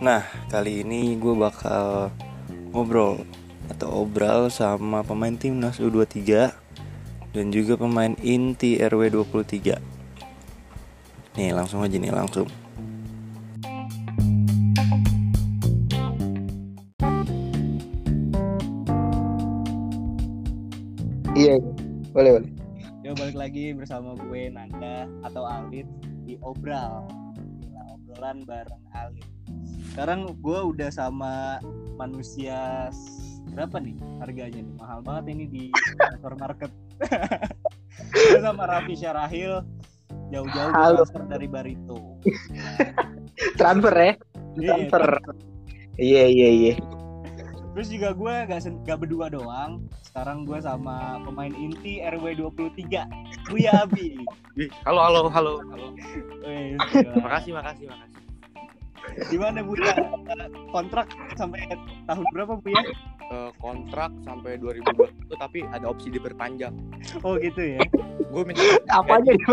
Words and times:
Nah, 0.00 0.24
kali 0.48 0.80
ini 0.80 1.12
gue 1.20 1.36
bakal 1.36 2.08
ngobrol 2.72 3.20
atau 3.68 4.00
obral 4.00 4.48
sama 4.48 5.04
pemain 5.04 5.36
timnas 5.36 5.76
U23 5.76 6.56
dan 7.36 7.46
juga 7.52 7.76
pemain 7.76 8.16
inti 8.24 8.80
RW 8.80 9.12
23. 9.12 9.76
Nih, 11.36 11.52
langsung 11.52 11.84
aja 11.84 12.00
nih, 12.00 12.16
langsung. 12.16 12.48
Lagi 23.60 23.76
bersama 23.76 24.16
gue 24.16 24.48
Nanda 24.48 25.04
atau 25.20 25.44
Alit 25.44 25.84
di 26.24 26.40
Obral. 26.40 27.04
Gila, 27.60 27.92
obrolan 27.92 28.40
bareng 28.48 28.84
Alit. 28.96 29.28
Sekarang 29.92 30.32
gue 30.40 30.60
udah 30.64 30.88
sama 30.88 31.60
manusia 32.00 32.88
berapa 33.52 33.76
nih 33.76 34.00
harganya 34.24 34.64
nih? 34.64 34.74
Mahal 34.80 35.04
banget 35.04 35.36
ini 35.36 35.44
di 35.44 35.64
supermarket. 36.16 36.72
gue 38.16 38.40
sama 38.48 38.64
Raffi 38.64 38.96
Syarahil 38.96 39.60
jauh-jauh 40.32 40.72
transfer 40.72 41.22
dari 41.28 41.44
Barito. 41.44 42.16
Transfer 43.60 43.92
ya? 43.92 44.12
Iya, 44.56 44.72
Transfer. 44.88 45.36
Iya 46.00 46.24
iya 46.32 46.48
iya. 46.48 46.72
Terus 47.80 47.96
juga 47.96 48.12
gue 48.12 48.34
gak, 48.44 48.60
gak 48.84 48.98
berdua 49.00 49.32
doang. 49.32 49.88
Sekarang 50.04 50.44
gue 50.44 50.60
sama 50.60 51.16
pemain 51.24 51.48
inti 51.48 52.04
RW 52.04 52.52
23 52.52 53.08
Buya 53.48 53.72
Abi. 53.72 54.20
Halo, 54.84 55.00
halo, 55.00 55.32
halo, 55.32 55.64
halo. 55.64 55.88
Wih. 56.44 56.76
Makasih, 57.24 57.56
makasih, 57.56 57.88
makasih. 57.88 58.20
Gimana 59.32 59.64
Bu 59.64 59.80
ya? 59.80 59.96
Kontrak 60.76 61.08
sampai 61.40 61.72
tahun 62.04 62.26
berapa 62.36 62.60
Bu 62.60 62.68
ya? 62.68 62.84
Kontrak 63.56 64.12
sampai 64.28 64.60
2021 64.60 65.40
tapi 65.40 65.64
ada 65.72 65.88
opsi 65.88 66.12
diperpanjang. 66.12 66.76
Oh 67.24 67.40
gitu 67.40 67.64
ya. 67.64 67.80
Gue 68.28 68.44
minta 68.44 68.60
Apa 68.92 69.24
aja 69.24 69.32
di 69.32 69.44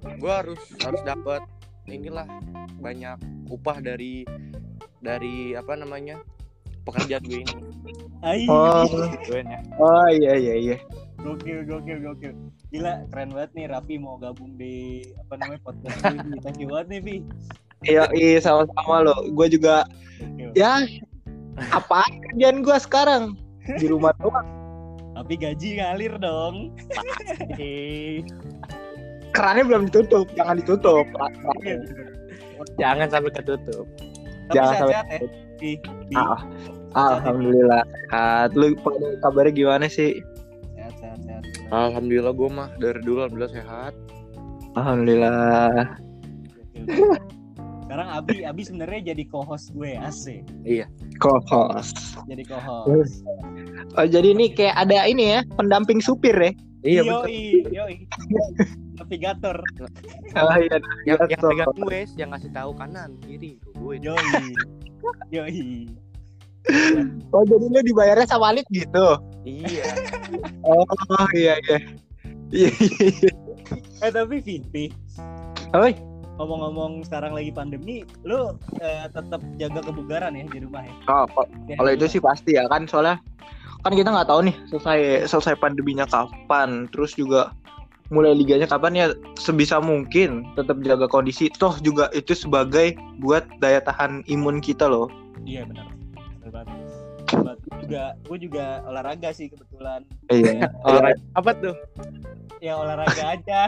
gue 0.00 0.32
harus 0.32 0.62
harus 0.80 1.02
dapat 1.04 1.44
inilah 1.86 2.26
banyak 2.76 3.16
upah 3.48 3.78
dari 3.78 4.26
dari 4.98 5.54
apa 5.54 5.74
namanya 5.74 6.18
pekerjaan 6.82 7.22
gue 7.22 7.42
ini. 7.42 7.54
Ai, 8.20 8.46
Oh, 8.48 8.86
ya. 9.30 9.60
oh 9.76 10.08
iya 10.08 10.32
iya 10.34 10.54
iya. 10.56 10.76
gokil 11.16 11.66
gokil 11.66 11.98
gokil. 12.00 12.32
Gila 12.70 13.06
keren 13.10 13.30
banget 13.30 13.50
nih 13.54 13.66
Raffi 13.66 13.96
mau 13.98 14.14
gabung 14.16 14.54
di 14.54 15.02
apa 15.18 15.34
namanya 15.36 15.60
podcast 15.62 15.98
nih. 16.04 16.38
Thank 16.42 16.58
you 16.58 16.68
banget 16.70 16.86
nih 16.88 17.00
Vi. 17.02 17.16
Iya 17.84 18.04
iya 18.14 18.38
sama-sama 18.38 19.02
lo. 19.02 19.14
Gue 19.32 19.46
juga 19.48 19.86
Gokil. 20.18 20.50
ya 20.54 20.86
apa 21.72 22.04
kerjaan 22.30 22.60
gue 22.62 22.76
sekarang 22.78 23.24
di 23.78 23.86
rumah 23.90 24.14
doang. 24.16 24.46
Tapi 25.16 25.34
gaji 25.34 25.80
ngalir 25.80 26.12
dong. 26.18 26.70
Kerannya 29.36 29.64
belum 29.68 29.82
ditutup, 29.92 30.26
jangan 30.32 30.56
ditutup. 30.56 31.04
Jangan 32.80 33.06
sampai 33.12 33.30
ketutup. 33.36 33.84
Tapi 34.48 34.56
Jangan 34.56 34.72
sampai- 34.80 34.96
sehat-sehat 34.96 35.20
ya. 35.20 35.28
Vi. 35.56 35.72
Vi. 36.08 36.16
Ah, 36.16 36.40
Alhamdulillah 37.20 37.82
sehat. 37.84 38.48
Lu 38.56 38.72
kabarnya 39.20 39.52
gimana 39.52 39.86
sih? 39.92 40.24
Sehat 40.72 40.92
sehat 40.96 41.18
sehat. 41.20 41.42
Alhamdulillah 41.68 42.32
gue 42.32 42.48
mah 42.48 42.68
dari 42.80 43.00
dulu 43.04 43.28
alhamdulillah 43.28 43.52
sehat. 43.52 43.92
Alhamdulillah. 44.76 46.00
Sekarang 47.86 48.08
Abi, 48.12 48.44
Abi 48.44 48.62
sebenarnya 48.64 49.12
jadi 49.12 49.22
co-host 49.28 49.72
gue, 49.76 49.96
asik. 50.00 50.42
Co-host. 51.20 51.96
Jadi 52.24 52.42
co-host. 52.48 53.20
Oh, 53.96 54.06
jadi 54.08 54.32
ini 54.32 54.52
kayak 54.52 54.76
ada 54.76 55.04
ini 55.08 55.36
ya, 55.36 55.40
pendamping 55.56 56.00
supir 56.00 56.36
ya? 56.36 56.52
Iya 56.84 57.00
betul. 57.02 57.28
Yoi, 57.28 57.44
yoi. 57.72 57.96
Navigator. 59.06 59.56
Oh 60.34 60.54
iya. 60.58 60.76
Yang 61.06 61.18
yang 61.30 61.40
pegang 61.40 61.70
gue 61.78 62.00
yang 62.18 62.28
ngasih 62.34 62.50
tahu 62.50 62.70
kanan 62.74 63.14
kiri 63.22 63.62
gue. 63.78 63.94
Yoi. 64.02 64.42
Yoi. 65.30 65.62
Oh 67.30 67.46
jadi 67.46 67.66
lu 67.70 67.80
dibayarnya 67.86 68.26
sama 68.26 68.50
Alit 68.50 68.66
gitu? 68.74 69.14
Iya. 69.46 69.86
Oh 70.66 70.82
iya 71.30 71.54
iya. 71.62 71.78
Iya 72.50 72.70
iya. 72.74 73.06
iya. 73.22 73.30
Eh 74.02 74.10
tapi 74.10 74.38
Vivi, 74.42 74.90
Oi, 75.74 75.94
ngomong-ngomong 76.38 77.02
sekarang 77.02 77.34
lagi 77.34 77.50
pandemi, 77.50 78.06
lu 78.22 78.54
eh, 78.78 79.06
tetap 79.10 79.42
jaga 79.58 79.82
kebugaran 79.82 80.36
ya 80.36 80.46
di 80.46 80.62
rumah 80.62 80.86
ya? 80.86 80.94
Oh, 81.10 81.26
Ya, 81.66 81.74
kalau 81.78 81.90
di 81.90 81.98
itu 81.98 82.06
rumah. 82.06 82.14
sih 82.14 82.22
pasti 82.22 82.50
ya 82.54 82.66
kan 82.70 82.86
soalnya 82.86 83.18
kan 83.82 83.94
kita 83.94 84.10
nggak 84.14 84.28
tahu 84.30 84.46
nih 84.46 84.54
selesai 84.70 85.00
selesai 85.26 85.54
pandeminya 85.58 86.06
kapan, 86.06 86.86
terus 86.94 87.14
juga 87.14 87.50
mulai 88.10 88.32
liganya 88.34 88.70
kapan 88.70 88.92
ya 88.94 89.06
sebisa 89.38 89.82
mungkin 89.82 90.46
tetap 90.54 90.78
jaga 90.82 91.10
kondisi. 91.10 91.50
Toh 91.50 91.74
juga 91.82 92.10
itu 92.14 92.32
sebagai 92.34 92.94
buat 93.18 93.46
daya 93.58 93.82
tahan 93.82 94.22
imun 94.30 94.62
kita 94.62 94.86
loh. 94.86 95.10
Iya 95.42 95.66
benar. 95.66 95.86
Benar 96.42 96.50
banget. 96.50 97.58
Juga, 97.82 98.14
gue 98.26 98.38
juga 98.38 98.66
olahraga 98.86 99.30
sih 99.34 99.50
kebetulan. 99.50 100.06
Iya. 100.30 100.70
Olahraga 100.86 101.22
apa 101.34 101.50
tuh? 101.58 101.74
Ya 102.62 102.72
olahraga 102.78 103.24
aja. 103.36 103.60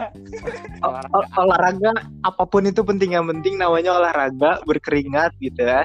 Ol- 0.83 1.09
ol- 1.13 1.31
olahraga 1.39 1.91
apa 2.23 2.43
pun 2.47 2.67
itu 2.67 2.81
penting 2.83 3.15
yang 3.15 3.27
penting 3.27 3.59
namanya 3.59 3.99
olahraga 3.99 4.63
berkeringat 4.63 5.35
gitu 5.43 5.61
ya. 5.63 5.83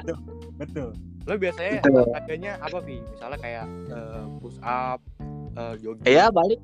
Betul. 0.55 0.95
Lo 1.25 1.35
biasanya 1.35 1.81
Betul. 1.83 2.05
olahraganya 2.05 2.51
apa 2.63 2.77
sih? 2.85 2.97
Misalnya 3.01 3.39
kayak 3.41 3.65
eh, 3.91 4.23
push 4.39 4.59
up, 4.63 4.99
eh, 5.57 5.73
jogging. 5.83 6.05
Ya 6.07 6.31
balik 6.31 6.59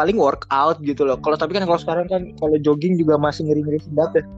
paling 0.00 0.16
workout 0.16 0.80
gitu 0.80 1.04
loh. 1.04 1.20
Kalau 1.20 1.36
tapi 1.36 1.52
kan 1.52 1.62
kalau 1.62 1.76
sekarang 1.76 2.08
kan 2.08 2.32
kalau 2.36 2.56
jogging 2.56 2.96
juga 2.96 3.14
masih 3.16 3.44
ngeri-ngeri 3.44 3.80
sedap 3.80 4.16
ya. 4.16 4.24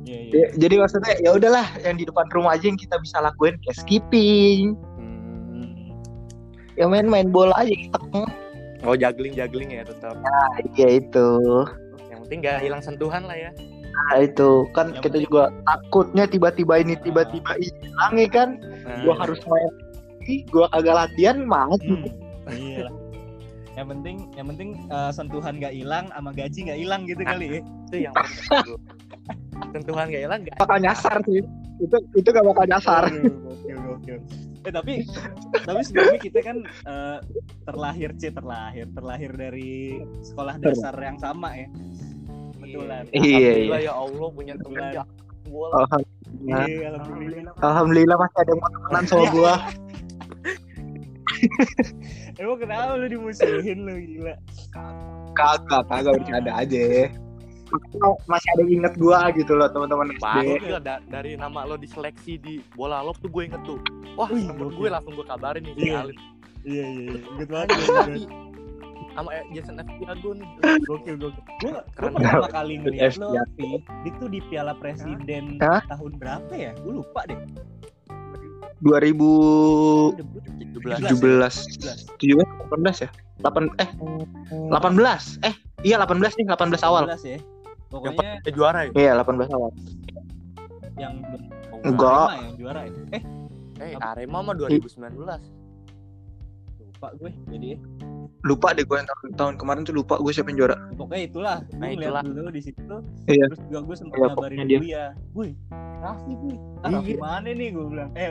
Iya 0.00 0.18
iya. 0.26 0.32
Ya, 0.32 0.46
jadi 0.58 0.74
maksudnya 0.80 1.12
ya 1.20 1.30
udahlah 1.30 1.66
yang 1.80 1.94
di 1.94 2.02
depan 2.02 2.26
rumah 2.32 2.56
aja 2.56 2.66
yang 2.66 2.74
kita 2.74 2.98
bisa 2.98 3.20
lakuin 3.20 3.54
kayak 3.62 3.78
skipping, 3.78 4.74
Hmm. 4.96 5.70
ya 6.74 6.88
main-main 6.88 7.30
bola 7.30 7.54
aja 7.54 7.70
gitu. 7.70 8.00
Oh 8.82 8.96
juggling 8.96 9.36
juggling 9.36 9.70
ya 9.70 9.86
tetap. 9.86 10.18
Ya 10.74 10.88
itu. 10.90 11.28
Yang 12.10 12.18
penting 12.26 12.38
gak 12.42 12.58
hilang 12.58 12.82
sentuhan 12.82 13.22
lah 13.22 13.38
ya. 13.38 13.54
Nah, 13.54 14.18
itu 14.18 14.66
kan 14.72 14.90
Yang 14.90 14.94
kita 14.96 15.06
penting- 15.12 15.24
juga 15.28 15.42
takutnya 15.62 16.24
tiba-tiba 16.26 16.74
ini 16.80 16.94
tiba-tiba 16.98 17.52
hilang 17.54 18.14
ya 18.16 18.28
kan. 18.32 18.48
Nah, 18.82 19.04
Gua 19.04 19.14
harus 19.14 19.38
main 19.46 19.70
gua 20.48 20.66
kagak 20.70 20.96
latihan 20.96 21.38
mati. 21.44 21.86
Hmm, 21.86 22.02
iya 22.50 22.88
lah. 22.88 22.94
Yang 23.80 23.88
penting, 23.96 24.16
yang 24.36 24.46
penting 24.52 24.70
eh, 24.92 25.10
sentuhan 25.16 25.56
gak 25.56 25.72
hilang, 25.72 26.12
sama 26.12 26.30
gaji 26.36 26.58
gak 26.68 26.78
hilang 26.84 27.08
gitu 27.08 27.22
kali 27.24 27.46
ya. 27.48 27.60
itu 27.88 27.96
yang 28.04 28.14
sentuhan 29.72 30.12
gak 30.12 30.22
hilang 30.28 30.40
gak 30.44 30.56
Bakal 30.60 30.78
nyasar 30.84 31.16
sih. 31.24 31.40
Itu 31.80 31.96
itu 32.12 32.28
gak 32.28 32.44
bakal 32.44 32.68
nyasar. 32.68 33.08
Aduh, 33.08 33.32
Gokil, 33.48 33.76
gokil. 33.80 34.18
Eh 34.60 34.72
tapi, 34.76 35.08
tapi 35.64 35.80
sebelumnya 35.80 36.20
kita 36.20 36.44
kan 36.44 36.56
eh, 36.68 37.18
terlahir 37.64 38.12
c 38.20 38.28
terlahir, 38.28 38.84
terlahir 38.92 39.32
dari 39.32 40.04
sekolah 40.20 40.60
dasar 40.60 40.92
yang 41.00 41.16
sama 41.16 41.56
ya. 41.56 41.68
Kebetulan. 42.60 43.08
Iya, 43.16 43.24
iya. 43.24 43.32
Alhamdulillah 43.32 43.80
ya 43.80 43.92
Allah 43.96 44.28
punya 44.36 44.54
teman 44.60 44.84
bola 45.48 45.74
Alhamdulillah. 45.82 46.68
Iya, 46.68 46.88
alhamdulillah. 46.94 47.52
Alhamdulillah 47.64 48.16
masih 48.20 48.38
ada 48.38 48.50
yang 48.52 48.60
mau 48.60 48.70
temenan 48.70 49.04
sama 49.08 49.24
gua. 49.34 49.54
Emang 52.40 52.56
kenapa 52.56 52.96
lu 52.96 53.06
dimusuhin 53.06 53.84
lu 53.84 53.94
gila? 54.00 54.34
Kagak, 55.36 55.84
kagak 55.86 56.12
bercanda 56.16 56.52
aja. 56.56 57.12
Masih 58.26 58.48
ada 58.50 58.64
inget 58.66 58.94
gua 58.96 59.28
gitu 59.30 59.52
loh 59.52 59.68
teman-teman 59.68 60.10
SD. 60.16 60.58
gila, 60.58 60.80
da- 60.80 61.04
dari 61.06 61.36
nama 61.36 61.62
lo 61.62 61.76
diseleksi 61.76 62.34
di 62.34 62.58
bola 62.72 62.98
lo 62.98 63.14
tuh 63.14 63.30
gue 63.30 63.46
inget 63.46 63.62
tuh 63.62 63.78
wah 64.18 64.26
Wih, 64.26 64.42
temen 64.42 64.74
gue 64.74 64.88
langsung 64.90 65.14
gue 65.14 65.22
kabarin 65.22 65.62
nih 65.62 65.74
si 65.78 65.86
Iya. 65.86 66.02
Alif 66.02 66.18
Iya 66.60 66.84
iya 66.84 67.02
iya. 67.06 67.18
Ingat 67.30 67.48
banget. 67.48 67.78
Sama 69.10 69.30
eh, 69.32 69.44
Jason 69.50 69.78
F. 69.78 69.88
Tiago 69.96 70.30
nih 70.34 70.48
Gokil 70.82 71.14
gokil. 71.16 71.42
Gua, 71.62 71.70
gua 71.70 71.80
Keren 71.94 72.12
pertama 72.16 72.48
kali 72.48 72.74
ngeliat 72.76 73.14
lo, 73.16 73.28
itu 74.02 74.24
di 74.26 74.38
Piala 74.44 74.74
Presiden 74.74 75.44
Hah? 75.58 75.80
tahun 75.86 76.12
berapa 76.16 76.52
ya? 76.52 76.72
Gue 76.76 76.92
lupa 76.98 77.22
deh. 77.24 77.38
2017 78.80 80.16
17. 80.80 82.16
17 82.16 82.40
18 82.68 83.04
ya? 83.04 83.10
8 83.40 83.68
eh 83.76 83.90
18. 84.68 85.40
Eh, 85.42 85.54
iya 85.82 85.96
18 85.96 86.36
nih, 86.36 86.46
18 86.46 86.80
awal. 86.82 87.04
18 87.06 87.24
ya. 87.24 87.30
yang 87.32 87.42
Pokoknya 87.90 88.38
pernah 88.38 88.52
juara 88.54 88.78
ya 88.84 88.90
Iya, 88.94 89.12
18 89.18 89.50
awal. 89.50 89.70
yang 90.96 91.14
belum 91.18 91.42
Enggak. 91.82 92.26
Arema 92.28 92.44
yang 92.44 92.56
juara 92.56 92.80
ya. 92.84 92.92
Eh, 93.10 93.22
eh 93.82 93.92
Arema 93.98 94.38
mah 94.40 94.54
2019 94.54 95.16
lupa 96.78 97.08
gue 97.16 97.32
jadi 97.48 97.66
ya. 97.72 97.78
lupa 98.42 98.68
deh 98.70 98.84
gue 98.84 98.92
yang 98.94 99.08
tahun, 99.08 99.28
tahun 99.34 99.54
kemarin 99.56 99.82
tuh 99.82 99.96
lupa 99.96 100.16
gue 100.16 100.28
siapa 100.30 100.48
yang 100.48 100.60
juara 100.60 100.76
pokoknya 100.94 101.22
itulah 101.26 101.56
gue 101.62 101.76
Nah, 101.76 101.88
itulah. 101.90 102.20
dulu 102.22 102.48
di 102.50 102.60
situ 102.60 102.96
Iya. 103.24 103.48
terus 103.48 103.60
juga 103.64 103.80
gue 103.82 103.96
sempat 103.96 104.16
Iya, 104.16 104.26
ngabarin 104.28 104.58
dia. 104.62 104.78
Buya 104.78 105.04
Wih 105.32 105.52
Raffi 106.00 106.32
gue 106.32 106.56
ah, 106.80 106.88
Iya. 106.88 106.96
Raffi 106.96 107.14
mana 107.16 107.48
nih 107.52 107.68
gue 107.70 107.84
bilang. 107.86 108.10
Eh 108.16 108.28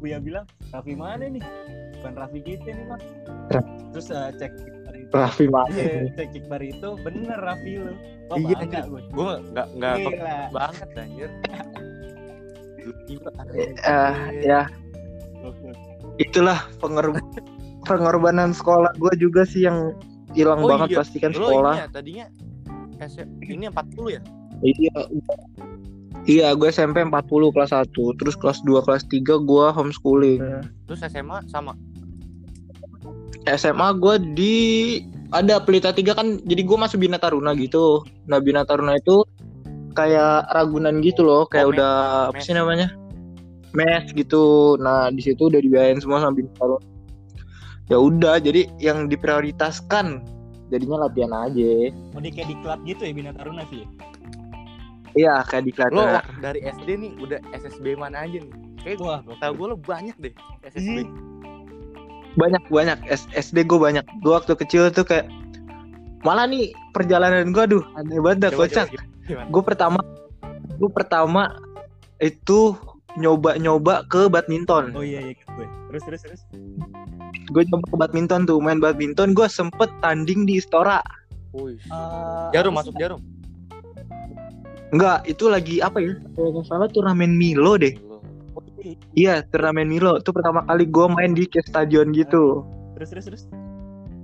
Buya 0.00 0.18
bilang 0.18 0.44
Raffi 0.72 0.94
mana 0.96 1.24
nih? 1.28 1.42
Bukan 2.00 2.12
Raffi 2.16 2.40
kita 2.40 2.70
nih 2.72 2.84
mas. 2.88 3.02
Terus 3.92 4.06
eh, 4.10 4.28
cek 4.40 4.52
Raffi 5.10 5.46
mana 5.50 5.74
iya 5.74 6.06
cek 6.16 6.28
Iqbal 6.34 6.62
itu 6.64 6.88
bener 7.04 7.38
Raffi 7.38 7.72
lu. 7.76 7.92
Oh 8.30 8.38
Iya, 8.38 8.56
bangga 8.56 8.78
anjir. 8.80 8.90
gue 8.90 9.00
gue 9.10 9.34
nggak 9.52 9.66
nggak 9.76 9.94
banget 10.54 10.88
anjir. 10.96 11.30
Gila, 13.06 13.30
Eh, 13.84 14.14
ya. 14.40 14.62
Itulah 16.16 16.58
pengor 16.80 17.12
pengorbanan 17.84 18.52
sekolah 18.52 18.92
gue 18.96 19.12
juga 19.18 19.42
sih 19.44 19.64
yang 19.66 19.92
hilang 20.32 20.62
Oh 20.62 20.68
banget 20.70 20.94
iya, 20.94 20.98
pasti 21.02 21.16
kan 21.18 21.32
Lo 21.34 21.48
sekolah 21.50 21.74
ini 21.74 21.80
ya, 21.80 21.86
tadinya 21.90 22.26
ini 23.42 23.64
40 23.66 24.14
ya? 24.14 24.20
Iya 24.60 24.96
iya 26.24 26.52
gue 26.52 26.68
SMP 26.68 27.00
40 27.00 27.54
kelas 27.54 27.70
1 27.72 27.90
terus 28.18 28.34
kelas 28.36 28.60
2 28.62 28.84
kelas 28.84 29.02
3 29.08 29.20
gue 29.40 29.66
homeschooling. 29.72 30.40
Terus 30.86 31.00
SMA 31.06 31.44
sama? 31.46 31.72
SMA 33.48 33.88
gue 33.96 34.14
di 34.36 34.56
ada 35.30 35.62
Pelita 35.62 35.94
3 35.94 36.02
kan 36.12 36.26
jadi 36.44 36.62
gue 36.66 36.76
masuk 36.76 37.00
Bina 37.00 37.16
Taruna 37.16 37.54
gitu. 37.56 38.04
Nah 38.28 38.42
Bina 38.42 38.66
Taruna 38.66 38.98
itu 38.98 39.24
kayak 39.94 40.50
Ragunan 40.52 41.00
gitu 41.02 41.24
loh 41.24 41.46
kayak 41.48 41.66
Oh, 41.66 41.70
mes. 41.72 41.76
udah 41.78 41.92
apa 42.30 42.36
Mes. 42.36 42.44
sih 42.46 42.54
namanya? 42.54 42.88
Mes 43.72 44.04
gitu. 44.12 44.76
Nah 44.76 45.08
di 45.08 45.22
situ 45.22 45.48
udah 45.48 45.60
dibiayain 45.62 45.98
semua 46.02 46.20
sama 46.20 46.36
Bina 46.36 46.50
Taruna. 46.58 46.84
Ya 47.90 47.98
udah 47.98 48.38
jadi 48.38 48.70
yang 48.78 49.10
diprioritaskan 49.10 50.22
jadinya 50.70 51.08
latihan 51.08 51.34
aja. 51.34 51.90
Oh 52.14 52.20
dia 52.22 52.30
kayak 52.30 52.48
di 52.52 52.56
klub 52.62 52.80
gitu 52.86 53.02
ya 53.02 53.12
Bina 53.14 53.32
Taruna 53.32 53.64
sih 53.66 53.82
iya 55.12 55.42
kayak 55.42 55.64
di 55.64 55.72
lo 55.72 55.76
Klaten 55.76 56.14
waktu 56.14 56.32
dari 56.38 56.60
SD 56.62 56.88
nih 56.96 57.10
udah 57.18 57.38
SSB 57.52 57.94
mana 57.94 58.22
aja 58.22 58.38
nih? 58.38 58.52
Kayak 58.80 58.96
gokil. 58.98 59.34
tau 59.36 59.52
gue 59.52 59.66
lo 59.66 59.76
banyak 59.76 60.16
deh 60.16 60.32
SSB 60.64 60.98
Ih, 60.98 61.08
banyak 62.32 62.62
banyak. 62.66 62.98
S- 63.10 63.28
SD 63.30 63.66
gue 63.66 63.76
banyak. 63.76 64.06
Gue 64.22 64.32
waktu 64.32 64.54
kecil 64.54 64.88
tuh 64.88 65.02
kayak 65.02 65.26
malah 66.22 66.44
nih 66.44 66.70
perjalanan 66.92 67.50
gue 67.50 67.64
aduh 67.64 67.84
aneh 67.94 68.20
banget 68.20 68.38
dah 68.44 68.50
Coba, 68.52 68.60
kocak. 68.66 68.86
coba, 69.24 69.42
gue 69.48 69.62
pertama 69.64 70.00
gue 70.76 70.90
pertama 70.92 71.42
itu 72.20 72.76
nyoba-nyoba 73.16 74.06
ke 74.06 74.28
badminton. 74.28 74.94
Oh 74.94 75.02
iya 75.02 75.18
iya 75.20 75.34
gue. 75.34 75.66
Terus 75.90 76.02
terus 76.06 76.20
terus? 76.22 76.40
Gue 77.50 77.66
nyoba 77.66 77.84
ke 77.84 77.96
badminton 77.98 78.46
tuh 78.46 78.62
main 78.62 78.78
badminton. 78.78 79.34
Gue 79.34 79.50
sempet 79.50 79.90
tanding 79.98 80.46
di 80.46 80.62
Istora. 80.62 81.02
Wih. 81.50 81.74
Eh, 81.74 82.46
jarum 82.54 82.78
masuk 82.78 82.94
jarum 82.94 83.18
enggak 84.90 85.18
itu 85.26 85.44
lagi 85.46 85.78
apa 85.82 85.98
ya? 86.02 86.14
Kalau 86.34 86.50
nggak 86.54 86.66
salah 86.66 86.88
turnamen 86.90 87.34
Milo 87.34 87.78
deh. 87.78 87.94
Oh, 88.54 88.62
iya. 88.82 88.94
iya 89.14 89.34
turnamen 89.48 89.86
Milo. 89.86 90.18
Itu 90.18 90.34
pertama 90.34 90.66
kali 90.66 90.86
gue 90.86 91.06
main 91.10 91.32
di 91.34 91.46
kayak 91.46 91.70
stadion 91.70 92.10
gitu. 92.10 92.66
Terus 92.98 93.08
terus 93.14 93.24
terus? 93.30 93.42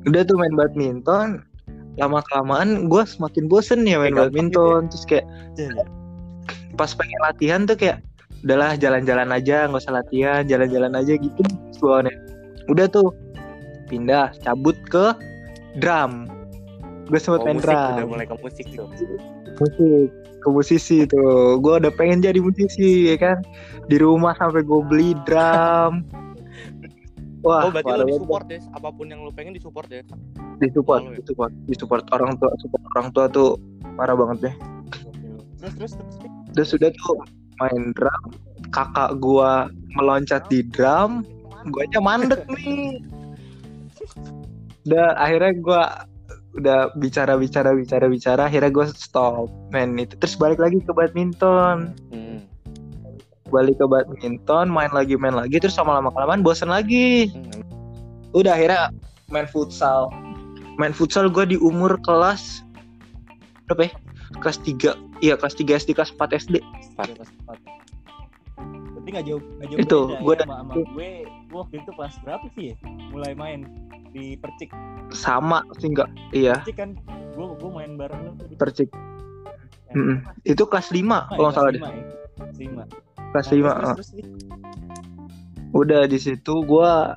Udah 0.07 0.23
tuh 0.27 0.37
main 0.39 0.55
badminton. 0.55 1.43
Lama 1.97 2.21
kelamaan 2.29 2.93
gue 2.93 3.03
semakin 3.09 3.49
bosen 3.49 3.89
ya 3.89 3.97
main 3.97 4.13
badminton. 4.13 4.91
terus 4.93 5.07
kayak 5.09 5.25
Jadi, 5.57 5.81
pas 6.77 6.93
pengen 6.93 7.21
latihan 7.25 7.65
tuh 7.65 7.79
kayak 7.79 8.05
udahlah 8.45 8.77
jalan-jalan 8.77 9.33
aja 9.33 9.65
nggak 9.67 9.81
usah 9.81 9.97
latihan 9.97 10.45
jalan-jalan 10.45 10.93
aja 10.93 11.17
gitu. 11.17 11.41
Bawaannya 11.81 12.15
udah 12.69 12.87
tuh 12.91 13.15
pindah 13.89 14.35
cabut 14.43 14.77
ke 14.91 15.15
drum. 15.81 16.27
Gue 17.07 17.23
sempet 17.23 17.41
Oh, 17.43 17.47
main 17.47 17.57
musik 17.63 17.71
drum. 17.71 17.95
udah 17.97 18.07
mulai 18.11 18.27
ke 18.27 18.37
musik 18.43 18.67
tuh. 18.75 18.87
Musik 19.57 20.11
ke 20.47 20.49
musisi 20.55 21.03
tuh. 21.11 21.59
Gue 21.59 21.83
udah 21.83 21.91
pengen 21.91 22.23
jadi 22.23 22.39
musisi 22.39 23.11
ya 23.11 23.19
kan? 23.19 23.43
Di 23.91 23.99
rumah 23.99 24.39
sampai 24.39 24.63
gue 24.63 24.81
beli 24.87 25.11
drum. 25.27 26.07
Wah 27.47 27.67
oh 27.67 27.71
berarti 27.71 27.95
lo 27.95 28.05
disupport 28.11 28.45
deh 28.51 28.59
apa 28.75 28.89
pun 28.91 29.07
yang 29.07 29.23
lo 29.23 29.31
pengen 29.31 29.55
disupport 29.55 29.87
ya 29.87 30.03
disupport 30.59 30.99
Oh, 30.99 31.15
iya. 31.15 31.23
disupport 31.23 31.53
disupport 31.71 32.05
orang 32.11 32.35
tua 32.43 32.51
support 32.59 32.83
orang 32.99 33.07
tua 33.15 33.25
tuh 33.31 33.55
parah 33.95 34.19
banget 34.19 34.51
deh 34.51 34.55
terus 35.63 35.73
terus 35.79 35.93
terus 35.95 36.11
udah 36.51 36.67
sudah 36.67 36.91
tuh 36.91 37.17
main 37.63 37.95
drum. 37.95 38.25
Kakak 38.75 39.23
gua 39.23 39.71
meloncat 39.95 40.43
di 40.51 40.67
drum 40.75 41.23
gua 41.71 41.87
aja 41.87 42.03
mandek 42.03 42.43
nih. 42.51 42.99
Udah 44.87 45.19
akhirnya 45.19 45.53
gua 45.63 45.83
udah 46.57 46.91
bicara 46.97 47.37
bicara 47.37 47.77
bicara 47.77 48.07
bicara 48.09 48.43
akhirnya 48.49 48.73
gua 48.73 48.87
stop 48.89 49.53
main 49.71 49.93
itu 49.95 50.17
terus 50.17 50.35
balik 50.35 50.57
lagi 50.57 50.81
ke 50.81 50.93
badminton 50.93 51.93
hmm. 52.11 52.41
balik 53.49 53.77
ke 53.77 53.85
badminton 53.85 54.67
main 54.67 54.89
lagi 54.91 55.15
main 55.15 55.37
lagi 55.37 55.61
terus 55.61 55.77
sama 55.77 55.93
lama 55.95 56.09
kelamaan 56.11 56.41
bosen 56.41 56.69
lagi 56.69 57.29
Hmm. 57.31 57.61
udah 58.33 58.53
akhirnya 58.53 58.89
main 59.29 59.45
futsal 59.47 60.09
main 60.77 60.93
futsal 60.93 61.29
gua 61.29 61.45
di 61.45 61.57
umur 61.57 61.97
kelas 62.01 62.65
berapa 63.67 63.89
ya 63.89 63.93
kelas 64.39 64.59
3 64.61 64.97
iya 65.21 65.35
kelas 65.35 65.55
3 65.55 65.77
SD 65.77 65.91
kelas 65.93 66.13
4 66.13 66.37
SD 66.37 66.55
Iya, 66.97 67.13
kelas 67.15 67.31
empat. 67.45 67.59
Berarti 68.97 69.09
nggak 69.13 69.27
jauh 69.29 69.43
nggak 69.61 69.69
jauh 69.69 69.79
Itu, 69.79 69.99
beda 70.09 70.19
gua 70.19 70.33
ya 70.33 70.39
dan- 70.41 70.49
sama, 70.49 70.57
sama 70.57 70.73
gue. 70.75 70.85
Gue 70.91 71.11
waktu 71.53 71.75
itu 71.79 71.91
kelas 71.93 72.15
berapa 72.25 72.47
sih 72.53 72.65
ya? 72.73 72.75
Mulai 73.13 73.33
main 73.33 73.59
di 74.17 74.33
Percik. 74.35 74.73
sama 75.13 75.61
sih 75.77 75.93
enggak 75.93 76.09
iya 76.33 76.57
Percik 76.59 76.77
kan 76.77 76.91
gue 77.37 77.47
gue 77.53 77.71
main 77.71 77.93
bareng 77.95 78.21
lu 78.23 78.31
tuh 78.35 78.47
di 78.49 78.57
percik 78.57 78.89
Percik. 78.89 79.93
Mm-mm. 79.93 80.19
itu 80.43 80.63
kelas 80.65 80.89
5 80.89 80.97
Lima 80.97 81.29
ya, 81.29 81.29
kalau 81.31 81.47
nggak 81.47 81.55
salah 81.55 81.71
deh 81.71 81.81
ya? 81.81 81.91
Kelas 82.37 82.57
lima. 82.57 82.83
kelas 83.31 83.47
Nah, 83.47 83.53
5 83.53 83.61
terus, 83.61 83.77
ah. 83.85 83.95
terus, 83.95 84.09
terus, 84.11 84.29
udah 85.73 86.03
di 86.05 86.19
situ 86.19 86.55
gua 86.63 87.13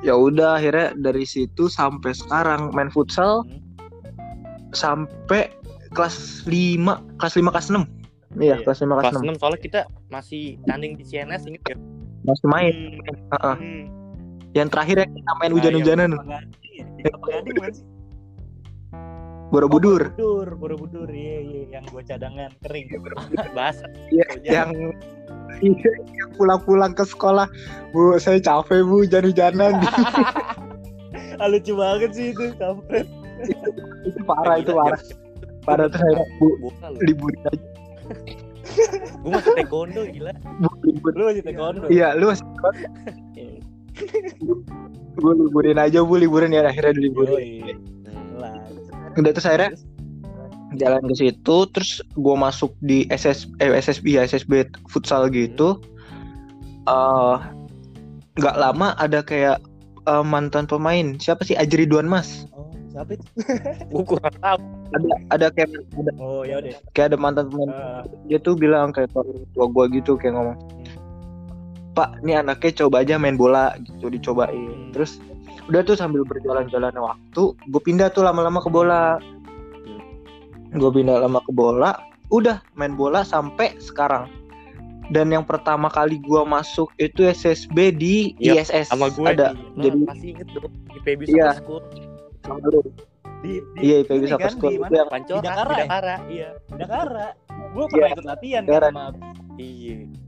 ya 0.00 0.14
udah 0.14 0.56
akhirnya 0.56 0.94
dari 0.94 1.24
situ 1.24 1.66
sampai 1.66 2.12
sekarang 2.12 2.70
main 2.70 2.88
futsal 2.88 3.42
Hmm. 3.42 3.60
sampai 4.70 5.50
kelas 5.92 6.42
5 6.44 6.98
kelas 7.16 7.34
5 7.34 7.50
kelas 7.50 7.68
6 7.70 7.86
iya 8.36 8.54
Iya. 8.54 8.56
kelas 8.62 8.78
5 8.80 8.90
kelas 8.92 9.04
kelas 9.04 9.22
6 9.22 9.30
6 9.30 9.40
soalnya 9.40 9.60
kita 9.60 9.80
masih 10.08 10.42
tanding 10.64 10.94
di 10.94 11.04
CNS 11.04 11.42
inget 11.46 11.62
ya 11.66 11.76
masih 12.24 12.46
main 12.48 12.74
Hmm. 12.74 13.30
Heeh. 13.30 13.56
Hmm. 13.56 13.84
Yang 14.54 14.68
terakhir 14.70 14.96
ya 15.02 15.06
kita 15.10 15.32
main 15.42 15.50
Nah, 15.50 15.56
hujan-hujanan? 15.58 16.10
Borobudur 19.52 20.10
Oh, 20.18 20.42
Borobudur, 20.42 20.56
Borobudur, 20.58 21.08
iya 21.14 21.38
iya, 21.46 21.62
yang 21.78 21.84
gue 21.86 22.02
cadangan. 22.02 22.50
Kering. 22.64 22.90
Iya, 22.90 24.24
Hujan. 24.34 24.50
yang 24.50 24.70
iya, 25.62 25.90
yang 26.16 26.30
pulang-pulang 26.34 26.90
ke 26.96 27.04
sekolah. 27.06 27.46
Bu 27.94 28.18
saya 28.18 28.42
capek 28.42 28.82
bu 28.82 29.04
hujan-hujanan. 29.06 29.78
Ah, 31.34 31.50
lucu 31.50 31.74
banget 31.74 32.14
sih 32.14 32.30
itu, 32.30 32.54
kampret. 32.62 33.10
itu 34.06 34.22
parah 34.22 34.62
itu 34.62 34.70
parah. 34.70 35.02
Parah 35.66 35.90
tuh 35.90 35.98
saya 35.98 36.22
bu. 36.38 36.70
Liburin 37.02 37.42
aja. 37.50 37.66
Gue 39.22 39.30
masih 39.34 39.52
taekwondo 39.58 40.06
gila. 40.14 40.30
Bu 40.62 40.70
libur. 40.86 41.10
Lu 41.18 41.22
masih 41.26 41.42
taekwondo. 41.42 41.86
iya 41.90 42.14
lu 42.14 42.30
masih 42.30 42.46
Iya. 42.46 42.70
Bu 45.14 45.30
liburin 45.38 45.78
aja 45.78 46.02
bu 46.02 46.18
liburin 46.18 46.52
ya 46.54 46.66
akhirnya 46.66 46.94
diliburin. 46.98 47.78
Lah. 48.34 48.66
udah 49.14 49.30
terus 49.30 49.46
akhirnya 49.46 49.78
jalan 50.74 51.06
ke 51.06 51.14
situ 51.14 51.56
terus 51.70 52.02
gue 52.18 52.34
masuk 52.34 52.74
di 52.82 53.06
SS 53.06 53.46
eh, 53.62 53.70
SSB 53.78 54.18
ya 54.18 54.26
SSB 54.26 54.66
futsal 54.90 55.30
gitu. 55.30 55.78
Eh 56.90 57.36
nggak 58.34 58.56
lama 58.58 58.98
ada 58.98 59.22
kayak 59.22 59.62
eh, 60.10 60.24
mantan 60.26 60.66
pemain. 60.66 61.14
Siapa 61.22 61.46
sih? 61.46 61.54
Ajri 61.54 61.86
Duan 61.86 62.10
Mas 62.10 62.50
Oh, 62.50 62.70
siapa 62.90 63.14
itu? 63.14 63.26
gue 63.94 64.04
kurang 64.06 64.34
tahu. 64.42 64.58
Ada 64.94 65.06
ada 65.30 65.46
kayak 65.54 65.70
ada 65.94 66.12
Oh, 66.18 66.42
ya 66.42 66.58
kayak 66.94 67.14
ada 67.14 67.18
mantan 67.18 67.46
pemain 67.50 67.70
Eh, 67.70 68.02
dia 68.34 68.38
tuh 68.42 68.58
bilang 68.58 68.90
kayak 68.90 69.14
tua 69.54 69.66
gue 69.70 69.84
gitu 70.02 70.18
kayak 70.18 70.34
ngomong 70.34 70.58
Pak 71.94 72.26
ini 72.26 72.34
anaknya 72.34 72.84
coba 72.84 73.06
aja 73.06 73.14
main 73.16 73.38
bola 73.38 73.78
gitu 73.86 74.10
dicobain. 74.10 74.90
Terus 74.90 75.22
udah 75.70 75.80
tuh 75.86 75.94
sambil 75.96 76.26
berjalan-jalan 76.26 76.92
waktu 76.98 77.42
gue 77.70 77.82
pindah 77.82 78.10
tuh 78.10 78.26
lama-lama 78.26 78.58
ke 78.58 78.68
bola. 78.68 79.22
Gue 80.74 80.90
pindah 80.90 81.22
lama 81.22 81.38
ke 81.46 81.54
bola 81.54 81.94
udah 82.34 82.58
main 82.74 82.98
bola 82.98 83.22
sampai 83.22 83.78
sekarang. 83.78 84.26
Dan 85.12 85.30
yang 85.30 85.44
pertama 85.44 85.92
kali 85.92 86.16
gue 86.18 86.42
masuk 86.48 86.88
itu 86.96 87.28
SSB 87.28 87.92
di 87.94 88.32
Iya, 88.40 88.64
ISS 88.64 88.90
sama 88.90 89.12
gue 89.12 89.26
ada. 89.36 89.52
Lo 89.76 89.84
jadi 89.86 89.98
pasti 90.08 90.26
inget 90.32 90.48
dong 90.50 90.72
di 90.90 90.98
PB 91.04 91.20
Iya. 91.30 91.60
School. 91.60 91.84
Sama 92.42 92.58
lu. 92.72 92.80
Di, 93.44 93.60
di, 93.76 93.80
iya 93.84 93.96
IPB 94.00 94.24
Soccer 94.24 94.48
kan, 94.48 94.52
School 94.56 94.72
di 94.72 94.80
mana? 94.80 94.96
yang 95.04 95.10
Pancora 95.12 95.36
Di 95.36 95.44
Dakara 95.44 95.68
di 95.68 95.76
ya? 95.76 95.84
Dakara 95.84 96.16
iya. 96.32 96.48
Dakara. 96.72 97.28
Gue 97.76 97.84
pernah 97.92 98.08
ikut 98.16 98.24
latihan 98.24 98.62
kan 98.64 98.82
sama 98.88 99.04
iya 99.60 100.23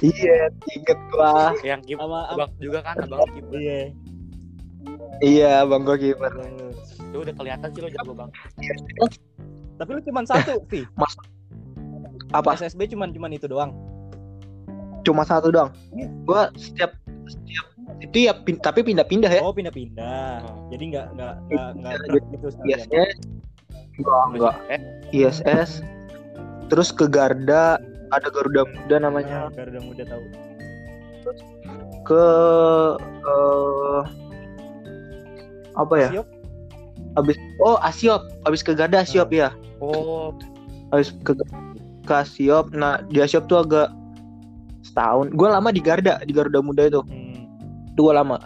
iya 0.00 0.48
inget 0.70 0.98
gua 1.10 1.52
yang 1.60 1.80
kiper 1.82 2.02
sama, 2.02 2.20
abang 2.30 2.50
juga 2.58 2.78
kan 2.82 2.94
abang 3.00 3.28
kiper 3.30 3.58
iya. 3.58 3.80
Iya, 5.18 5.66
Bang 5.66 5.82
gua 5.82 5.98
kiper. 5.98 6.30
Lu 7.10 7.26
udah 7.26 7.34
kelihatan 7.34 7.68
sih 7.74 7.82
lo 7.82 7.90
jago 7.90 8.12
bang. 8.14 8.30
Tapi 9.74 9.90
lu 9.90 10.00
cuma 10.06 10.22
satu, 10.22 10.62
Vi. 10.70 10.86
Apa? 12.30 12.54
SSB 12.54 12.86
cuman 12.88 13.10
cuman 13.10 13.34
itu 13.34 13.50
doang. 13.50 13.74
Cuma 15.02 15.26
satu 15.26 15.50
doang. 15.50 15.74
Iya. 15.90 16.08
Gua 16.22 16.40
setiap 16.54 16.94
setiap 17.26 17.66
itu 17.98 18.30
ya 18.30 18.32
pin- 18.36 18.62
tapi 18.62 18.86
pindah-pindah 18.86 19.28
ya. 19.28 19.42
Oh, 19.42 19.50
pindah-pindah. 19.50 20.46
Oh. 20.46 20.70
Jadi 20.70 20.94
nggak 20.94 21.06
nggak 21.18 21.34
nggak 21.50 21.68
nggak 21.74 21.92
Iya. 21.98 22.20
gitu. 22.30 22.46
ISS. 22.64 23.12
Enggak, 23.98 24.22
enggak. 24.30 24.54
Eh, 24.70 24.80
ISS. 25.12 25.70
Terus 26.70 26.94
ke 26.94 27.10
Garda, 27.10 27.82
ada 28.12 28.28
Garuda 28.32 28.62
Muda 28.64 28.96
namanya. 29.00 29.48
Ah, 29.48 29.50
Garuda 29.52 29.80
muda 29.84 30.02
tahu. 30.06 30.24
Ke 32.06 32.24
eh, 33.04 34.00
apa 35.76 35.94
ya? 35.98 36.08
Siop? 36.18 36.28
Habis 37.16 37.36
oh 37.58 37.76
Asiop, 37.82 38.22
habis 38.46 38.62
ke 38.62 38.72
Garda 38.76 39.02
Asiop 39.02 39.32
ya. 39.32 39.50
oh, 39.82 40.34
Habis 40.94 41.12
ke 41.26 41.34
ke 42.06 42.12
Asiop. 42.14 42.70
Nah, 42.72 43.02
di 43.10 43.20
Asiop 43.20 43.50
tuh 43.50 43.64
agak 43.64 43.90
setahun. 44.86 45.34
Gue 45.34 45.48
lama 45.50 45.68
di 45.74 45.82
Garda, 45.82 46.22
di 46.22 46.32
Garuda 46.32 46.62
Muda 46.62 46.86
itu. 46.86 47.02
Hmm. 47.04 47.48
Itu 47.92 48.08
gue 48.08 48.14
lama. 48.14 48.38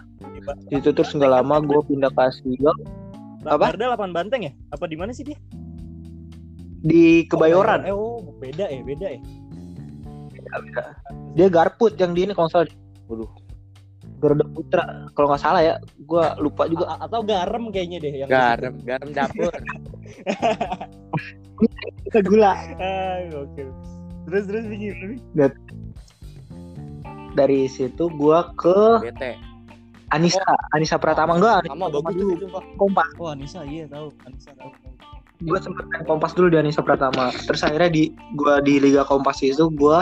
Itu 0.74 0.90
terus 0.90 1.14
nggak 1.14 1.42
lama 1.42 1.62
gue 1.62 1.80
pindah 1.86 2.10
ke 2.10 2.18
Asiop 2.18 2.74
Apa? 3.46 3.70
Garda 3.74 3.94
8 3.94 4.10
banteng 4.10 4.42
ya? 4.50 4.52
Apa 4.74 4.90
di 4.90 4.98
mana 4.98 5.14
sih 5.14 5.22
dia? 5.22 5.38
di 6.82 7.24
Kebayoran. 7.30 7.86
Eh, 7.86 7.94
oh, 7.94 8.20
beda 8.42 8.66
ya, 8.68 8.82
beda 8.82 9.06
ya. 9.16 9.20
Dia 11.32 11.48
Garput 11.48 11.96
yang 11.96 12.12
di 12.12 12.28
ini 12.28 12.32
kalau 12.36 12.48
nggak 12.48 12.68
salah. 12.68 12.72
Waduh. 13.08 13.30
Garuda 14.22 14.46
Putra. 14.54 14.84
Kalau 15.18 15.26
nggak 15.34 15.42
salah 15.42 15.62
ya, 15.62 15.74
gue 15.82 16.24
lupa 16.38 16.70
juga. 16.70 16.94
A- 16.94 17.10
atau 17.10 17.26
garam 17.26 17.74
kayaknya 17.74 17.98
deh 17.98 18.14
yang 18.22 18.28
garam, 18.30 18.78
garam 18.86 19.10
dapur. 19.10 19.50
Kita 22.06 22.18
gula. 22.22 22.54
Ah, 22.78 23.18
oke. 23.34 23.62
Terus 24.30 24.44
terus 24.46 24.64
begini. 24.70 25.18
Dari 27.34 27.66
situ 27.66 28.06
gue 28.12 28.38
ke 28.54 28.78
Bete. 29.02 29.34
Anissa, 30.12 30.44
Anissa 30.76 31.00
Pratama 31.00 31.40
enggak? 31.40 31.64
Sama 31.64 31.88
bagus 31.88 32.14
dulu. 32.14 32.46
Kompas. 32.76 33.08
Oh, 33.16 33.32
Anissa 33.32 33.64
iya 33.64 33.88
tahu. 33.88 34.12
Anissa 34.28 34.52
tahu. 34.54 34.70
tahu. 34.70 34.92
Gue 35.42 35.58
sempet 35.58 35.84
main 35.90 36.04
Kompas 36.06 36.36
dulu 36.38 36.52
di 36.52 36.58
Anissa 36.60 36.84
Pratama. 36.84 37.34
Terus 37.34 37.64
akhirnya 37.66 37.90
di 37.90 38.12
gue 38.38 38.54
di 38.62 38.78
Liga 38.78 39.02
Kompas 39.02 39.42
itu 39.42 39.66
gue 39.72 39.98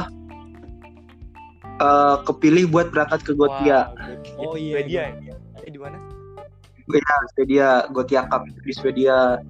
eh 1.81 2.17
kepilih 2.29 2.69
buat 2.69 2.93
berangkat 2.93 3.25
ke 3.25 3.33
Gotia. 3.33 3.89
Wah, 3.89 4.53
Oh 4.53 4.57
iya. 4.57 4.77
Swedia 4.77 5.03
iya. 5.17 5.33
ya? 5.33 5.37
Eh, 5.65 5.73
di 5.73 5.81
mana? 5.81 5.97
Ya, 6.91 7.17
Swedia, 7.33 7.69
Gotia 7.89 8.29
Cup 8.29 8.45
di 8.45 8.73
Swedia. 8.75 9.41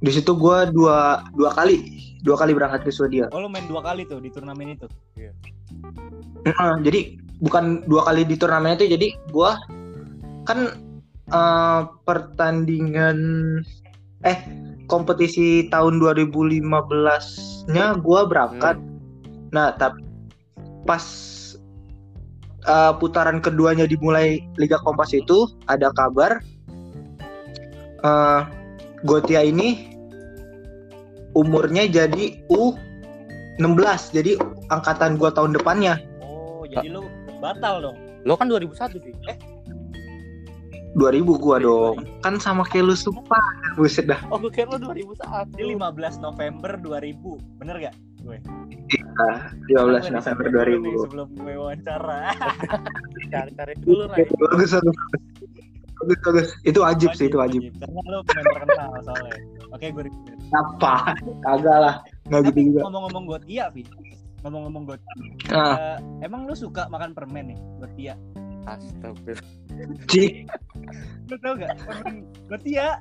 Di 0.00 0.10
situ 0.12 0.32
gue 0.36 0.58
dua 0.72 1.24
dua 1.36 1.50
kali 1.52 2.04
dua 2.24 2.40
kali 2.40 2.56
berangkat 2.56 2.88
ke 2.88 2.90
Swedia. 2.90 3.28
Oh, 3.36 3.44
lu 3.44 3.52
main 3.52 3.68
dua 3.68 3.84
kali 3.84 4.08
tuh 4.08 4.18
di 4.18 4.32
turnamen 4.32 4.76
itu. 4.76 4.88
Nah, 6.44 6.80
jadi 6.80 7.20
bukan 7.44 7.84
dua 7.84 8.08
kali 8.08 8.24
di 8.24 8.36
turnamen 8.40 8.80
itu 8.80 8.88
jadi 8.88 9.12
gua 9.28 9.60
kan 10.48 10.72
eh, 11.28 11.80
pertandingan 12.08 13.18
eh 14.24 14.38
kompetisi 14.88 15.68
tahun 15.68 16.00
2015-nya 16.00 18.00
gua 18.00 18.20
berangkat. 18.28 18.80
Nah, 19.52 19.76
tapi 19.76 20.03
pas 20.84 21.04
eh, 22.64 22.92
putaran 23.00 23.40
keduanya 23.40 23.84
dimulai 23.88 24.40
Liga 24.56 24.78
Kompas 24.80 25.12
itu 25.12 25.48
ada 25.68 25.90
kabar 25.96 26.40
eh 28.04 28.40
Gotia 29.04 29.44
ini 29.44 29.92
umurnya 31.36 31.84
jadi 31.84 32.40
U16. 32.48 34.16
Jadi 34.16 34.40
angkatan 34.72 35.20
gua 35.20 35.28
tahun 35.28 35.52
depannya 35.52 36.00
Oh, 36.24 36.64
jadi 36.64 36.88
lu 36.88 37.04
batal 37.44 37.84
dong. 37.84 37.96
Lo 38.24 38.32
kan 38.40 38.48
2001 38.48 38.96
sih. 39.04 39.12
Eh, 39.28 39.36
2000 40.96 41.36
gua 41.36 41.60
Iya, 41.60 41.68
dong. 41.68 41.96
Kan 42.24 42.40
sama 42.40 42.64
kayak 42.64 42.88
lu 42.88 42.96
sumpah. 42.96 43.44
Buset 43.76 44.08
dah. 44.08 44.16
oh 44.32 44.38
gue 44.40 44.48
kira 44.48 44.72
lo 44.72 44.94
2001. 44.94 45.52
Jadi 45.52 45.64
15 45.76 46.24
November 46.24 46.78
2000. 46.80 47.60
Bener 47.60 47.76
gak? 47.90 47.94
Gue. 48.24 48.38
15 49.68 50.16
November 50.16 50.46
2000. 50.48 51.04
Sebelum 51.04 51.28
gue 51.36 51.54
wawancara. 51.60 52.32
Cari-cari 53.32 53.74
dulu, 53.84 54.08
Ray. 54.08 54.24
Bagus 54.26 54.70
bagus. 54.72 54.96
Bagus 56.00 56.18
bagus. 56.24 56.48
Itu 56.64 56.80
wajib 56.80 57.10
sih, 57.14 57.28
itu 57.28 57.36
wajib. 57.36 57.62
Karena 57.78 58.00
lu 58.08 58.18
pemain 58.24 58.46
terkenal 58.48 58.90
soalnya. 59.04 59.36
Oke, 59.76 59.86
gue 59.92 60.02
repeat. 60.08 60.38
Apa? 60.52 61.14
Kagak 61.44 61.78
lah. 61.78 61.94
Nggak 62.32 62.40
gitu 62.48 62.56
Tapi 62.56 62.68
juga. 62.72 62.80
ngomong-ngomong 62.88 63.24
Gotia, 63.28 63.64
Vi. 63.76 63.82
Ngomong-ngomong 64.44 64.82
Gotia. 64.88 65.14
Nah, 65.52 65.76
eh, 65.76 65.96
emang 66.24 66.48
lu 66.48 66.54
suka 66.56 66.88
makan 66.88 67.12
permen 67.12 67.52
nih, 67.52 67.58
Gotia? 67.80 68.14
Astagfirullah. 68.64 70.08
Ci, 70.08 70.48
Lu 71.28 71.36
tau 71.40 71.52
gak? 71.56 71.76
Permen 71.84 72.24
Gotia. 72.48 73.00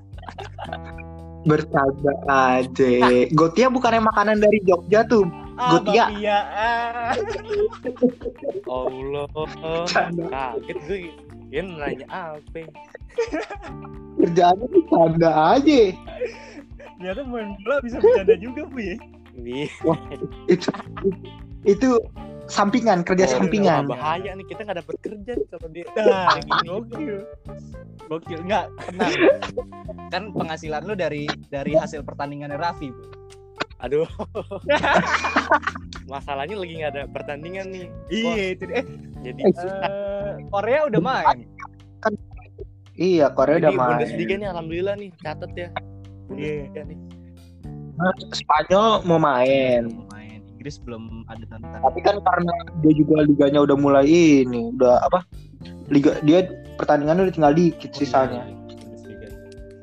Bercanda 1.44 2.14
aja. 2.28 2.92
Gotia 3.36 3.68
bukannya 3.68 4.02
makanan 4.08 4.38
dari 4.40 4.60
Jogja 4.64 5.04
tuh. 5.08 5.28
Ah, 5.60 5.78
Gotia. 5.78 6.06
Ah. 6.10 7.14
Allah. 8.74 9.28
Kaget 10.32 10.78
gue. 10.88 11.12
Dia 11.54 11.62
nanya 11.62 12.08
apa? 12.10 12.66
Kerjaannya 14.18 14.66
bercanda 14.74 15.30
aja. 15.54 15.82
Ternyata 16.98 17.22
main 17.28 17.54
bola 17.62 17.78
bisa 17.84 18.02
bercanda 18.02 18.36
juga, 18.42 18.66
Bu 18.66 18.80
ya. 18.80 18.96
Nih, 19.34 19.70
Itu 20.48 20.70
itu 21.66 21.90
sampingan, 22.54 23.02
kerja 23.02 23.26
oh, 23.26 23.32
sampingan. 23.42 23.90
bahaya 23.90 24.38
nih 24.38 24.46
kita 24.46 24.62
nggak 24.62 24.86
dapet 24.86 24.96
kerja 25.02 25.32
nih 25.34 25.48
kalau 25.50 25.68
dia. 25.74 25.86
Nah, 25.98 26.38
gokil. 26.70 27.18
Gokil. 28.06 28.40
Enggak, 28.46 28.70
tenang. 28.86 29.14
Kan 30.14 30.24
penghasilan 30.38 30.86
lu 30.86 30.94
dari 30.94 31.26
dari 31.50 31.74
hasil 31.74 32.06
pertandingannya 32.06 32.62
Raffi, 32.62 32.94
Bu. 32.94 33.04
Aduh. 33.82 34.08
Masalahnya 36.08 36.56
lagi 36.56 36.74
nggak 36.78 36.92
ada 36.94 37.04
pertandingan 37.10 37.68
nih. 37.74 37.88
Iya, 38.14 38.44
itu. 38.56 38.64
Eh, 38.70 38.86
Jadi 39.24 39.42
eh, 39.44 40.32
Korea 40.54 40.80
udah 40.88 41.02
main. 41.02 41.38
Iya, 42.94 43.34
Korea 43.34 43.58
jadi 43.58 43.68
udah 43.68 43.74
main. 43.74 43.98
Bundesliga 43.98 44.34
nih 44.38 44.48
alhamdulillah 44.54 44.96
nih 45.02 45.10
catat 45.20 45.52
ya. 45.58 45.70
Iya. 46.32 46.70
Bundesliga 46.70 46.82
nih. 46.86 46.98
Spanyol 48.34 49.06
mau 49.06 49.20
main. 49.22 49.84
Inggris 50.64 50.80
belum 50.80 51.28
ada 51.28 51.44
tanda 51.52 51.76
Tapi 51.76 52.00
kan 52.00 52.24
karena 52.24 52.54
dia 52.80 52.94
juga 52.96 53.28
liganya 53.28 53.60
udah 53.68 53.76
mulai 53.76 54.08
ini, 54.08 54.72
udah 54.72 55.04
apa? 55.04 55.28
Liga 55.92 56.16
dia 56.24 56.48
pertandingannya 56.80 57.28
udah 57.28 57.36
tinggal 57.36 57.52
dikit 57.52 57.92
sisanya. 57.92 58.48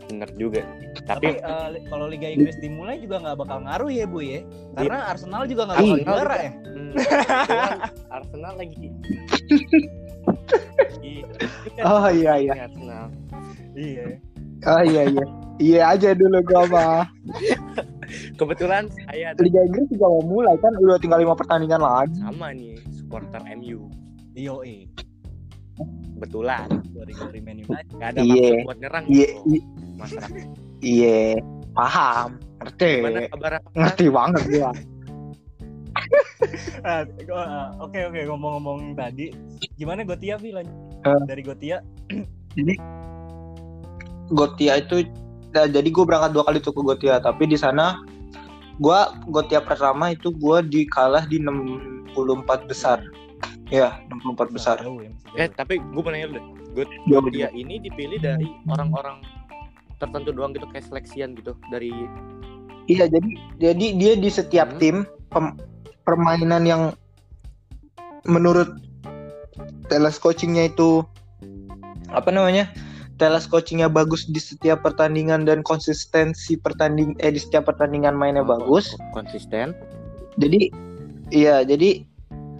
Bener 0.08 0.32
juga. 0.40 0.64
Tapi 1.04 1.36
Tapi 1.36 1.36
li- 1.70 1.84
kalau 1.84 2.08
Liga 2.08 2.32
Inggris 2.32 2.56
dimulai 2.56 2.96
juga 2.96 3.20
nggak 3.20 3.36
bakal 3.36 3.60
ngaruh 3.60 3.92
ya, 3.92 4.08
Bu 4.08 4.24
ya. 4.24 4.40
Karena 4.72 4.98
Arsenal 5.06 5.44
juga 5.44 5.68
nggak 5.68 5.76
bakal 5.76 5.92
Iya. 5.92 6.04
juara 6.08 6.36
ya. 6.40 6.50
hmm, 6.64 6.92
Arsenal 8.10 8.52
lagi. 8.56 8.76
Iya. 11.04 11.24
Kan 11.76 11.84
Oh 11.84 12.08
iya 12.08 12.32
iya. 12.40 12.52
Arsenal. 12.64 13.04
Iya. 13.76 14.04
Oh 14.64 14.82
iya 14.82 15.02
iya. 15.06 15.24
Iya 15.60 15.80
aja 15.92 16.16
dulu 16.16 16.40
gua 16.40 16.64
mah. 16.66 17.04
Kebetulan 18.34 18.88
saya 18.90 19.32
ada 19.32 19.40
Liga 19.40 19.60
Inggris 19.62 19.86
juga 19.88 20.06
mau 20.08 20.22
mulai 20.22 20.56
kan 20.58 20.72
udah 20.74 20.96
tinggal 20.96 21.18
lima 21.18 21.34
pertandingan 21.34 21.78
lagi. 21.78 22.16
sama 22.18 22.50
nih 22.50 22.76
supporter 22.90 23.40
MU. 23.52 23.86
Iyo, 24.32 24.62
eh. 24.62 24.86
Kebetulan 26.14 26.68
Dari 26.92 27.14
Man 27.40 27.56
United. 27.58 27.96
nggak 27.96 28.08
ada 28.10 28.20
Iya. 28.20 28.36
maksud 28.52 28.66
buat 28.66 28.78
nyerang 28.78 29.04
Iya 29.06 29.28
gitu. 29.40 29.56
Masyarakat. 29.96 30.46
iya. 30.80 31.20
Paham. 31.70 32.28
Ngerti. 32.58 32.92
Gimana 32.98 33.20
kabar? 33.26 33.52
Ngerti 33.72 34.04
banget 34.08 34.42
gua. 34.48 34.70
Gua- 37.22 37.44
ah, 37.46 37.68
Oke 37.78 38.00
oke 38.02 38.20
ngomong-ngomong 38.24 38.96
tadi, 38.96 39.28
gimana 39.74 40.00
Gotia 40.02 40.36
Vi 40.36 40.50
lanjut 40.50 40.72
Eh. 41.00 41.22
dari 41.24 41.42
Gotia? 41.42 41.78
Gotia 44.28 44.78
itu 44.78 45.04
nah, 45.50 45.66
jadi 45.66 45.88
gue 45.88 46.04
berangkat 46.06 46.30
dua 46.32 46.44
kali 46.46 46.58
tuh 46.62 46.72
ke 46.74 46.80
Gotia 46.82 47.18
tapi 47.18 47.46
di 47.46 47.58
sana 47.58 48.00
gua 48.80 49.12
Gotia 49.28 49.60
pertama 49.60 50.10
itu 50.14 50.32
gua 50.32 50.64
dikalah 50.64 51.28
di 51.28 51.36
64 51.36 52.64
besar. 52.64 53.04
Ya, 53.70 54.02
64 54.10 54.50
besar. 54.50 54.82
Jauh 54.82 54.98
ya, 54.98 55.12
Eh 55.38 55.46
tapi 55.46 55.78
gue 55.78 56.02
pernah 56.02 56.18
deh. 56.26 56.44
Jauh 57.06 57.30
Dia 57.30 57.52
ini 57.54 57.78
dipilih 57.78 58.18
dari 58.18 58.50
orang-orang 58.66 59.22
tertentu 60.00 60.32
doang 60.34 60.50
gitu 60.56 60.66
kayak 60.70 60.86
seleksian 60.90 61.36
gitu 61.38 61.54
dari 61.70 61.92
Iya, 62.90 63.06
jadi 63.06 63.30
jadi 63.62 63.86
dia 63.94 64.12
di 64.18 64.30
setiap 64.32 64.74
Hmm. 64.74 64.80
tim 64.82 64.96
pem- 65.30 65.54
permainan 66.02 66.66
yang 66.66 66.82
menurut 68.26 68.74
teles 69.86 70.18
coachingnya 70.18 70.66
itu 70.72 71.06
apa 72.10 72.34
namanya 72.34 72.66
Teles 73.20 73.44
coachingnya 73.44 73.92
bagus 73.92 74.24
di 74.24 74.40
setiap 74.40 74.80
pertandingan 74.80 75.44
dan 75.44 75.60
konsistensi 75.60 76.56
pertanding 76.56 77.12
eh 77.20 77.28
di 77.28 77.36
setiap 77.36 77.68
pertandingan 77.68 78.16
mainnya 78.16 78.40
Oh, 78.40 78.56
bagus. 78.56 78.96
konsisten 79.12 79.76
Jadi 80.40 80.72
iya, 81.28 81.60
jadi 81.60 82.00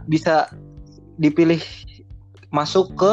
bisa 0.05 0.53
dipilih 1.17 1.65
masuk 2.53 2.93
ke 2.93 3.13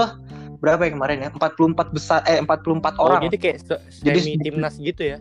berapa 0.59 0.89
ya 0.89 0.91
kemarin 0.91 1.17
ya? 1.23 1.29
44 1.31 1.95
besar 1.95 2.19
eh 2.27 2.43
44 2.43 2.99
oh 2.99 3.07
orang. 3.07 3.21
jadi 3.31 3.37
kayak 3.39 3.57
se- 3.63 3.83
Jadi 4.03 4.35
timnas 4.43 4.75
gitu 4.75 5.15
ya 5.15 5.17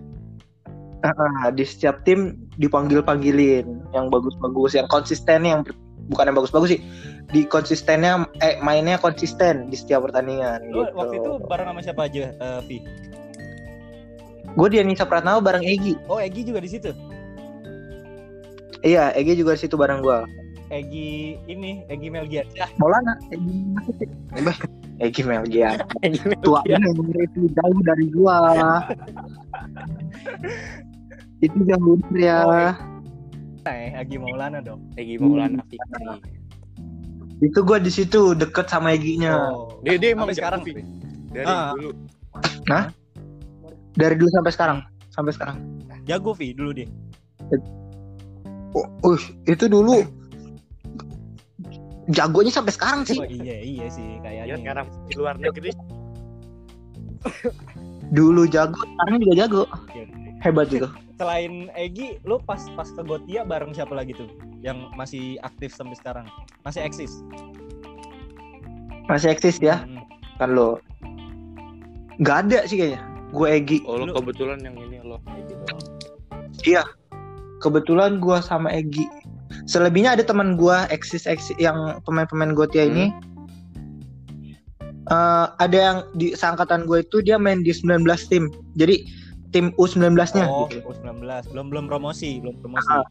di 1.54 1.62
setiap 1.62 2.02
tim 2.02 2.35
dipanggil-panggilin 2.59 3.66
yang 3.95 4.11
bagus-bagus, 4.11 4.75
yang 4.75 4.88
konsisten 4.90 5.47
yang 5.47 5.62
bukan 6.11 6.26
yang 6.33 6.37
bagus-bagus 6.37 6.75
sih. 6.75 6.80
Di 7.26 7.42
konsistennya 7.50 8.23
eh 8.38 8.56
mainnya 8.62 8.97
konsisten 9.02 9.66
di 9.66 9.75
setiap 9.75 10.06
pertandingan 10.06 10.62
Lu 10.71 10.87
gitu. 10.87 10.95
waktu 10.95 11.14
itu 11.18 11.30
bareng 11.42 11.66
sama 11.75 11.80
siapa 11.83 12.02
aja, 12.06 12.30
eh, 12.30 12.61
Vi? 12.71 12.78
Gue 14.56 14.68
di 14.73 14.78
Anissa 14.80 15.04
Pratnawa 15.04 15.42
bareng 15.42 15.66
Egi. 15.66 15.99
Oh, 16.09 16.16
Egi 16.23 16.47
juga 16.47 16.62
di 16.62 16.71
situ. 16.71 16.95
Iya, 18.87 19.11
Egi 19.18 19.37
juga 19.37 19.59
di 19.59 19.61
situ 19.66 19.75
bareng 19.75 20.00
gua. 20.00 20.25
Egi 20.71 21.38
ini, 21.50 21.83
Egi 21.90 22.09
Melgian. 22.09 22.47
Ya, 22.54 22.66
Maulana, 22.78 23.18
Egi 23.35 23.75
Bah, 24.47 24.56
Egi 25.02 25.23
Melgian. 25.26 25.83
Tua 26.40 26.62
Iya. 26.64 26.78
bener 26.78 27.18
itu 27.26 27.50
jauh 27.52 27.80
dari 27.85 28.06
gua. 28.14 28.38
itu 31.45 31.59
jauh 31.68 31.99
ya. 32.16 32.38
Oh, 32.47 32.73
eh, 33.68 33.92
Egi 33.99 34.16
Maulana 34.16 34.62
dong. 34.62 34.80
Egi 34.97 35.18
Maulana 35.21 35.61
Fikri 35.68 36.04
Itu 37.45 37.61
gua 37.64 37.76
di 37.76 37.93
situ 37.93 38.33
deket 38.33 38.66
sama 38.69 38.97
Eginya. 38.97 39.37
Oh. 39.52 39.81
dia 39.85 40.00
dia 40.00 40.16
emang 40.16 40.33
Sampai 40.33 40.37
sekarang. 40.40 40.61
Vi. 40.64 40.73
dari 41.33 41.45
Ah. 41.45 41.73
dulu 41.76 41.90
Dari 43.97 44.14
dulu 44.16 44.28
sampai 44.33 44.52
sekarang, 44.52 44.78
sampai 45.12 45.33
sekarang. 45.33 45.57
Jago 46.05 46.33
Vi 46.37 46.52
dulu 46.52 46.71
dia. 46.76 46.88
Oh, 48.76 49.16
uh, 49.16 49.21
itu 49.49 49.64
dulu 49.73 50.05
jagonya 52.12 52.52
sampai 52.52 52.73
sekarang 52.75 53.02
sih. 53.09 53.19
Oh 53.19 53.26
iya 53.26 53.57
iya 53.62 53.87
sih 53.88 54.21
dia 54.21 54.45
kayaknya. 54.45 54.57
sekarang 54.62 54.87
di 55.09 55.14
luar 55.16 55.35
negeri 55.40 55.71
Dulu 58.14 58.47
jago, 58.47 58.78
sekarang 58.78 59.14
juga 59.19 59.35
jago. 59.35 59.62
Oke, 59.66 60.07
oke. 60.07 60.28
Hebat 60.45 60.69
itu. 60.71 60.88
Selain 61.19 61.73
Egi, 61.75 62.21
lu 62.28 62.38
pas 62.45 62.61
pas 62.76 62.87
ke 62.87 63.02
Gotia 63.02 63.43
bareng 63.43 63.73
siapa 63.75 63.97
lagi 63.97 64.14
tuh? 64.14 64.28
Yang 64.66 64.90
masih 64.99 65.38
aktif 65.46 65.70
sampai 65.70 65.94
sekarang? 65.94 66.26
Masih 66.66 66.82
eksis? 66.82 67.23
Masih 69.06 69.30
eksis 69.30 69.62
ya 69.62 69.87
Hmm. 69.87 70.02
kan 70.42 70.50
lo. 70.58 70.82
Gak 72.18 72.50
ada 72.50 72.66
sih 72.66 72.75
kayaknya. 72.75 73.00
Gue 73.30 73.46
Egi. 73.54 73.78
oh 73.87 74.02
lo 74.02 74.11
kebetulan 74.11 74.58
yang 74.66 74.75
ini 74.75 74.99
lo 75.06 75.23
Kebetulan 77.62 78.18
gua 78.18 78.42
sama 78.42 78.68
Egi. 78.75 79.06
Selebihnya 79.70 80.18
ada 80.18 80.26
teman 80.26 80.58
gua 80.58 80.90
eksis 80.90 81.25
eksis 81.30 81.54
yang 81.62 82.02
pemain-pemain 82.04 82.52
Gotia 82.52 82.90
ini. 82.90 83.14
Eh, 85.06 85.46
ada 85.62 85.78
yang 85.78 85.99
di 86.18 86.35
seangkatan 86.35 86.82
gue 86.90 87.06
itu 87.06 87.23
dia 87.23 87.38
main 87.38 87.62
di 87.62 87.70
19 87.70 88.26
tim. 88.26 88.50
Jadi 88.75 89.06
tim 89.54 89.70
U19-nya 89.78 90.50
Oh, 90.50 90.66
gitu. 90.66 90.82
U19. 90.82 91.23
Belum 91.54 91.70
belum 91.70 91.85
promosi, 91.87 92.42
belum 92.42 92.58
promosi. 92.58 92.90
Ah. 92.90 93.06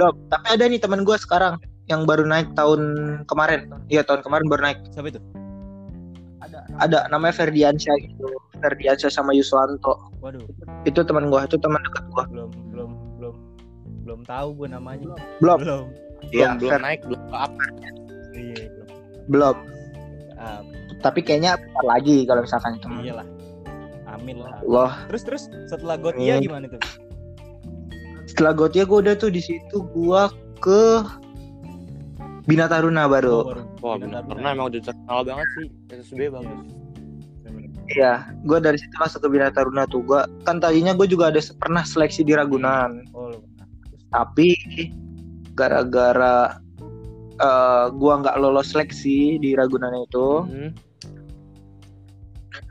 Belum. 0.00 0.16
Tapi 0.32 0.46
ada 0.48 0.64
nih 0.64 0.80
teman 0.80 1.04
gua 1.04 1.14
sekarang 1.14 1.60
yang 1.84 2.08
baru 2.08 2.24
naik 2.24 2.56
tahun 2.56 2.80
kemarin. 3.28 3.68
Iya, 3.86 4.00
tahun 4.00 4.24
kemarin 4.24 4.48
baru 4.48 4.62
naik. 4.64 4.78
Siapa 4.90 5.12
itu? 5.12 5.20
Ada 6.80 7.04
namanya 7.12 7.36
Ferdiansyah 7.36 7.92
gitu. 8.00 8.24
Ferdiansyah 8.58 9.12
sama 9.12 9.36
Yuswanto. 9.36 9.92
Waduh, 10.18 10.40
Itu 10.82 11.04
teman 11.04 11.28
gua, 11.28 11.44
itu 11.44 11.60
teman 11.60 11.84
dekat 11.84 12.04
gua. 12.08 12.24
belum 12.26 12.48
belum 12.72 12.90
belum 13.20 13.34
belum 14.00 14.20
tahu 14.24 14.48
gue 14.56 14.68
namanya. 14.70 15.12
Belum. 15.38 15.58
Belum. 15.60 15.84
Iya, 16.32 16.56
belum, 16.56 16.64
belum 16.64 16.80
naik 16.80 17.00
belum 17.04 17.22
up 17.30 17.52
Iya, 18.32 18.64
belum. 18.66 18.88
belum. 19.28 19.56
Ah, 20.34 20.60
Tapi 21.00 21.20
kayaknya 21.20 21.56
bentar 21.56 21.84
lagi 21.86 22.24
kalau 22.24 22.40
misalkan 22.40 22.76
itu. 22.76 22.88
iyalah. 23.04 23.28
Amin 24.08 24.40
lah. 24.40 24.56
Wah, 24.64 25.04
Terus 25.12 25.22
terus 25.22 25.42
setelah 25.64 25.96
Gotia 25.96 26.36
Hmm. 26.36 26.42
gimana 26.42 26.64
tuh? 26.66 26.80
Setelah 28.30 28.54
Gotia 28.54 28.86
gue 28.86 28.98
udah 29.02 29.14
tuh 29.14 29.28
di 29.28 29.42
situ 29.42 29.82
gua 29.90 30.30
ke 30.58 31.02
Bina 32.46 32.66
Taruna 32.66 33.04
Oh, 33.04 33.10
baru. 33.10 33.38
baru. 33.44 33.62
wah 33.80 33.96
Bina 33.96 34.22
benar 34.22 34.38
Taruna. 34.38 34.48
emang 34.50 34.66
udah 34.70 34.80
terkenal 34.82 35.18
banget 35.22 35.48
sih 35.52 35.66
SSB 35.90 36.20
bagus. 36.30 36.60
Iya, 37.90 38.12
gue 38.46 38.58
dari 38.60 38.78
situ 38.78 38.94
masuk 38.96 39.26
ke 39.26 39.28
Bina 39.28 39.50
Taruna 39.50 39.82
tuh. 39.84 39.98
Gua 40.00 40.22
kan 40.44 40.58
tadinya 40.58 40.94
gue 40.94 41.04
juga 41.04 41.28
ada 41.28 41.42
pernah 41.58 41.82
seleksi 41.82 42.22
di 42.22 42.32
Ragunan, 42.32 43.02
Oh, 43.10 43.34
tapi 44.08 44.54
gara-gara 45.52 46.54
eh 47.36 47.86
gua 47.92 48.20
nggak 48.20 48.36
lolos 48.36 48.70
seleksi 48.70 49.36
di 49.36 49.58
Ragunan 49.58 49.90
itu, 49.98 50.28
Hmm. 50.44 50.70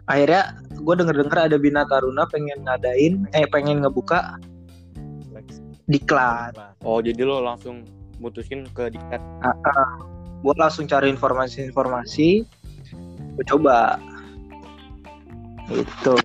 akhirnya 0.05 0.55
gue 0.73 0.93
denger-denger 0.95 1.37
ada 1.37 1.57
Bina 1.57 1.83
Taruna 1.83 2.23
pengen 2.25 2.63
ngadain, 2.63 3.27
eh 3.33 3.45
pengen 3.45 3.83
ngebuka. 3.83 4.39
Diklat. 5.89 6.53
Oh 6.85 7.01
jadi 7.01 7.25
lo 7.25 7.41
langsung 7.41 7.83
mutusin 8.21 8.69
ke 8.77 8.93
diklat? 8.93 9.19
Gue 10.39 10.55
langsung 10.55 10.87
cari 10.87 11.11
informasi-informasi, 11.11 12.29
gue 13.35 13.45
coba. 13.49 13.99
Itu. 15.67 16.15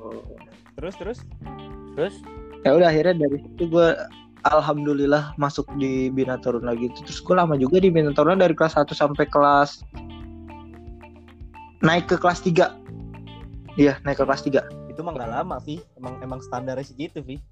Terus 0.78 0.94
terus? 1.00 1.18
Terus? 1.98 2.14
Ya 2.62 2.78
udah 2.78 2.88
akhirnya 2.94 3.26
dari 3.26 3.42
situ 3.42 3.66
gue 3.66 3.88
alhamdulillah 4.46 5.34
masuk 5.40 5.66
di 5.80 6.12
Bina 6.12 6.38
Taruna 6.38 6.76
gitu. 6.78 6.94
Terus 7.02 7.18
gue 7.24 7.34
lama 7.34 7.58
juga 7.58 7.82
di 7.82 7.90
Bina 7.90 8.14
Taruna 8.14 8.38
dari 8.38 8.54
kelas 8.54 8.78
1 8.78 8.92
sampai 8.94 9.26
kelas 9.26 9.82
naik 11.84 12.08
ke 12.08 12.16
kelas 12.16 12.40
3 12.40 13.76
iya 13.76 14.00
naik 14.08 14.16
ke 14.16 14.24
kelas 14.24 14.40
3 14.40 14.88
itu 14.88 15.00
mah 15.02 15.12
nggak 15.12 15.32
lama 15.42 15.56
Vi. 15.66 15.82
Emang 15.98 16.14
emang 16.22 16.40
standarnya 16.40 16.86
segitu 16.86 17.18
Vi. 17.24 17.42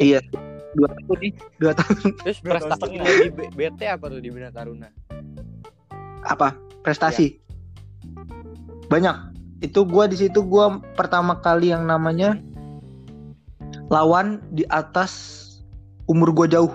Iya 0.00 0.24
dua 0.76 0.88
tahun 0.88 1.18
nih 1.20 1.32
dua 1.60 1.72
tahun. 1.76 2.08
Terus 2.24 2.38
Dua 2.40 2.50
prestasi 2.58 2.94
di 2.96 3.46
BT 3.52 3.80
apa 3.88 4.04
tuh 4.08 4.20
di 4.20 4.28
Bina 4.32 4.48
Taruna? 4.48 4.88
Apa? 6.26 6.54
Prestasi. 6.82 7.38
Banyak. 8.88 9.16
Itu 9.62 9.86
gue 9.86 10.04
di 10.10 10.16
situ 10.18 10.42
gue 10.42 10.66
pertama 10.98 11.38
kali 11.38 11.70
yang 11.70 11.86
namanya 11.86 12.34
lawan 13.92 14.42
di 14.50 14.66
atas 14.72 15.38
umur 16.10 16.34
gue 16.34 16.50
jauh. 16.50 16.72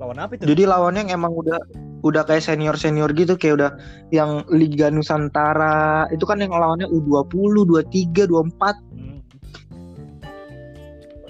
Lawan 0.00 0.18
apa 0.18 0.34
itu? 0.34 0.48
Jadi 0.48 0.62
lawannya 0.66 1.06
yang 1.06 1.22
emang 1.22 1.32
udah 1.36 1.60
udah 2.02 2.26
kayak 2.26 2.42
senior 2.42 2.74
senior 2.74 3.14
gitu 3.14 3.38
kayak 3.38 3.54
udah 3.62 3.70
yang 4.10 4.42
Liga 4.50 4.90
Nusantara. 4.90 6.10
Itu 6.10 6.26
kan 6.26 6.42
yang 6.42 6.50
lawannya 6.50 6.90
U20, 6.90 7.68
23, 7.86 8.26
24. 8.26 8.91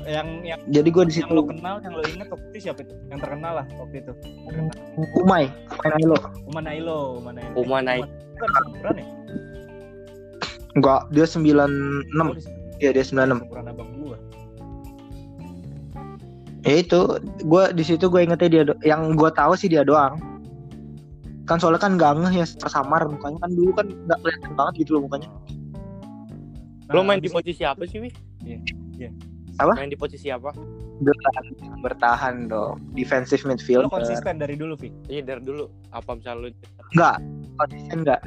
Yang 0.03 0.29
yang 0.43 0.61
Jadi 0.67 0.89
gue 0.89 1.05
di 1.07 1.13
yang 1.15 1.31
lo 1.31 1.41
situ 1.41 1.51
kenal 1.53 1.75
yang 1.79 1.93
lo 1.93 2.03
inget 2.05 2.29
waktu 2.29 2.47
itu 2.49 2.59
siapa 2.61 2.81
itu 2.83 2.95
yang 3.07 3.19
terkenal 3.19 3.53
lah 3.59 3.67
waktu 3.77 3.97
itu 3.99 4.13
Umay, 5.17 5.47
Umay 5.71 5.89
Nailo. 5.89 6.17
Uma 6.45 6.61
Nailo 6.61 6.99
Uma 7.17 7.31
Nailo 7.31 7.55
Uma 7.55 7.79
Nailo. 7.81 8.07
bukan 8.33 8.49
seumuran 8.53 8.95
ya 8.97 9.07
Enggak, 10.73 11.01
dia 11.11 11.27
96. 11.29 12.09
Oh, 12.17 12.33
di- 12.33 12.49
Iya, 12.81 12.91
dia 12.93 13.05
96. 13.05 13.39
seumuran 13.39 13.67
abang 13.69 13.91
gua 13.95 14.17
Ya 16.63 16.75
itu, 16.79 17.01
gue 17.41 17.65
di 17.73 17.83
situ 17.83 18.07
gue 18.07 18.21
ingetnya 18.21 18.49
dia 18.49 18.63
do- 18.65 18.81
yang 18.81 19.13
gue 19.13 19.31
tahu 19.31 19.53
sih 19.53 19.67
dia 19.67 19.83
doang. 19.83 20.15
Kan 21.43 21.59
soalnya 21.59 21.79
kan 21.79 21.95
gak 21.95 22.15
ngeh 22.17 22.35
ya 22.37 22.47
tersamar 22.49 23.03
mukanya 23.05 23.35
kan 23.37 23.51
dulu 23.51 23.75
kan 23.75 23.87
nggak 23.91 24.15
kelihatan 24.17 24.53
banget 24.55 24.75
gitu 24.79 24.91
loh 24.95 25.03
mukanya. 25.05 25.27
lo 26.87 27.01
Nah, 27.01 27.05
main 27.05 27.19
di 27.19 27.27
posisi 27.27 27.63
apa 27.63 27.83
sih 27.83 27.99
Wi 27.99 28.11
Iya, 28.43 28.59
iya. 28.97 29.11
Apa? 29.59 29.73
main 29.77 29.89
di 29.89 29.97
posisi 29.97 30.29
apa 30.29 30.53
Bertahan, 31.03 31.45
bertahan 31.83 32.35
dong. 32.47 32.79
Defensive 32.95 33.43
lo 33.43 33.51
midfielder. 33.51 33.91
konsisten 33.91 34.39
dari 34.39 34.55
dulu 34.55 34.79
Vi 34.79 34.89
iya 35.11 35.19
dari 35.21 35.43
dulu 35.43 35.67
apa 35.91 36.15
misal 36.15 36.39
lo 36.39 36.49
Enggak, 36.95 37.19
konsisten 37.59 37.97
enggak. 38.07 38.21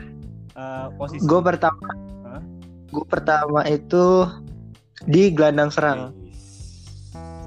Eh, 0.53 0.87
posisi 0.95 1.23
Gue 1.23 1.39
pertama, 1.39 1.87
Hah? 2.25 2.41
gue 2.91 3.05
pertama 3.07 3.63
itu 3.63 4.27
di 5.07 5.31
gelandang 5.31 5.71
serang. 5.71 6.11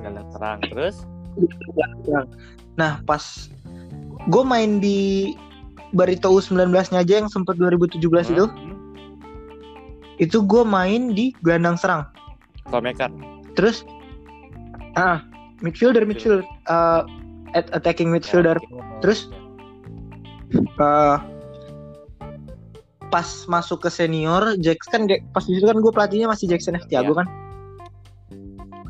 Gelandang 0.01 0.29
serang 0.33 0.59
terus 0.65 0.97
Nah 2.75 3.03
pas 3.05 3.23
gue 4.25 4.45
main 4.45 4.79
di 4.79 5.33
Barito 5.91 6.29
U19 6.29 6.69
nya 6.93 7.01
aja 7.01 7.15
yang 7.17 7.29
sempat 7.29 7.57
2017 7.57 8.01
Hmm. 8.01 8.33
itu, 8.33 8.45
itu 10.21 10.39
gue 10.41 10.63
main 10.65 11.13
di 11.13 11.33
gelandang 11.41 11.77
serang. 11.77 12.09
playmaker 12.65 13.09
Terus, 13.59 13.83
ah 14.95 15.19
midfielder 15.59 16.07
midfielder, 16.07 16.47
uh, 16.71 17.03
at- 17.53 17.75
attacking 17.75 18.09
midfielder. 18.09 18.55
Terus? 19.03 19.27
Uh, 20.79 21.19
pas 23.09 23.25
masuk 23.49 23.83
ke 23.83 23.91
senior 23.91 24.55
Jackson 24.61 25.09
kan 25.09 25.19
pas 25.33 25.41
di 25.43 25.57
situ 25.57 25.65
kan 25.65 25.81
gue 25.81 25.89
pelatihnya 25.89 26.29
masih 26.29 26.45
Jackson 26.47 26.77
F 26.77 26.85
Tiago 26.87 27.17
Iya. 27.17 27.25
kan 27.25 27.29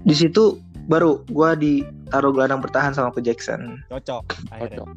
di 0.03 0.15
situ 0.15 0.59
baru 0.91 1.23
gue 1.27 1.51
ditaruh 1.55 2.35
gelandang 2.35 2.59
bertahan 2.59 2.91
sama 2.91 3.15
ke 3.15 3.23
Jackson 3.23 3.79
cocok 3.87 4.27
akhirnya. 4.51 4.83
Cocok. 4.83 4.89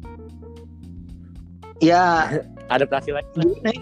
ya 1.78 2.04
Adaptasi 2.74 3.14
lagi. 3.14 3.30
gimana 3.36 3.70
ya? 3.70 3.80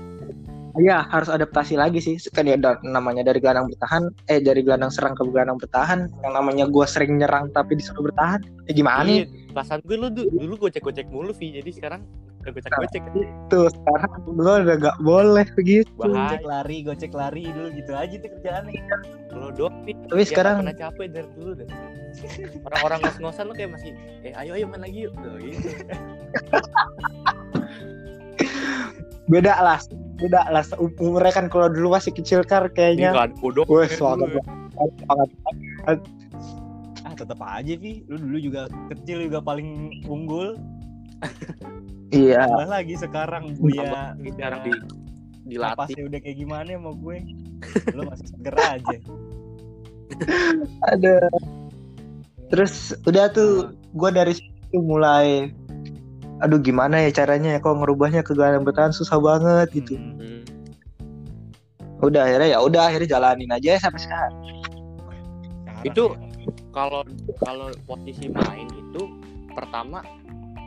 Iya 0.77 1.03
harus 1.03 1.27
adaptasi 1.27 1.75
lagi 1.75 1.99
sih 1.99 2.15
kan 2.31 2.45
ya 2.45 2.55
namanya 2.83 3.23
dari 3.23 3.39
gelandang 3.39 3.67
bertahan 3.69 4.03
eh 4.27 4.39
dari 4.39 4.63
gelandang 4.63 4.89
serang 4.89 5.15
ke 5.15 5.25
gelandang 5.25 5.59
bertahan 5.59 6.07
yang 6.21 6.33
namanya 6.33 6.65
gue 6.67 6.87
sering 6.87 7.19
nyerang 7.19 7.51
tapi 7.51 7.75
disuruh 7.75 8.07
bertahan 8.07 8.39
ya 8.67 8.73
gimana 8.73 9.03
Iya, 9.03 9.27
nih 9.27 9.51
perasaan 9.51 9.81
gue 9.83 9.97
lu 9.97 10.09
du- 10.09 10.31
dulu 10.31 10.55
gocek-gocek 10.61 11.11
mulu 11.11 11.35
Vi, 11.35 11.59
jadi 11.59 11.71
sekarang 11.71 12.07
udah 12.41 12.53
gocek-gocek. 12.55 13.03
tuh 13.51 13.69
sekarang 13.69 14.11
gue 14.25 14.55
udah 14.65 14.77
gak 14.79 14.97
boleh 15.03 15.47
begitu 15.53 15.91
Bahaya. 15.93 16.39
Gocek 16.39 16.45
lari, 16.47 16.77
gocek 16.81 17.13
lari 17.13 17.43
dulu 17.51 17.69
gitu 17.75 17.93
aja 17.93 18.15
tuh 18.17 18.31
kerjaannya. 18.33 18.81
Lo 19.35 19.49
doang 19.53 19.77
Vi. 19.85 19.93
Tapi 20.07 20.23
Dia 20.23 20.29
sekarang- 20.31 20.57
pernah 20.65 20.77
capek 20.79 21.07
dari 21.11 21.29
dulu 21.35 21.51
deh. 21.59 21.69
Orang-orang 22.65 22.99
ngos-ngosan 23.05 23.45
lo 23.45 23.53
kayak 23.53 23.71
masih 23.75 23.91
eh 24.23 24.33
ayo 24.39 24.55
ayo 24.55 24.65
main 24.67 24.81
lagi 24.81 24.99
yuk. 25.05 25.13
Tuh, 25.19 25.35
gitu. 25.37 25.69
beda 29.29 29.55
lah 29.61 29.79
beda 30.21 30.41
lah 30.53 30.65
Um- 30.77 30.97
umurnya 31.01 31.33
kan 31.33 31.47
kalau 31.49 31.73
dulu 31.73 31.97
masih 31.97 32.13
kecil 32.13 32.45
kan 32.45 32.69
Ini 32.69 32.75
kayaknya 32.77 33.11
kan. 33.17 33.31
Wah, 33.41 33.89
semangat 33.89 34.29
banget. 34.37 35.99
Ah 37.01 37.15
tetap 37.17 37.41
aja 37.41 37.75
Vi, 37.81 38.05
lu 38.07 38.17
dulu 38.21 38.39
juga 38.39 38.69
kecil 38.93 39.27
juga 39.29 39.41
paling 39.41 40.01
unggul. 40.05 40.61
Iya. 42.11 42.43
Tambah 42.43 42.69
lagi 42.69 42.95
sekarang 42.99 43.55
gue 43.55 43.71
ya 43.71 44.19
sekarang 44.19 44.61
di 44.67 44.73
dilatih. 45.47 46.11
udah 46.11 46.19
kayak 46.19 46.37
gimana 46.43 46.69
sama 46.75 46.91
gue. 46.99 47.17
Lu 47.95 48.03
masih 48.07 48.27
seger 48.35 48.57
aja. 48.59 48.97
Ada. 50.91 51.17
Terus 52.51 52.99
udah 53.07 53.31
tuh 53.31 53.79
gue 53.95 54.11
dari 54.11 54.35
situ 54.35 54.79
mulai 54.83 55.55
aduh 56.41 56.59
gimana 56.61 57.05
ya 57.05 57.11
caranya 57.13 57.57
ya 57.57 57.61
kalau 57.61 57.85
ngerubahnya 57.85 58.25
ke 58.25 58.33
gelandang 58.33 58.65
bertahan 58.65 58.93
susah 58.93 59.21
banget 59.21 59.69
gitu. 59.77 59.97
Hmm. 59.97 60.17
Hmm. 60.17 60.43
Udah 62.01 62.25
akhirnya 62.25 62.57
ya 62.57 62.59
udah 62.65 62.83
akhirnya 62.89 63.09
jalanin 63.21 63.53
aja 63.53 63.77
sampai 63.77 64.01
sekarang. 64.01 64.35
Sekarang 64.41 65.85
Itu- 65.85 66.13
ya. 66.17 66.29
Kalau 66.71 67.03
kalau 67.43 67.67
posisi 67.85 68.31
main 68.31 68.67
itu 68.71 69.03
pertama 69.53 70.01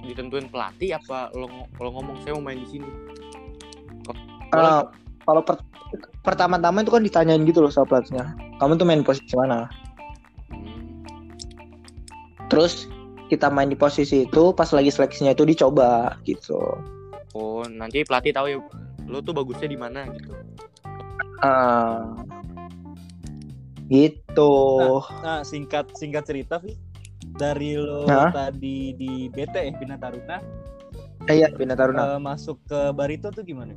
ditentuin 0.03 0.51
pelatih 0.51 0.99
apa 0.99 1.31
lo, 1.33 1.47
lo 1.79 1.89
ngomong 1.95 2.19
saya 2.21 2.35
mau 2.37 2.51
main 2.51 2.59
di 2.59 2.67
sini. 2.77 2.89
Eh, 4.53 4.81
kalau 5.23 5.41
per- 5.41 5.63
pertama-tama 6.21 6.83
itu 6.83 6.91
kan 6.91 7.01
ditanyain 7.01 7.41
gitu 7.47 7.63
loh 7.63 7.71
sama 7.71 7.87
pelatihnya. 7.89 8.35
Kamu 8.59 8.75
tuh 8.77 8.85
main 8.85 9.01
posisi 9.01 9.33
mana? 9.33 9.71
Hmm. 10.51 11.01
Terus 12.51 12.85
kita 13.33 13.49
main 13.49 13.65
di 13.65 13.75
posisi 13.75 14.29
itu 14.29 14.53
pas 14.53 14.69
lagi 14.69 14.93
seleksinya 14.93 15.33
itu 15.33 15.41
dicoba 15.43 16.13
gitu. 16.23 16.61
Oh, 17.33 17.65
nanti 17.65 18.05
pelatih 18.05 18.29
tahu 18.29 18.45
ya 18.45 18.57
lo 19.09 19.19
tuh 19.25 19.33
bagusnya 19.33 19.65
di 19.65 19.77
mana 19.79 20.05
gitu. 20.13 20.31
Ah. 21.41 22.13
gitu. 23.91 24.53
Nah, 25.25 25.43
singkat 25.43 25.91
singkat 25.97 26.23
cerita 26.23 26.61
Vi, 26.61 26.77
dari 27.35 27.75
lo 27.75 28.07
Hah? 28.07 28.31
tadi 28.31 28.95
di 28.95 29.27
BT 29.27 29.53
ya 29.59 29.73
Bina 29.75 29.97
Taruna 29.99 30.37
Eh, 31.27 31.39
iya, 31.39 31.47
Bina 31.55 31.71
Taruna. 31.71 32.15
eh, 32.15 32.19
masuk 32.19 32.59
ke 32.67 32.91
Barito 32.91 33.31
tuh 33.31 33.47
gimana? 33.47 33.71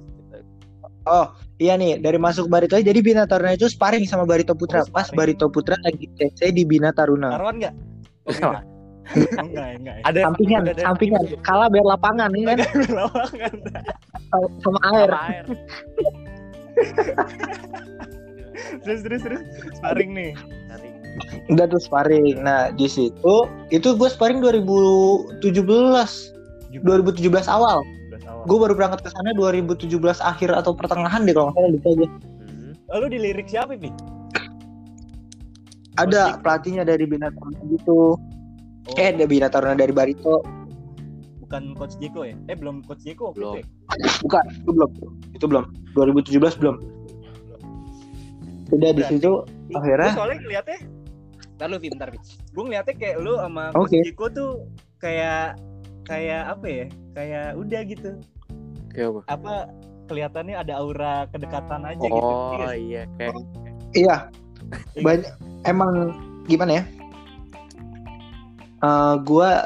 Oh, 1.07 1.31
iya 1.63 1.79
nih, 1.79 2.03
dari 2.03 2.19
masuk 2.19 2.51
Barito 2.51 2.75
aja 2.75 2.83
jadi 2.91 2.99
Bina 2.99 3.23
Taruna 3.23 3.55
itu 3.55 3.71
sparring 3.71 4.03
sama 4.07 4.27
Barito 4.27 4.51
Putra. 4.59 4.83
Oh, 4.83 4.91
Pas. 4.91 5.07
Barito 5.15 5.47
Putra 5.47 5.79
lagi 5.87 6.11
TC 6.19 6.51
di 6.51 6.67
Bina 6.67 6.91
Taruna. 6.91 7.31
Taruhan 7.39 7.63
nggak? 7.63 7.75
Oh, 8.27 8.35
enggak. 8.35 8.63
Oh, 9.15 9.43
enggak, 9.47 9.79
enggak. 9.79 9.97
Ada 10.03 10.19
Sampingan, 10.27 10.63
ada 10.67 10.83
sampingan. 10.83 11.23
tim 11.31 11.39
Kalah 11.47 11.71
biar 11.71 11.87
lapangan 11.87 12.29
nih 12.35 12.43
kan 12.43 12.59
Lawangan. 12.91 13.55
sama 14.63 14.79
air. 14.91 15.11
sama 15.11 15.27
air. 15.31 15.45
terus 18.85 19.01
terus 19.07 19.21
terus 19.23 19.43
sparring 19.79 20.11
nih. 20.13 20.33
Udah 21.49 21.65
tuh 21.71 21.81
sparring. 21.81 22.43
Nah, 22.43 22.75
di 22.75 22.91
situ 22.91 23.47
itu 23.73 23.89
gue 23.95 24.09
sparring 24.11 24.43
2017. 24.43 25.41
2017 25.41 26.35
awal. 27.49 27.81
Gue 28.47 28.59
baru 28.63 28.75
berangkat 28.77 29.03
ke 29.07 29.11
sana 29.11 29.33
2017 29.35 29.91
akhir 30.23 30.51
atau 30.55 30.77
pertengahan 30.77 31.25
deh 31.25 31.35
kalau 31.35 31.51
nggak 31.51 31.59
salah 31.59 31.71
lupa 31.73 31.89
aja. 31.95 32.07
hmm. 32.07 32.73
Lalu 32.95 33.07
dilirik 33.19 33.47
siapa, 33.51 33.75
Vi? 33.75 33.91
Ada 35.97 36.37
pelatihnya 36.45 36.85
dari 36.85 37.09
Bina 37.09 37.33
Taruna 37.33 37.61
gitu. 37.73 38.21
Oh, 38.87 38.95
Eh, 38.97 39.11
ada 39.11 39.25
Bina 39.25 39.49
Taruna 39.49 39.75
dari 39.75 39.91
Barito. 39.91 40.43
bukan 41.39 41.79
coach 41.79 41.95
Jeko 41.97 42.23
ya? 42.23 42.35
Eh, 42.47 42.55
belum 42.55 42.83
coach 42.83 43.03
Jeko 43.03 43.31
Belum. 43.31 43.55
itu. 43.55 43.63
ya? 43.63 43.67
Bukan, 44.19 44.45
itu 44.53 44.71
belum. 44.73 44.91
Itu 45.31 45.45
belum. 45.47 45.65
2017 45.95 46.59
belum. 46.59 46.77
Udah 48.69 48.91
di 48.91 49.03
situ 49.07 49.31
akhirnya 49.73 50.11
soalnya 50.11 50.39
ngeliatnya 50.43 50.79
Bentar 51.57 51.67
lu, 51.71 51.79
bentar, 51.79 52.09
Vi. 52.11 52.19
Gue 52.51 52.63
ngeliatnya 52.67 52.95
kayak 52.95 53.17
lu 53.23 53.33
sama 53.39 53.71
Oke. 53.73 53.95
coach 53.95 54.05
Jeko 54.05 54.27
tuh 54.29 54.51
kayak 54.99 55.55
kayak 56.03 56.51
apa 56.51 56.67
ya? 56.67 56.85
Kayak 57.15 57.47
udah 57.57 57.81
gitu. 57.87 58.11
Kayak 58.91 59.09
apa? 59.09 59.21
Apa 59.31 59.55
kelihatannya 60.07 60.55
ada 60.55 60.75
aura 60.77 61.15
kedekatan 61.31 61.81
aja 61.87 62.03
gitu. 62.03 62.13
Iya 62.13 62.27
Oh 62.29 62.51
nggak 62.53 62.69
sih? 62.69 62.83
iya 62.83 63.03
kayak 63.17 63.35
iya 63.95 64.17
banyak 64.99 65.33
emang 65.65 65.93
gimana 66.45 66.73
ya? 66.77 66.85
Eh 68.77 69.15
gua 69.23 69.65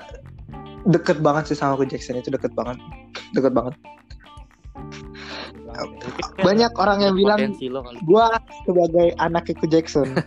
deket 0.84 1.18
banget 1.20 1.50
sih 1.50 1.58
sama 1.58 1.74
Ko 1.74 1.84
Jackson 1.84 2.16
itu 2.16 2.30
deket 2.30 2.52
banget, 2.54 2.78
deket 3.32 3.52
banget. 3.52 3.74
mungkin 5.70 6.10
kan 6.36 6.44
Banyak 6.44 6.72
orang 6.76 6.98
yang 7.00 7.14
bilang 7.14 7.40
gua 8.04 8.36
sebagai 8.64 9.14
anaknya 9.16 9.54
Ko 9.56 9.66
Jackson. 9.66 10.08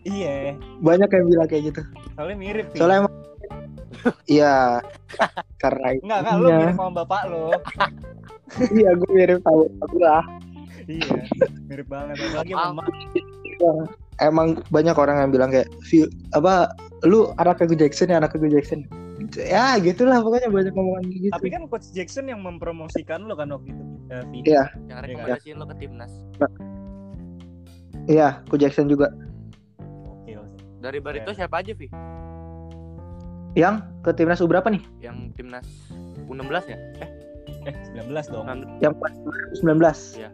Iya, 0.00 0.56
Banyak 0.80 1.12
yang 1.12 1.26
bilang 1.28 1.44
kayak 1.44 1.76
gitu. 1.76 1.84
soalnya 2.16 2.36
mirip. 2.40 2.72
Vi. 2.72 2.80
Soalnya 2.80 3.04
emang 3.04 3.14
iya 4.32 4.56
karena 5.60 5.86
itu. 5.92 6.08
Enggak, 6.08 6.18
enggak, 6.24 6.36
lu 6.40 6.48
mirip 6.48 6.74
sama 6.74 6.92
bapak 7.04 7.22
lo. 7.28 7.46
Iya, 8.74 8.90
gue 8.96 9.10
mirip 9.12 9.38
tahu 9.44 9.68
aku 9.78 9.96
lah. 10.00 10.24
iya, 10.88 11.20
mirip 11.68 11.86
banget. 11.86 12.16
Apalagi 12.18 12.50
Maaf. 12.56 12.72
mama. 12.72 12.82
Emang 14.18 14.48
banyak 14.72 14.96
orang 14.96 15.16
yang 15.20 15.30
bilang 15.30 15.50
kayak 15.52 15.68
"View, 15.86 16.08
apa 16.32 16.72
lu 17.04 17.32
anaknya 17.36 17.66
Ko 17.70 17.74
Jackson 17.76 18.08
ya 18.10 18.16
anaknya 18.20 18.38
Ko 18.40 18.48
Jackson. 18.50 18.80
Ya 19.36 19.76
gitulah 19.78 20.24
pokoknya 20.24 20.48
banyak 20.48 20.72
ngomongan 20.74 21.04
gitu. 21.12 21.32
Tapi 21.32 21.48
kan 21.52 21.62
coach 21.68 21.88
Jackson 21.92 22.26
yang 22.26 22.40
mempromosikan 22.42 23.28
lo 23.28 23.36
kan 23.36 23.52
waktu 23.52 23.70
itu. 23.70 23.82
Iya. 24.48 24.64
Yang 24.90 24.98
Iya, 24.98 25.04
rekomendasiin 25.06 25.56
lo 25.60 25.66
ke 25.70 25.74
timnas. 25.78 26.12
Iya, 28.08 28.42
Ko 28.48 28.58
Jackson 28.58 28.90
juga. 28.90 29.12
Oke, 30.08 30.34
oke. 30.34 30.56
Dari 30.82 30.98
Barito 30.98 31.30
siapa 31.30 31.62
aja, 31.62 31.70
Vi? 31.76 31.86
Yang 33.54 33.86
ke 34.02 34.10
timnas 34.16 34.40
U 34.42 34.48
berapa 34.48 34.66
nih? 34.72 34.82
Yang 34.98 35.16
timnas 35.36 35.66
U16 36.26 36.64
ya? 36.70 36.78
Eh, 37.02 37.10
Eh, 37.68 37.74
19 37.92 38.24
dong. 38.32 38.46
Yang 38.80 38.94
pas 38.96 39.12
U19. 39.60 39.76
Iya. 40.16 40.30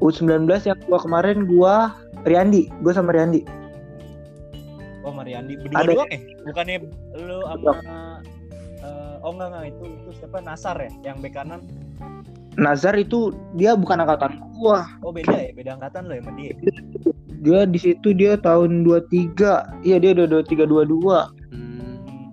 U19 0.00 0.48
yang 0.64 0.78
gua 0.88 0.98
kemarin 1.00 1.44
gua 1.44 1.74
Riandi, 2.24 2.72
gua 2.80 2.92
sama 2.96 3.12
Riandi. 3.12 3.44
Mariandi. 5.26 5.58
Berdua 5.58 5.82
Ada. 5.82 5.90
doang 5.90 6.10
ya? 6.14 6.20
Bukannya 6.46 6.76
lu 7.18 7.38
sama 7.42 7.74
eh, 8.86 9.14
oh 9.26 9.30
enggak 9.34 9.48
enggak 9.50 9.64
itu 9.74 9.84
itu 9.90 10.10
siapa 10.22 10.38
Nasar 10.38 10.76
ya 10.78 10.90
yang 11.02 11.18
bek 11.18 11.34
kanan. 11.34 11.60
Nazar 12.56 12.94
itu 12.94 13.34
dia 13.58 13.74
bukan 13.74 14.00
angkatan 14.00 14.38
gua. 14.56 14.86
Oh, 15.04 15.12
beda 15.12 15.34
ya, 15.34 15.50
beda 15.52 15.76
angkatan 15.76 16.08
lo 16.08 16.14
ya 16.16 16.22
sama 16.22 16.32
dia. 16.38 16.54
Dia 17.44 17.68
di 17.68 17.76
situ 17.76 18.16
dia 18.16 18.40
tahun 18.40 18.80
23. 18.86 19.84
Iya, 19.84 20.00
dia 20.00 20.10
udah 20.16 20.40
23 20.40 20.64
22. 20.64 21.36
hmm, 21.52 21.76
Hmm. 22.08 22.32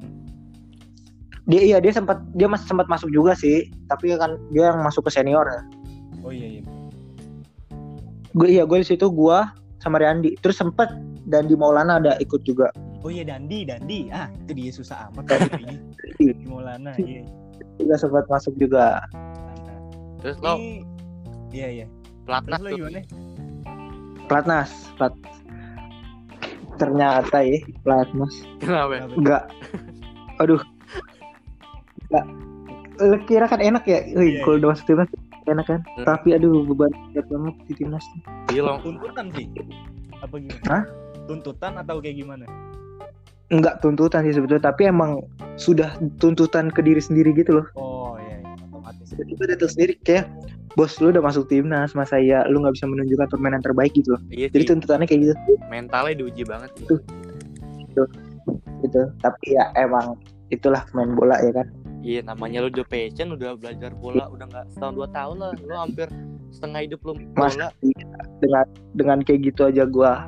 Dia 1.51 1.59
iya 1.59 1.77
dia 1.83 1.91
sempat 1.91 2.23
dia 2.39 2.47
masih 2.47 2.71
sempat 2.71 2.87
masuk 2.87 3.11
juga 3.11 3.35
sih, 3.35 3.67
tapi 3.91 4.15
kan 4.15 4.39
dia 4.55 4.71
yang 4.71 4.79
masuk 4.79 5.03
ke 5.09 5.11
senior 5.11 5.43
ya. 5.43 5.61
Oh 6.23 6.31
iya 6.31 6.61
iya. 6.61 6.63
Gue 8.31 8.47
iya 8.47 8.63
gue 8.63 8.79
di 8.79 8.87
situ 8.87 9.11
gua 9.11 9.51
sama 9.83 9.99
Riandi. 9.99 10.39
Terus 10.39 10.55
sempet 10.55 10.87
dan 11.25 11.45
di 11.45 11.53
Maulana 11.53 11.99
ada 11.99 12.15
ikut 12.17 12.39
juga. 12.41 12.71
Oh 13.03 13.11
iya 13.11 13.27
Dandi, 13.27 13.67
Dandi. 13.67 14.07
Ah, 14.09 14.31
itu 14.39 14.51
dia 14.55 14.71
susah 14.71 15.11
amat 15.11 15.27
tadi. 15.27 15.75
Di 16.17 16.47
Maulana, 16.47 16.95
iya. 17.03 17.27
Juga 17.75 17.99
sempat 17.99 18.23
masuk 18.25 18.55
juga. 18.55 19.03
Terus 20.23 20.39
lo 20.39 20.55
Iya 21.51 21.67
iya. 21.69 21.85
pelatnas 22.23 22.57
Terus 22.57 22.63
lo 22.63 22.69
tuh. 22.69 22.77
gimana? 22.79 22.99
Platnas, 24.23 24.71
plat. 24.95 25.11
Ternyata 26.73 27.37
ya 27.43 27.59
Platnas. 27.83 28.33
Kenapa? 28.57 29.03
Enggak. 29.11 29.43
Aduh. 30.39 30.63
Enggak. 32.07 32.25
Lu 32.95 33.17
kira 33.25 33.45
kan 33.45 33.59
enak 33.59 33.83
ya? 33.83 33.99
Wih, 34.09 34.37
Iya, 34.37 34.39
kalau 34.41 34.57
udah 34.57 34.69
masuk 34.71 34.85
timnas 34.87 35.09
enak 35.43 35.65
kan 35.67 35.83
Hmm. 35.83 36.07
tapi 36.07 36.31
aduh 36.31 36.63
beban 36.63 36.87
berat 37.11 37.27
banget 37.27 37.55
di 37.67 37.73
timnas 37.75 38.05
Iya 38.53 38.61
loh. 38.69 38.77
tuntutan 38.85 39.25
sih. 39.33 39.45
Apa 40.21 40.35
gimana? 40.37 40.65
Hah? 40.69 40.83
tuntutan 41.23 41.79
atau 41.79 42.03
kayak 42.03 42.19
gimana? 42.19 42.45
Enggak 43.51 43.79
tuntutan 43.79 44.25
sih 44.25 44.35
sebetulnya 44.35 44.69
tapi 44.71 44.89
emang 44.89 45.23
sudah 45.55 45.95
tuntutan 46.17 46.67
ke 46.73 46.81
diri 46.83 46.99
sendiri 46.99 47.31
gitu 47.37 47.61
loh. 47.61 47.65
Oh 47.77 48.15
iya, 48.19 48.41
iya. 48.43 48.53
Otomatis. 48.69 49.13
Tiba-tiba 49.13 49.43
datang 49.55 49.71
sendiri 49.71 49.93
kayak 50.03 50.25
bos 50.73 50.97
lu 50.97 51.13
udah 51.13 51.21
masuk 51.21 51.45
timnas 51.47 51.93
masa 51.93 52.17
ya 52.17 52.43
lu 52.49 52.59
nggak 52.65 52.73
bisa 52.73 52.85
menunjukkan 52.89 53.27
permainan 53.29 53.61
terbaik 53.61 53.93
gitu 53.93 54.17
loh. 54.17 54.21
Iya 54.33 54.49
jadi 54.49 54.63
sih. 54.65 54.69
tuntutannya 54.73 55.05
kayak 55.07 55.21
gitu. 55.31 55.33
Mentalnya 55.69 56.13
diuji 56.17 56.43
banget 56.45 56.69
sih. 56.77 56.85
Tuh. 56.89 56.99
gitu. 58.83 59.01
Tapi 59.21 59.45
ya 59.53 59.69
emang 59.79 60.17
itulah 60.49 60.83
main 60.93 61.13
bola 61.17 61.39
ya 61.41 61.53
kan 61.55 61.67
Iya 62.03 62.19
namanya 62.27 62.59
lu 62.59 62.67
udah 62.67 62.83
passion, 62.85 63.31
udah 63.31 63.55
belajar 63.55 63.95
bola, 63.95 64.27
udah 64.27 64.43
nggak 64.43 64.65
setahun 64.75 64.93
dua 64.93 65.07
tahun 65.15 65.35
lah, 65.39 65.51
lu 65.55 65.71
hampir 65.71 66.07
setengah 66.51 66.79
hidup 66.83 66.99
lu 67.07 67.15
Mas, 67.33 67.55
bola. 67.55 67.71
dengan 68.43 68.65
dengan 68.93 69.17
kayak 69.23 69.39
gitu 69.47 69.61
aja 69.65 69.87
gua 69.87 70.27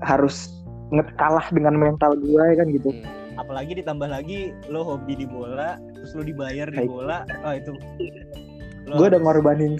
harus 0.00 0.48
nge- 0.88 1.12
kalah 1.20 1.44
dengan 1.52 1.76
mental 1.76 2.16
gua 2.18 2.48
ya 2.48 2.64
kan 2.64 2.68
gitu. 2.72 2.90
Hmm. 2.90 3.04
apalagi 3.38 3.78
ditambah 3.78 4.10
lagi 4.10 4.50
lo 4.66 4.82
hobi 4.82 5.14
di 5.14 5.22
bola 5.22 5.78
terus 5.94 6.10
lo 6.10 6.26
dibayar 6.26 6.66
di 6.66 6.82
bola. 6.82 7.22
Oh 7.46 7.54
itu. 7.54 7.70
Lo 8.90 8.98
gua 8.98 9.14
udah 9.14 9.20
ngorbanin 9.22 9.78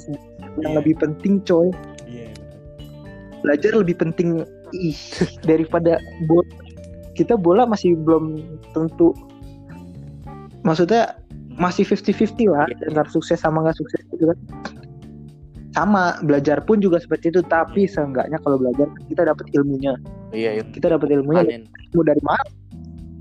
yang 0.63 0.73
Iya. 0.75 0.79
lebih 0.79 0.95
penting 1.01 1.43
coy. 1.43 1.73
Iya. 2.07 2.31
Belajar 3.43 3.73
lebih 3.75 3.99
penting 3.99 4.47
ih 4.71 4.95
daripada 5.43 5.99
bola. 6.31 6.47
Kita 7.17 7.35
bola 7.35 7.67
masih 7.67 7.99
belum 7.99 8.39
tentu 8.71 9.11
maksudnya 10.63 11.19
masih 11.59 11.83
50-50 11.83 12.55
lah 12.55 12.67
antara 12.87 13.11
sukses 13.11 13.43
sama 13.43 13.67
nggak 13.67 13.79
sukses 13.79 14.01
gitu 14.15 14.31
kan. 14.31 14.39
Sama 15.77 16.19
belajar 16.25 16.65
pun 16.65 16.83
juga 16.83 16.99
seperti 16.99 17.31
itu 17.31 17.41
tapi 17.47 17.87
seenggaknya 17.87 18.41
kalau 18.43 18.59
belajar 18.59 18.89
kita 19.07 19.29
dapat 19.29 19.47
ilmunya. 19.55 19.95
Iya, 20.35 20.61
iya. 20.61 20.65
kita 20.75 20.91
dapat 20.97 21.09
ilmunya 21.15 21.45
Panen. 21.45 21.63
ilmu 21.93 22.03
dari 22.03 22.23
mana? 22.25 22.47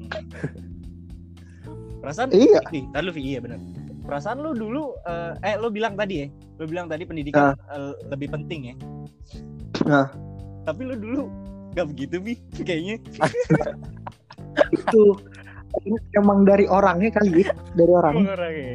Perasaan 2.02 2.32
Iya. 2.32 2.62
Tar 2.94 3.04
lu, 3.04 3.12
iya 3.20 3.44
benar 3.44 3.60
perasaan 4.08 4.40
lo 4.40 4.56
dulu 4.56 4.96
eh, 5.04 5.36
eh 5.44 5.56
lo 5.60 5.68
bilang 5.68 6.00
tadi 6.00 6.24
ya 6.24 6.28
lo 6.32 6.64
bilang 6.64 6.88
tadi 6.88 7.04
pendidikan 7.04 7.52
eh, 7.76 7.92
lebih 8.08 8.32
penting 8.32 8.72
ya. 8.72 8.76
Nah. 9.84 10.08
tapi 10.64 10.88
lo 10.88 10.96
dulu 10.96 11.28
gak 11.76 11.92
begitu 11.92 12.16
bi 12.24 12.34
kayaknya. 12.64 12.98
Itu 14.74 15.20
emang 16.14 16.44
dari 16.44 16.66
orangnya 16.66 17.12
kali 17.12 17.42
ya, 17.42 17.52
dari 17.74 17.92
orangnya 17.92 18.34
orangnya 18.34 18.74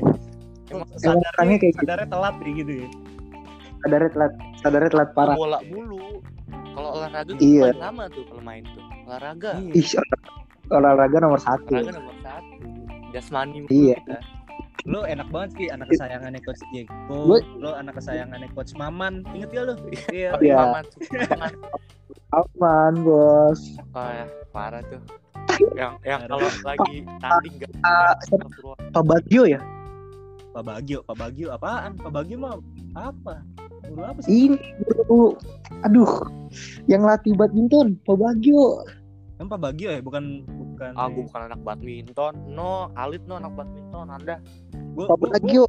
Emang 0.68 0.88
orangnya 0.88 0.98
sadarnya 0.98 1.56
kayak 1.58 1.72
gitu. 1.72 1.80
sadarnya 1.82 2.08
telat 2.08 2.34
nih 2.38 2.52
gitu 2.56 2.72
ya 2.74 2.88
sadarnya 3.78 4.10
telat 4.10 4.32
sadarnya 4.58 4.90
telat 4.90 5.10
parah 5.12 5.34
bola 5.34 5.58
mulu. 5.64 6.22
Kalau 6.72 6.88
olahraga 6.96 7.28
tuh 7.28 7.36
Iya. 7.36 7.68
lama 7.76 8.08
tuh 8.08 8.24
kalau 8.24 8.40
main 8.40 8.64
tuh. 8.64 8.80
Olahraga. 9.04 9.50
Iya. 9.60 9.72
ih 9.74 9.88
olahraga 10.70 11.16
nomor 11.18 11.36
satu 11.38 11.68
Olahraga 11.74 11.92
nomor 11.94 12.16
satu. 12.18 12.54
Jasmani 13.10 13.58
Iya. 13.68 13.96
kita. 13.98 14.18
lo 14.82 15.04
enak 15.04 15.28
banget 15.28 15.50
sih 15.54 15.66
anak 15.68 15.86
kesayangannya 15.86 16.40
coach 16.40 16.58
Diego 16.68 16.90
Gua- 17.06 17.46
lo 17.54 17.70
anak 17.72 18.02
kesayangannya 18.02 18.50
coach 18.50 18.74
Maman 18.74 19.22
inget 19.30 19.52
gak 19.52 19.64
lo 19.64 19.74
iya 20.10 20.34
Iya. 20.40 20.56
Mamat, 20.58 20.86
Mamat. 21.28 21.52
aman 22.32 22.92
bos 22.98 23.60
Oh 23.92 24.10
ya, 24.10 24.26
parah 24.50 24.82
tuh. 24.82 24.98
Yang 25.76 25.92
yang 26.06 26.20
kalau 26.28 26.48
lagi 26.64 26.94
tanding 27.20 27.54
gak 27.60 27.70
Ah, 27.84 28.14
Pak 28.92 29.04
Bagio 29.04 29.44
ya? 29.48 29.60
Pak 30.52 30.62
Bagio 30.68 30.98
Pak 31.04 31.16
Bagio 31.16 31.48
apaan? 31.52 31.96
Pak 31.96 32.12
Bagio 32.12 32.36
mah 32.40 32.60
apa? 32.96 33.40
Guru 33.88 34.02
apa 34.04 34.18
sih? 34.24 34.52
Ini 34.52 34.58
guru 34.84 35.36
aduh 35.82 36.12
yang 36.86 37.02
latih 37.02 37.32
badminton 37.34 37.96
Pak 38.04 38.16
Bagio. 38.16 38.84
Kan 39.40 39.46
Pak 39.48 39.60
Bagio 39.60 39.88
ya? 39.92 40.00
Bukan 40.04 40.44
bukan 40.46 40.90
Ah, 40.98 41.08
gue 41.08 41.24
bukan 41.24 41.42
anak 41.48 41.60
badminton. 41.64 42.34
No, 42.48 42.90
Alit 42.98 43.22
no 43.24 43.38
anak 43.38 43.54
badminton. 43.54 44.06
Anda. 44.12 44.36
gua, 44.92 45.12
Pak 45.14 45.18
Bagio. 45.18 45.64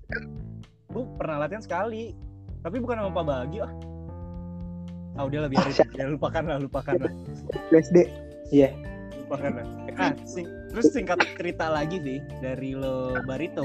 gua 0.92 1.04
pernah 1.18 1.48
latihan 1.48 1.64
sekali. 1.64 2.14
Tapi 2.64 2.80
bukan 2.80 3.00
sama 3.00 3.12
Pak 3.12 3.26
Bagio 3.26 3.64
ah. 3.68 3.74
Ah 5.14 5.30
udah 5.30 5.46
lah 5.46 5.50
biarin 5.50 5.70
siapa? 5.70 5.94
ya 5.94 6.10
lupakan 6.10 6.44
lah 6.50 6.58
lupakan 6.58 6.96
lah 7.06 7.14
SD 7.70 8.10
iya 8.50 8.74
lah 9.30 9.66
ah 10.02 10.14
sing, 10.28 10.48
terus 10.74 10.92
singkat 10.92 11.20
cerita 11.38 11.70
lagi 11.70 11.98
sih 12.02 12.20
dari 12.42 12.76
lo 12.76 13.20
Barito 13.24 13.64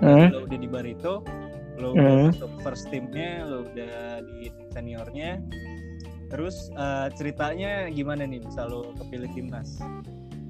hmm. 0.00 0.26
lo 0.32 0.38
udah 0.48 0.58
di 0.58 0.68
Barito 0.68 1.14
lo 1.78 1.94
Hmm. 1.94 1.94
udah 1.94 2.14
masuk 2.34 2.52
first 2.66 2.84
teamnya 2.90 3.46
lo 3.46 3.62
udah 3.70 4.18
di 4.26 4.50
seniornya 4.74 5.38
terus 6.28 6.74
eh, 6.74 7.08
ceritanya 7.14 7.86
gimana 7.88 8.26
nih 8.26 8.42
bisa 8.42 8.66
lo 8.66 8.90
kepilih 8.98 9.30
timnas 9.30 9.78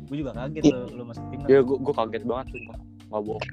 gue 0.08 0.24
juga 0.24 0.32
kaget 0.32 0.72
lo, 0.72 0.88
lo 0.88 1.02
masuk 1.04 1.24
timnas 1.28 1.48
Ya, 1.52 1.60
gue 1.60 1.76
gue 1.76 1.94
kaget 1.94 2.24
banget 2.24 2.46
sumpah. 2.56 2.78
Gak 3.08 3.22
bohong. 3.24 3.44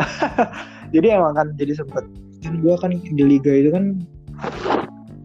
jadi 0.96 1.06
emang 1.20 1.36
kan 1.36 1.48
jadi 1.60 1.76
sempet 1.76 2.04
kan 2.42 2.54
gua 2.64 2.74
kan 2.80 2.90
di 2.96 3.24
liga 3.24 3.52
itu 3.52 3.70
kan 3.70 3.84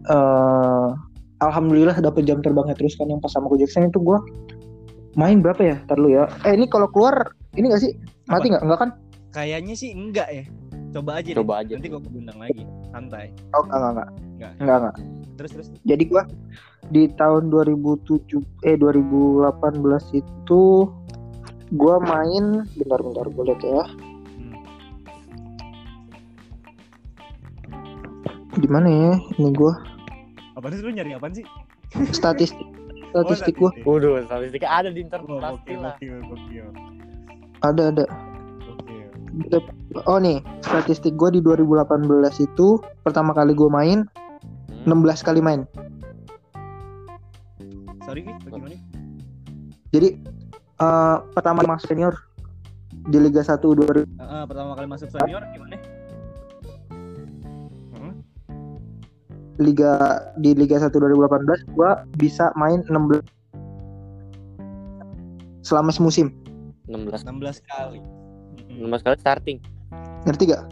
eh 0.08 0.88
alhamdulillah 1.38 1.96
dapet 1.98 2.26
jam 2.26 2.42
terbangnya 2.42 2.74
terus 2.74 2.94
kan 2.98 3.06
yang 3.08 3.22
pas 3.22 3.30
sama 3.30 3.46
Ko 3.50 3.56
Jackson 3.58 3.88
itu 3.88 3.98
gua 4.02 4.18
main 5.18 5.42
berapa 5.42 5.62
ya? 5.62 5.76
Ntar 5.86 5.98
lu 5.98 6.10
ya. 6.14 6.30
Eh 6.46 6.54
ini 6.54 6.66
kalau 6.70 6.86
keluar 6.90 7.34
ini 7.58 7.70
gak 7.72 7.82
sih? 7.82 7.92
Mati 8.28 8.52
nggak? 8.52 8.62
Enggak 8.62 8.80
kan? 8.80 8.90
kayaknya 9.28 9.76
sih 9.76 9.92
enggak 9.92 10.28
ya 10.32 10.44
coba 10.88 11.20
aja 11.20 11.36
Coba 11.36 11.60
deh. 11.60 11.68
aja. 11.68 11.72
nanti 11.76 11.88
gue 11.92 12.00
undang 12.16 12.38
lagi 12.40 12.64
santai 12.90 13.28
Oh 13.52 13.60
enggak 13.68 13.76
enggak 13.78 13.92
enggak. 13.92 14.08
Enggak. 14.08 14.52
Enggak 14.58 14.76
enggak. 14.80 14.96
terus 15.36 15.50
terus 15.52 15.68
Jadi 15.84 16.04
gua 16.08 16.22
di 16.88 17.02
tahun 17.20 17.52
2007 17.52 18.40
eh 18.64 18.76
2018 18.80 19.52
itu 20.16 20.62
gua 21.76 21.94
main 22.00 22.64
bentar 22.80 23.00
bentar 23.04 23.26
gue 23.28 23.44
lihat 23.44 23.60
ya. 23.60 23.84
Hmm. 24.40 24.56
Di 28.56 28.68
mana 28.72 28.88
ya? 28.88 29.12
Ini 29.36 29.50
gua 29.52 29.76
apa 30.58 30.74
sih 30.74 30.82
lu 30.82 30.90
nyari 30.90 31.14
apaan 31.14 31.32
sih 31.32 31.46
statistik 32.10 32.66
statistik 33.08 33.54
gua 33.56 33.70
Waduh, 33.86 34.20
statistiknya 34.26 34.68
ada 34.68 34.88
di 34.90 35.00
internet 35.00 35.30
Oh, 35.30 35.38
pasti 35.38 35.72
lah. 35.72 35.94
ada 37.62 37.82
ada. 37.88 38.04
gokil. 38.60 39.08
Oh 40.04 40.18
nih, 40.18 40.42
statistik 40.60 41.14
gue 41.14 41.30
di 41.30 41.40
2018 41.40 42.04
itu 42.42 42.68
pertama 43.00 43.32
kali 43.32 43.54
gue 43.54 43.70
main 43.70 44.02
Hmm. 44.84 45.04
16 45.04 45.20
kali 45.22 45.40
main. 45.42 45.66
Sorry, 48.02 48.24
bagaimana? 48.40 48.76
Jadi 49.90 50.08
eh, 50.78 51.16
pertama 51.34 51.60
masuk 51.66 51.88
senior 51.88 52.14
di 53.04 53.18
Liga 53.18 53.40
1 53.40 53.58
2000 53.58 54.06
Ah, 54.16 54.22
ah, 54.22 54.42
pertama 54.44 54.72
kali 54.72 54.86
masuk 54.86 55.08
senior 55.08 55.42
gimana? 55.50 55.76
Liga 59.58 60.22
di 60.38 60.54
Liga 60.54 60.78
1 60.78 60.94
2018 60.94 61.74
gue 61.74 61.90
bisa 62.14 62.54
main 62.54 62.86
16 62.86 63.26
selama 65.66 65.90
semusim. 65.90 66.30
16 66.86 67.26
16 67.26 67.60
kali. 67.66 67.98
Hmm. 68.70 68.88
16 68.88 69.04
kali 69.04 69.16
starting. 69.18 69.58
Ngerti 70.24 70.44
gak? 70.54 70.64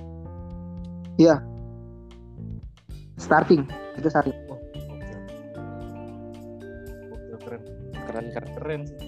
Iya. 1.19 1.43
Starting, 3.17 3.65
itu 3.97 4.09
starting. 4.09 4.37
Oh. 4.53 4.61
Gokil, 7.11 7.37
keren. 7.43 7.63
Keren 8.07 8.27
keren. 8.33 8.51
Keren 8.55 8.81
sih. 8.87 8.99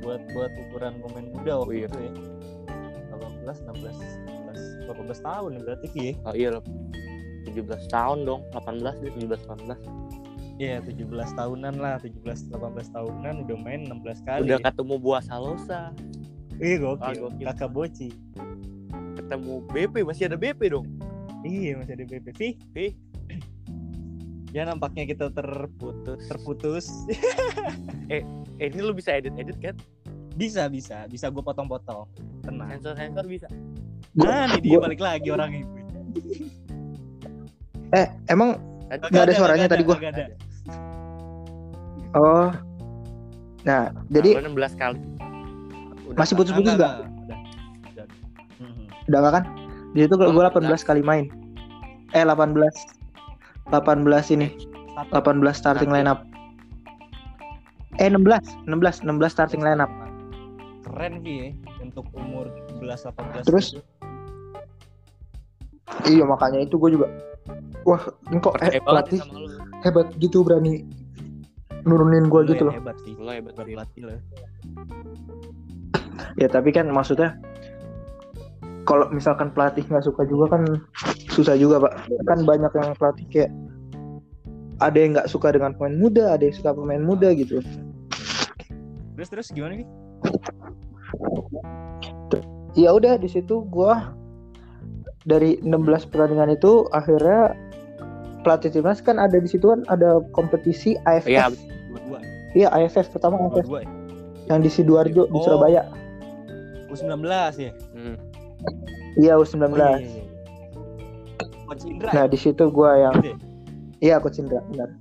Buat 0.00 0.22
buat 0.32 0.52
ukuran 0.54 1.02
pemain 1.02 1.26
muda 1.34 1.52
Oh, 1.58 1.66
waktu 1.66 1.84
iya. 1.84 1.88
itu 1.90 1.98
ya. 1.98 2.12
18, 3.46 3.62
16, 3.68 4.86
16, 4.86 4.86
18 4.86 5.26
tahun 5.26 5.50
berarti 5.66 5.86
Ki 5.90 6.00
ya. 6.10 6.12
Oh 6.24 6.34
iya 6.34 6.48
loh. 6.54 6.62
17 7.46 7.86
tahun 7.88 8.18
dong, 8.26 8.42
18 8.52 9.00
dia 9.00 9.10
17 9.14 9.46
18. 9.46 9.78
Iya, 10.56 10.80
17 10.80 11.36
tahunan 11.36 11.74
lah, 11.78 12.00
17 12.00 12.48
18 12.48 12.88
tahunan 12.96 13.34
udah 13.44 13.56
main 13.60 13.86
16 13.86 14.24
kali. 14.24 14.48
Udah 14.48 14.58
ketemu 14.64 14.94
buah 14.98 15.22
salosa, 15.22 15.92
Iya, 16.56 16.76
gokil. 16.80 17.16
gokil. 17.28 17.46
Kakak 17.52 17.70
Boci. 17.72 18.08
ketemu 19.16 19.64
BP 19.74 19.94
masih 20.06 20.30
ada 20.30 20.38
BP 20.38 20.60
dong. 20.70 20.86
Iya, 21.42 21.82
masih 21.82 21.92
ada 21.98 22.04
BP. 22.06 22.26
Vi, 22.36 22.48
Vi. 22.72 22.86
Ya 24.54 24.62
nampaknya 24.64 25.04
kita 25.08 25.28
terputus, 25.34 26.20
terputus. 26.30 26.86
Eh 28.06 28.22
ini 28.62 28.78
lu 28.78 28.94
bisa 28.94 29.10
edit 29.18 29.34
edit 29.34 29.58
kan? 29.58 29.74
bisa, 30.36 30.68
bisa, 30.68 31.08
bisa 31.08 31.32
gue 31.32 31.40
potong-potong. 31.42 32.06
Tenang. 32.44 32.68
Sensor 32.76 32.94
sensor 32.94 33.24
bisa. 33.24 33.48
Nah, 34.12 34.52
nih 34.52 34.60
dia 34.60 34.78
balik 34.78 35.00
lagi 35.00 35.28
orang 35.32 35.64
itu. 35.64 35.80
Eh, 37.94 38.06
emang 38.26 38.58
Tadi 38.86 39.02
Nggak 39.10 39.24
ada 39.26 39.34
suaranya 39.34 39.66
tadi 39.66 39.82
gua. 39.82 39.96
Gak 39.98 40.14
ada. 40.14 40.24
oh. 42.14 42.48
Nah, 43.66 43.90
jadi 44.14 44.38
Lu 44.38 44.54
16 44.54 44.78
kali. 44.78 44.98
Udah 46.06 46.18
masih 46.22 46.34
putus-putus 46.38 46.70
Enggak, 46.78 47.02
gak? 47.02 47.10
Udah. 47.26 47.38
Udah. 47.90 48.06
Udah 49.10 49.18
nggak 49.18 49.34
kan? 49.34 49.44
Di 49.90 49.98
situ 50.06 50.14
gue 50.14 50.26
Oh, 50.30 50.34
18 50.38 50.86
kali 50.86 51.02
main. 51.02 51.26
Eh 52.14 52.22
18 52.22 52.54
18 53.74 54.34
ini, 54.38 54.54
18 54.94 55.10
starting 55.50 55.58
Starting. 55.58 55.90
line 55.90 56.06
up. 56.06 56.22
Eh 57.98 58.06
16, 58.06 58.70
16, 58.70 59.02
16 59.02 59.34
starting 59.34 59.62
line 59.66 59.82
up. 59.82 59.90
Keren 60.86 61.18
Vi 61.26 61.34
ya 61.42 61.48
untuk 61.82 62.06
umur 62.14 62.46
17 62.78 63.02
18. 63.10 63.42
Terus? 63.42 63.66
gitu. 63.74 63.82
Iya 66.06 66.22
makanya 66.22 66.62
itu 66.62 66.78
gue 66.78 66.94
juga 66.94 67.10
wah 67.86 68.02
ini 68.34 68.38
kok 68.42 68.58
eh, 68.60 68.82
pelatih 68.82 69.22
hebat 69.86 70.10
gitu 70.18 70.42
berani 70.42 70.82
nurunin 71.86 72.26
gue 72.26 72.42
gitu 72.50 72.68
loh. 72.68 72.74
Hebat 72.74 72.98
sih. 73.06 73.14
Lu 73.14 73.30
hebat 73.30 73.54
Vin. 73.62 73.78
pelatih 73.78 74.02
lo. 74.02 74.14
Ya 76.36 76.50
tapi 76.50 76.74
kan 76.74 76.90
maksudnya 76.90 77.38
kalau 78.84 79.06
misalkan 79.14 79.54
pelatih 79.54 79.86
nggak 79.86 80.04
suka 80.04 80.26
juga 80.26 80.58
kan 80.58 80.62
susah 81.30 81.54
juga 81.54 81.86
pak. 81.86 82.10
Kan 82.26 82.42
banyak 82.42 82.72
yang 82.74 82.90
pelatih 82.98 83.26
kayak 83.30 83.50
ada 84.82 84.98
yang 84.98 85.16
nggak 85.16 85.30
suka 85.30 85.54
dengan 85.54 85.72
pemain 85.78 85.96
muda, 85.96 86.34
ada 86.36 86.42
yang 86.44 86.56
suka 86.58 86.74
pemain 86.74 87.00
muda 87.00 87.32
gitu. 87.32 87.62
Terus 89.16 89.28
terus 89.30 89.48
gimana 89.54 89.78
Vi? 89.80 89.86
Ya 92.76 92.92
udah 92.92 93.16
di 93.16 93.30
situ 93.30 93.64
gua 93.72 94.12
dari 95.24 95.58
16 95.64 96.12
pertandingan 96.12 96.54
itu 96.54 96.84
akhirnya 96.92 97.56
pelatih 98.46 98.70
timnas 98.70 99.02
kan 99.02 99.18
ada 99.18 99.34
di 99.34 99.50
situ 99.50 99.66
kan 99.66 99.82
ada 99.86 100.22
kompetisi 100.30 100.94
AFF. 101.02 101.26
Iya, 101.26 101.50
Dua-dua. 101.90 102.18
Iya 102.54 102.70
AFF 102.70 103.10
pertama 103.10 103.42
AFF 103.42 103.66
ya. 103.66 103.82
yang 104.46 104.62
di 104.62 104.70
Sidoarjo 104.70 105.26
di 105.26 105.34
Oh. 105.34 105.42
Surabaya. 105.42 105.82
U19 106.86 107.26
ya. 107.58 107.72
Hmm. 107.92 108.14
Iya 109.18 109.34
U19. 109.34 109.66
Oh, 109.66 109.74
iya, 109.74 109.98
iya, 109.98 109.98
iya. 109.98 110.24
Coach 111.66 111.82
Indra. 111.84 112.10
Nah 112.14 112.24
ya? 112.24 112.30
di 112.30 112.38
situ 112.38 112.62
gua 112.70 112.94
yang 112.96 113.14
Gitu 113.16 113.26
ya? 113.26 113.36
iya 113.98 114.16
coach 114.16 114.38
Indra 114.38 114.62
benar. 114.64 114.94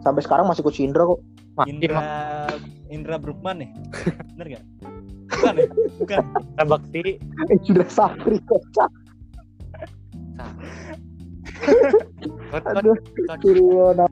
Sampai 0.00 0.20
sekarang 0.20 0.50
masih 0.50 0.66
coach 0.66 0.82
Indra 0.82 1.06
kok. 1.06 1.22
Indra 1.64 2.02
Indra 2.88 3.16
Brukman 3.16 3.62
ya? 3.62 3.68
Bener 4.34 4.58
gak? 4.58 4.64
Bukan 5.28 5.54
ya? 5.54 5.68
Bukan. 5.94 6.18
Kita 6.26 6.64
bakti 6.64 7.00
Indra 7.68 7.86
Safri 7.86 8.42
kocak. 8.42 8.90
coach 12.48 12.64
coach 12.64 12.78
Aduh, 12.80 12.96
coach 13.28 13.42
Suryono 13.44 14.06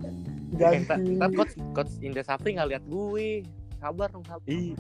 Eh, 0.57 0.81
ntar 0.87 1.31
coach 1.35 1.53
coach 1.75 1.93
Indra 2.01 2.23
Safri 2.23 2.55
nggak 2.57 2.71
lihat 2.71 2.85
gue. 2.87 3.43
Sabar 3.83 4.09
dong, 4.09 4.25
sabar. 4.25 4.47
Ih. 4.47 4.73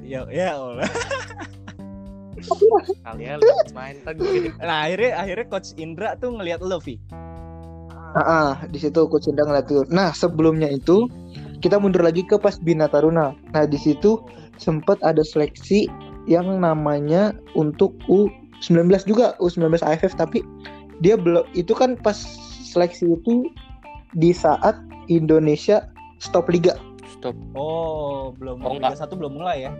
Ya 0.00 0.24
ya 0.32 0.56
Allah. 0.56 0.88
Kalian 3.06 3.38
lihat 3.40 3.68
main 3.72 3.96
tadi. 4.04 4.52
Nah, 4.60 4.88
akhirnya 4.88 5.12
akhirnya 5.20 5.46
coach 5.48 5.70
Indra 5.76 6.16
tuh 6.18 6.34
ngelihat 6.34 6.64
lo 6.64 6.80
Vi. 6.82 6.98
Ah, 8.16 8.20
ah, 8.24 8.52
di 8.72 8.80
situ 8.80 9.04
coach 9.06 9.28
Indra 9.28 9.44
ngeliat 9.44 9.68
tuh. 9.68 9.84
Nah 9.92 10.10
sebelumnya 10.16 10.72
itu 10.72 11.04
kita 11.60 11.76
mundur 11.76 12.00
lagi 12.00 12.24
ke 12.24 12.40
pas 12.40 12.56
Bina 12.56 12.88
Taruna. 12.88 13.36
Nah 13.52 13.64
di 13.68 13.76
situ 13.76 14.18
sempat 14.56 14.96
ada 15.04 15.20
seleksi 15.20 15.84
yang 16.24 16.64
namanya 16.64 17.36
untuk 17.52 17.92
U19 18.08 18.88
juga 19.04 19.36
U19 19.36 19.84
AFF 19.84 20.16
tapi 20.16 20.40
dia 20.98 21.14
belum 21.14 21.44
itu 21.52 21.72
kan 21.72 21.94
pas 21.96 22.16
seleksi 22.62 23.06
itu 23.12 23.48
di 24.12 24.30
saat 24.30 24.76
Indonesia 25.06 25.88
stop 26.18 26.48
liga 26.48 26.76
Stop. 27.16 27.32
Oh, 27.52 28.34
belum 28.36 28.60
Oh, 28.60 28.76
Liga 28.76 28.92
enggak. 28.92 29.08
1 29.08 29.16
belum 29.16 29.32
mulai 29.36 29.64
ya. 29.64 29.72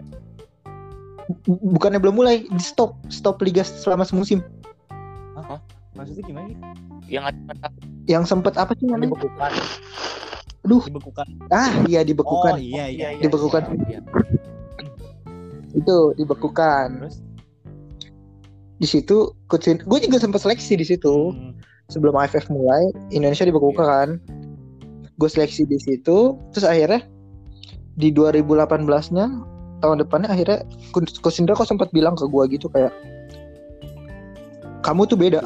Bu- 1.42 1.60
bukannya 1.70 1.98
belum 1.98 2.16
mulai 2.16 2.46
di 2.46 2.62
stop 2.62 2.96
stop 3.08 3.36
liga 3.40 3.60
selama 3.60 4.02
semusim 4.02 4.40
Maksudnya 5.92 6.22
gimana 6.22 6.46
sih? 6.46 6.56
Yang 7.08 7.24
ada 7.32 7.68
yang 8.06 8.24
sempat 8.24 8.54
apa 8.54 8.76
sih 8.76 8.84
namanya 8.84 9.10
dibekukan. 9.10 9.52
aduh 10.62 10.82
Dibekukan. 10.84 11.26
ah 11.48 11.72
iya 11.84 12.00
Oh, 12.00 12.04
dibekukan 12.04 12.52
iya 12.58 12.84
iya. 12.86 13.08
iya. 13.12 13.22
Dibekukan. 13.22 13.62
Iya. 13.84 14.00
itu 15.72 15.96
dibekukan 16.14 16.88
Terus 17.00 17.16
di 18.76 18.86
situ 18.88 19.32
coach 19.48 19.68
gue 19.68 19.98
juga 20.04 20.18
sempat 20.20 20.44
seleksi 20.44 20.76
di 20.76 20.84
situ. 20.84 21.32
Hmm, 21.32 21.56
sebelum 21.88 22.18
AFF 22.18 22.50
mulai 22.50 22.90
Indonesia 23.14 23.46
dibekukan 23.46 24.18
gue 25.16 25.28
seleksi 25.30 25.64
di 25.64 25.78
situ 25.80 26.36
terus 26.52 26.66
akhirnya 26.66 27.00
di 27.96 28.12
2018 28.12 28.84
nya 29.16 29.26
tahun 29.80 30.04
depannya 30.04 30.28
akhirnya 30.28 30.58
Coach 30.92 31.38
Indra 31.40 31.56
kok 31.56 31.68
sempat 31.68 31.88
bilang 31.92 32.16
ke 32.16 32.28
gue 32.28 32.44
gitu 32.52 32.68
kayak 32.72 32.92
kamu 34.84 35.02
tuh 35.08 35.18
beda. 35.18 35.40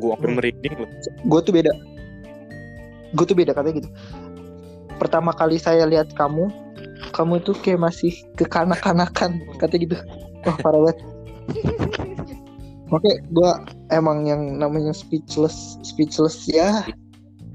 Gue 0.00 0.10
hampir 0.16 0.32
merinding 0.32 0.74
loh. 0.80 0.90
gue 1.28 1.40
tuh 1.44 1.52
beda. 1.54 1.72
Gue 3.14 3.24
tuh 3.28 3.36
beda 3.36 3.52
katanya 3.52 3.84
gitu. 3.84 3.90
Pertama 4.96 5.30
kali 5.36 5.60
saya 5.60 5.84
lihat 5.86 6.12
kamu 6.16 6.48
kamu 7.12 7.42
tuh 7.44 7.56
kayak 7.60 7.80
masih 7.80 8.12
kekanak-kanakan 8.40 9.40
katanya 9.60 9.80
gitu. 9.84 9.96
Wah 10.48 10.56
parah 10.56 10.80
banget 10.88 10.98
Oke, 12.90 13.22
gue 13.30 13.50
emang 13.94 14.26
yang 14.26 14.58
namanya 14.58 14.90
speechless, 14.90 15.78
speechless 15.86 16.42
ya. 16.50 16.82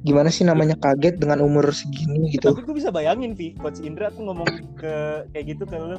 Gimana 0.05 0.29
sih 0.31 0.47
namanya 0.47 0.77
kaget 0.79 1.19
dengan 1.19 1.43
umur 1.43 1.67
segini 1.75 2.31
gitu? 2.31 2.53
Tapi 2.53 2.61
gue 2.63 2.75
bisa 2.77 2.93
bayangin 2.93 3.35
Vi, 3.35 3.51
coach 3.59 3.81
Indra 3.83 4.13
tuh 4.13 4.29
ngomong 4.31 4.47
ke 4.79 5.25
kayak 5.35 5.45
gitu 5.51 5.63
ke 5.67 5.75
lu. 5.75 5.97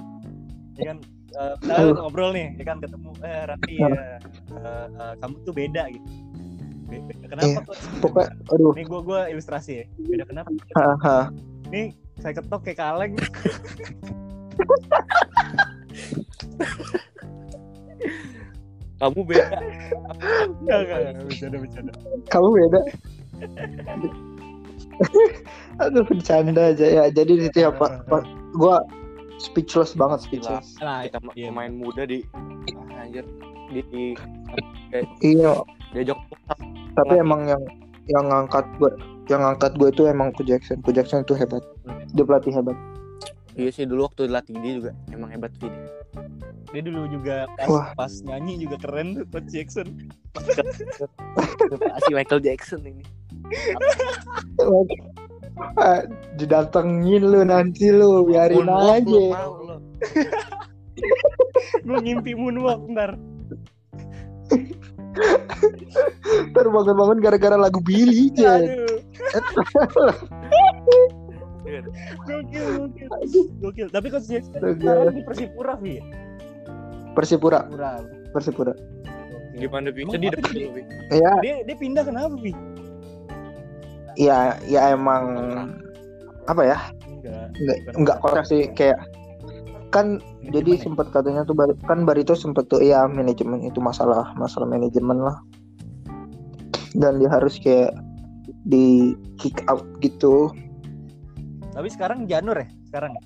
Ya 0.79 0.95
kan 0.95 0.99
eh, 1.37 1.55
kita 1.61 1.75
Aduh. 1.85 1.95
ngobrol 2.01 2.33
nih, 2.33 2.57
ya 2.57 2.65
kan 2.65 2.79
ketemu 2.81 3.11
eh 3.21 3.43
Raffi 3.45 3.75
ya. 3.77 3.89
eh, 3.91 4.17
eh, 4.89 5.13
kamu 5.21 5.35
tuh 5.45 5.53
beda 5.53 5.83
gitu. 5.93 6.09
Be- 6.87 7.03
Beda 7.03 7.27
kenapa 7.29 7.47
Iya, 7.51 7.59
coach? 7.67 7.83
Pokoknya, 7.99 8.31
aduh, 8.49 8.73
Nih 8.79 8.85
gue 8.87 9.01
gue 9.03 9.21
ilustrasi 9.35 9.73
ya. 9.75 9.85
Beda 10.07 10.25
kenapa? 10.25 10.49
haha. 10.79 11.19
Nih 11.69 11.93
saya 12.23 12.33
ketok 12.39 12.63
kayak 12.63 12.79
kaleng. 12.79 13.15
Kamu 18.97 19.19
beda. 19.29 19.45
Enggak 20.65 20.79
enggak 20.87 20.99
enggak, 21.05 21.25
bercanda 21.29 21.57
bercanda. 21.61 21.93
Kamu 22.33 22.49
beda. 22.57 22.81
aduh, 25.85 26.05
bercanda 26.09 26.63
aja 26.73 26.87
ya. 26.87 27.05
Jadi 27.13 27.33
di 27.37 27.43
situ 27.49 27.59
ya 27.69 27.71
Pak, 27.73 28.09
gue 28.57 28.77
speechless 29.37 29.93
banget, 29.93 30.25
speechless. 30.25 30.81
Nah, 30.81 31.05
Kita 31.05 31.21
iya. 31.37 31.53
pemain 31.53 31.73
muda 31.73 32.09
di 32.09 32.25
ah, 32.33 33.05
anjir 33.05 33.25
di, 33.69 33.81
di 33.93 34.05
Iya, 35.21 35.61
diajak 35.93 36.17
tapi 36.97 37.21
emang 37.21 37.45
yang 37.45 37.61
yang 38.09 38.25
ngangkat 38.33 38.65
gue, 38.81 38.89
yang 39.29 39.45
ngangkat 39.45 39.77
gue 39.77 39.89
itu 39.93 40.03
emang 40.09 40.33
Ko 40.33 40.41
Jackson. 40.47 40.81
Ko 40.81 40.95
Jackson 40.95 41.27
itu 41.27 41.37
hebat. 41.37 41.61
Dia 42.17 42.25
pelatih 42.25 42.57
hebat. 42.57 42.79
Iya 43.57 43.73
sih 43.73 43.85
dulu 43.89 44.09
waktu 44.09 44.29
latih 44.29 44.57
dia 44.61 44.73
juga 44.81 44.93
emang 45.13 45.33
hebat 45.33 45.49
sih 45.57 45.73
dia. 46.73 46.81
Dulu 46.85 47.03
juga 47.09 47.37
pas, 47.57 47.69
Wah. 47.69 47.89
pas 47.97 48.13
nyanyi 48.25 48.67
juga 48.67 48.77
keren 48.81 49.17
tuh 49.17 49.27
coach 49.33 49.49
Jackson. 49.49 49.89
Si 52.05 52.11
Michael 52.13 52.41
Jackson 52.45 52.81
ini. 52.85 53.05
Didatengin 56.37 57.23
lu 57.25 57.41
nanti 57.49 57.89
lu, 57.89 58.29
biarin 58.29 58.69
Moonwalk 58.69 58.93
aja. 59.01 59.25
gue 61.87 61.99
ngimpi 62.03 62.37
moonwalk 62.37 62.83
ntar. 62.93 63.17
Ntar 66.53 66.67
bangun-bangun 66.69 67.19
gara-gara 67.25 67.57
lagu 67.57 67.81
Billy 67.81 68.29
aja. 68.37 68.61
Iya. 71.85 71.93
Gokil, 72.25 72.67
gokil. 72.81 73.09
Gokil. 73.61 73.89
Tapi 73.95 74.07
coach 74.09 74.27
Jackson 74.31 74.57
Astaga. 74.57 74.81
sekarang 74.81 75.15
di 75.17 75.23
Persipura, 75.27 75.75
Vi. 75.77 75.95
Persipura, 77.13 77.61
Persipura. 77.69 77.91
Persipura. 78.33 78.75
Gimana 79.57 79.89
depan 80.37 80.53
sih? 80.53 80.65
lu, 80.69 80.71
Bi? 80.77 80.83
Ya, 81.13 81.33
Dia 81.41 81.55
dia 81.65 81.77
pindah 81.77 82.05
kenapa, 82.05 82.37
Vi? 82.41 82.53
ya, 84.17 84.57
ya 84.65 84.97
emang 84.97 85.25
apa 86.49 86.63
ya? 86.65 86.79
Enggak. 87.09 87.47
Enggak, 87.61 87.77
enggak 87.97 88.17
kontrak. 88.25 88.45
sih 88.49 88.63
kayak 88.73 88.97
kan 89.95 90.21
Manajemen 90.21 90.53
jadi 90.53 90.71
ya? 90.77 90.83
sempat 90.83 91.07
katanya 91.15 91.43
tuh 91.47 91.57
kan 91.89 92.05
Barito 92.05 92.35
sempat 92.37 92.69
tuh 92.69 92.83
ya 92.85 93.07
manajemen 93.09 93.65
itu 93.65 93.79
masalah 93.81 94.35
masalah 94.37 94.67
manajemen 94.69 95.25
lah 95.25 95.41
dan 96.99 97.17
dia 97.23 97.31
harus 97.31 97.57
kayak 97.57 97.95
di 98.67 99.15
kick 99.39 99.63
out 99.71 99.87
gitu 100.03 100.51
Tapi 101.77 101.89
sekarang 101.93 102.25
Janur 102.25 102.57
ya? 102.57 102.69
Sekarang 102.89 103.13
ya? 103.13 103.23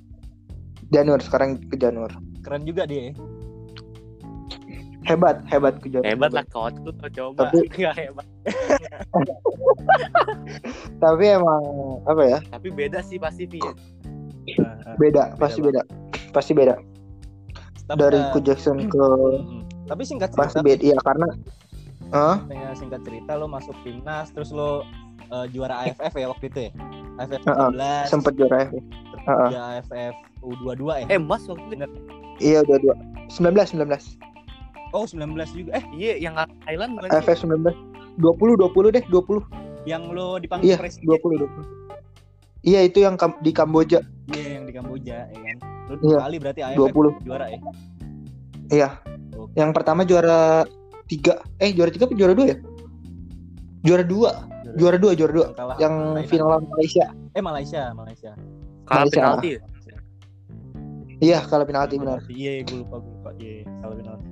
Janur 0.90 1.22
sekarang 1.22 1.62
ke 1.70 1.78
Janur 1.78 2.10
keren 2.40 2.64
juga 2.66 2.88
dia 2.88 3.10
ya. 3.10 3.12
hebat 5.06 5.42
hebat 5.46 5.74
ke 5.80 5.88
Janur 5.92 6.06
Hebat 6.06 6.30
lah 6.34 6.44
coach 6.50 6.76
lu 6.82 6.92
coba. 6.92 7.46
Tapi- 7.46 7.68
Enggak 7.78 7.94
hebat. 7.94 8.26
tapi 11.04 11.24
emang 11.30 11.64
apa 12.08 12.22
ya 12.24 12.38
Tapi 12.50 12.68
beda 12.72 13.04
sih 13.04 13.20
pasti 13.20 13.46
ya. 13.46 13.72
Nah, 14.60 14.96
beda 14.98 15.36
pasti 15.38 15.60
beda 15.62 15.82
pasti 16.34 16.52
beda 16.56 16.74
tapi, 17.90 17.98
dari 17.98 18.20
eh, 18.22 18.30
Ko 18.30 18.38
Jackson 18.38 18.86
ke 18.86 18.98
mm, 18.98 19.90
Tapi 19.90 20.02
singkat 20.06 20.30
pasti 20.34 20.62
cerita, 20.62 20.66
beda 20.66 20.82
iya 20.82 20.96
karena? 21.02 21.28
Kayak 22.46 22.74
singkat 22.78 23.00
cerita 23.06 23.32
lo 23.38 23.46
masuk 23.50 23.74
timnas 23.82 24.30
terus 24.34 24.50
lo 24.54 24.86
eh, 25.22 25.46
juara 25.50 25.74
AFF 25.82 26.12
ya 26.12 26.26
waktu 26.28 26.44
itu 26.48 26.60
ya. 26.66 26.72
AFF 27.16 27.40
Heeh, 27.42 27.68
15 27.76 28.08
sempet 28.08 28.32
juara 28.34 28.56
ya. 28.58 28.68
Heeh. 29.20 29.46
juga 29.46 29.60
AFF 29.74 30.14
U22 30.40 30.82
ya. 30.96 31.06
Eh 31.08 31.20
Mas 31.20 31.44
waktu 31.44 31.64
itu 31.68 31.86
Iya 32.40 32.64
udah 32.64 32.78
dua 32.80 32.94
19 33.28 33.76
19 33.76 34.16
Oh 34.90 35.04
19 35.04 35.28
juga 35.54 35.70
eh 35.76 35.84
iya 35.92 36.12
yang 36.18 36.34
Thailand 36.64 36.96
bukan? 36.96 37.12
AFF 37.12 37.44
19 37.44 37.62
20 38.16 38.56
20 38.58 38.90
deh 38.90 39.04
20 39.06 39.44
yang 39.84 40.08
lo 40.08 40.36
dipanggil 40.36 40.66
Iya, 40.66 40.76
presiden. 40.76 41.04
20 41.06 41.36
20 41.38 41.64
Iya 42.62 42.80
itu 42.82 42.98
yang 42.98 43.14
kam- 43.14 43.36
di 43.38 43.52
Kamboja 43.52 44.00
Iya 44.28 44.46
yang 44.56 44.64
di 44.64 44.72
Kamboja 44.72 45.16
ya 45.26 45.38
kan. 45.38 45.56
Lo 45.86 45.94
Iya, 46.00 46.18
kali 46.20 46.36
berarti 46.38 46.60
AFF 46.62 46.76
20 46.90 47.12
juara 47.20 47.46
ya. 47.46 47.58
Iya 48.70 48.88
Oke. 49.36 49.52
Yang 49.54 49.70
pertama 49.72 50.00
juara 50.02 50.64
tiga 51.06 51.32
Eh 51.56 51.70
juara 51.70 51.90
tiga 51.90 52.04
apa 52.04 52.14
juara 52.14 52.32
dua 52.32 52.46
ya? 52.46 52.56
Juara 53.80 54.04
dua 54.04 54.30
Juara 54.76 54.96
dua 55.00 55.12
Juara 55.16 55.32
dua 55.32 55.46
kalah 55.56 55.76
Yang 55.80 55.94
Thailand. 55.96 56.28
final 56.28 56.46
lawan 56.52 56.64
Malaysia 56.68 57.06
eh 57.32 57.42
Malaysia 57.42 57.82
Malaysia. 57.96 58.32
Kalah 58.84 59.06
Malaysia. 59.06 59.20
penalti 59.20 59.48
ya? 59.56 59.60
Iya 61.20 61.38
kalah 61.44 61.66
penalti 61.68 61.94
benar 62.00 62.20
Iya 62.28 62.64
gue 62.64 62.80
lupa 62.80 62.96
gue 63.00 63.12
lupa. 63.12 63.30
Iya 63.36 63.56
kalah 63.80 63.96
penalti. 63.96 64.26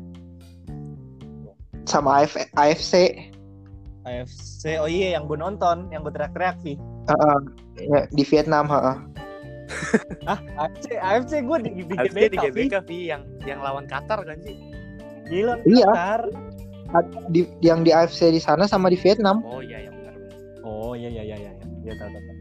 Sama 1.89 2.11
AF, 2.21 2.37
AFC 2.55 2.93
AFC 4.05 4.77
oh 4.81 4.89
iya 4.89 5.17
yang 5.17 5.25
gue 5.25 5.37
nonton 5.37 5.89
yang 5.93 6.01
gue 6.01 6.13
teriak-teriak 6.13 6.57
sih. 6.65 6.77
Heeh. 7.09 7.39
Ya, 7.89 8.01
di 8.09 8.25
Vietnam 8.25 8.69
heeh. 8.69 8.97
Ah 10.33 10.41
AFC 10.61 10.97
AFC 10.97 11.33
gue 11.45 11.57
di 11.61 11.71
di 11.85 11.95
Habis 11.97 12.13
GBK, 12.13 12.33
di 12.33 12.37
GBK 12.69 12.89
yang 13.05 13.23
yang 13.45 13.61
lawan 13.61 13.85
Qatar 13.85 14.25
kan 14.25 14.41
sih? 14.41 14.57
Gila 15.29 15.61
Iya. 15.65 15.89
Di 17.29 17.45
yang 17.61 17.83
di 17.83 17.91
AFC 17.91 18.29
di 18.29 18.39
sana 18.39 18.65
sama 18.65 18.89
di 18.89 18.97
Vietnam 18.97 19.41
Oh 19.43 19.61
iya 19.61 19.85
yang 19.85 19.95
benar. 19.95 20.15
Oh 20.63 20.93
iya 20.93 21.09
iya 21.09 21.23
iya 21.23 21.37
iya. 21.37 21.53
Iya 21.83 21.93
tahu 21.95 22.09
tahu. 22.09 22.19
tahu. 22.19 22.37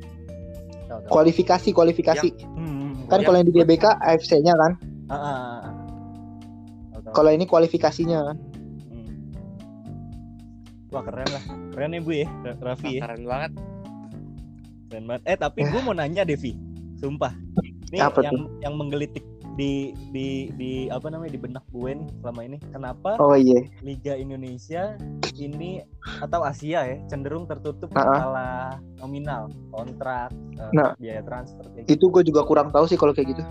Tahu 0.87 0.99
tahu. 0.99 1.11
kualifikasi 1.11 1.69
kualifikasi 1.69 2.27
Hmm, 2.49 3.03
kan 3.05 3.19
kalau 3.21 3.37
yang 3.37 3.45
di 3.45 3.53
GBK 3.53 3.85
AFC-nya 3.97 4.53
kan 4.53 4.71
Ah, 5.05 5.13
ah, 5.13 5.19
ah, 5.19 5.59
ah. 5.61 5.73
Kalau 7.09 7.27
ini 7.29 7.43
kualifikasinya 7.43 8.35
Hmm. 8.85 9.07
Wah 10.87 11.03
keren 11.03 11.27
lah, 11.27 11.43
keren 11.71 11.91
ya 11.91 11.99
bu 11.99 12.11
ya, 12.13 12.27
Ra- 12.41 12.59
Raffi 12.65 12.91
ya, 12.93 13.01
Keren 13.03 13.23
banget. 13.23 13.51
keren 14.87 15.03
banget. 15.05 15.21
Eh 15.25 15.35
tapi 15.35 15.59
gue 15.61 15.81
mau 15.81 15.91
nanya 15.91 16.23
Devi, 16.23 16.55
sumpah, 16.95 17.35
ini 17.85 17.99
Apa 17.99 18.19
yang 18.21 18.47
yang 18.61 18.73
menggelitik 18.73 19.23
di 19.57 19.89
di 20.13 20.53
di 20.53 20.85
apa 20.87 21.09
namanya 21.09 21.33
di 21.33 21.41
benak 21.41 21.65
gue 21.73 21.97
nih 21.97 22.07
selama 22.21 22.41
ini, 22.45 22.57
kenapa 22.69 23.17
oh 23.17 23.33
iya. 23.33 23.65
Liga 23.81 24.13
Indonesia 24.13 24.93
ini 25.33 25.81
atau 26.21 26.45
Asia 26.45 26.85
ya 26.85 26.97
cenderung 27.09 27.49
tertutup 27.49 27.89
masalah 27.89 28.77
nominal, 29.01 29.49
kontrak, 29.73 30.29
eh, 30.61 30.71
Nah. 30.77 30.93
biaya 31.01 31.25
transfer 31.25 31.65
kayak 31.73 31.89
gitu. 31.89 31.93
itu 31.97 32.05
gue 32.13 32.23
juga 32.29 32.45
kurang 32.45 32.69
tahu 32.69 32.85
sih 32.85 32.95
kalau 32.95 33.17
kayak 33.17 33.33
gitu. 33.33 33.43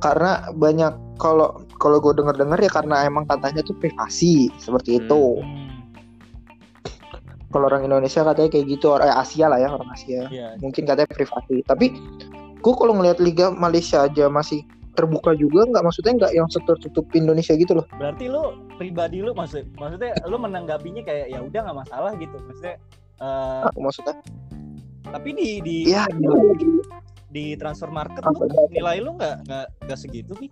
Karena 0.00 0.48
banyak 0.50 0.96
kalau 1.20 1.60
kalau 1.76 2.00
gue 2.00 2.16
denger 2.16 2.34
dengar 2.34 2.58
ya 2.58 2.72
karena 2.72 3.04
emang 3.04 3.28
katanya 3.28 3.60
tuh 3.62 3.76
privasi 3.76 4.48
seperti 4.56 4.96
Hmm. 4.96 5.00
itu. 5.06 5.22
Kalau 7.52 7.68
orang 7.68 7.84
Indonesia 7.84 8.24
katanya 8.24 8.48
kayak 8.48 8.64
gitu 8.66 8.96
orang 8.96 9.12
eh, 9.12 9.16
Asia 9.20 9.46
lah 9.52 9.60
ya 9.60 9.68
orang 9.68 9.92
Asia. 9.92 10.24
Iya, 10.32 10.56
mungkin 10.64 10.88
katanya 10.88 11.10
privasi. 11.12 11.60
Tapi 11.62 11.86
gue 12.58 12.74
kalau 12.74 12.96
ngelihat 12.96 13.20
Liga 13.20 13.52
Malaysia 13.52 14.08
aja 14.08 14.32
masih 14.32 14.64
terbuka 14.92 15.32
juga 15.32 15.64
nggak 15.64 15.82
maksudnya 15.82 16.12
nggak 16.20 16.32
yang 16.32 16.46
tertutup 16.48 17.06
Indonesia 17.12 17.52
gitu 17.52 17.72
loh. 17.74 17.86
Berarti 17.96 18.28
lu 18.28 18.42
pribadi 18.76 19.20
lu 19.20 19.32
maksud 19.32 19.64
maksudnya 19.74 20.12
lu 20.24 20.36
menanggapinya 20.36 21.00
kayak 21.00 21.26
ya 21.28 21.40
udah 21.40 21.60
nggak 21.64 21.78
masalah 21.86 22.12
gitu, 22.16 22.36
maksudnya. 22.38 22.76
eh, 23.18 23.60
Nah, 23.62 23.72
maksudnya? 23.78 24.16
tapi 25.02 25.28
di 25.34 25.60
di 25.60 25.76
ya 25.86 26.06
di, 26.08 26.24
di 27.28 27.44
transfer 27.56 27.90
market 27.90 28.22
Apa? 28.22 28.32
lu 28.32 28.70
nilai 28.70 28.96
lu 28.98 29.12
nggak 29.12 29.44
nggak 29.44 29.66
nggak 29.84 29.98
segitu 29.98 30.32
sih 30.38 30.48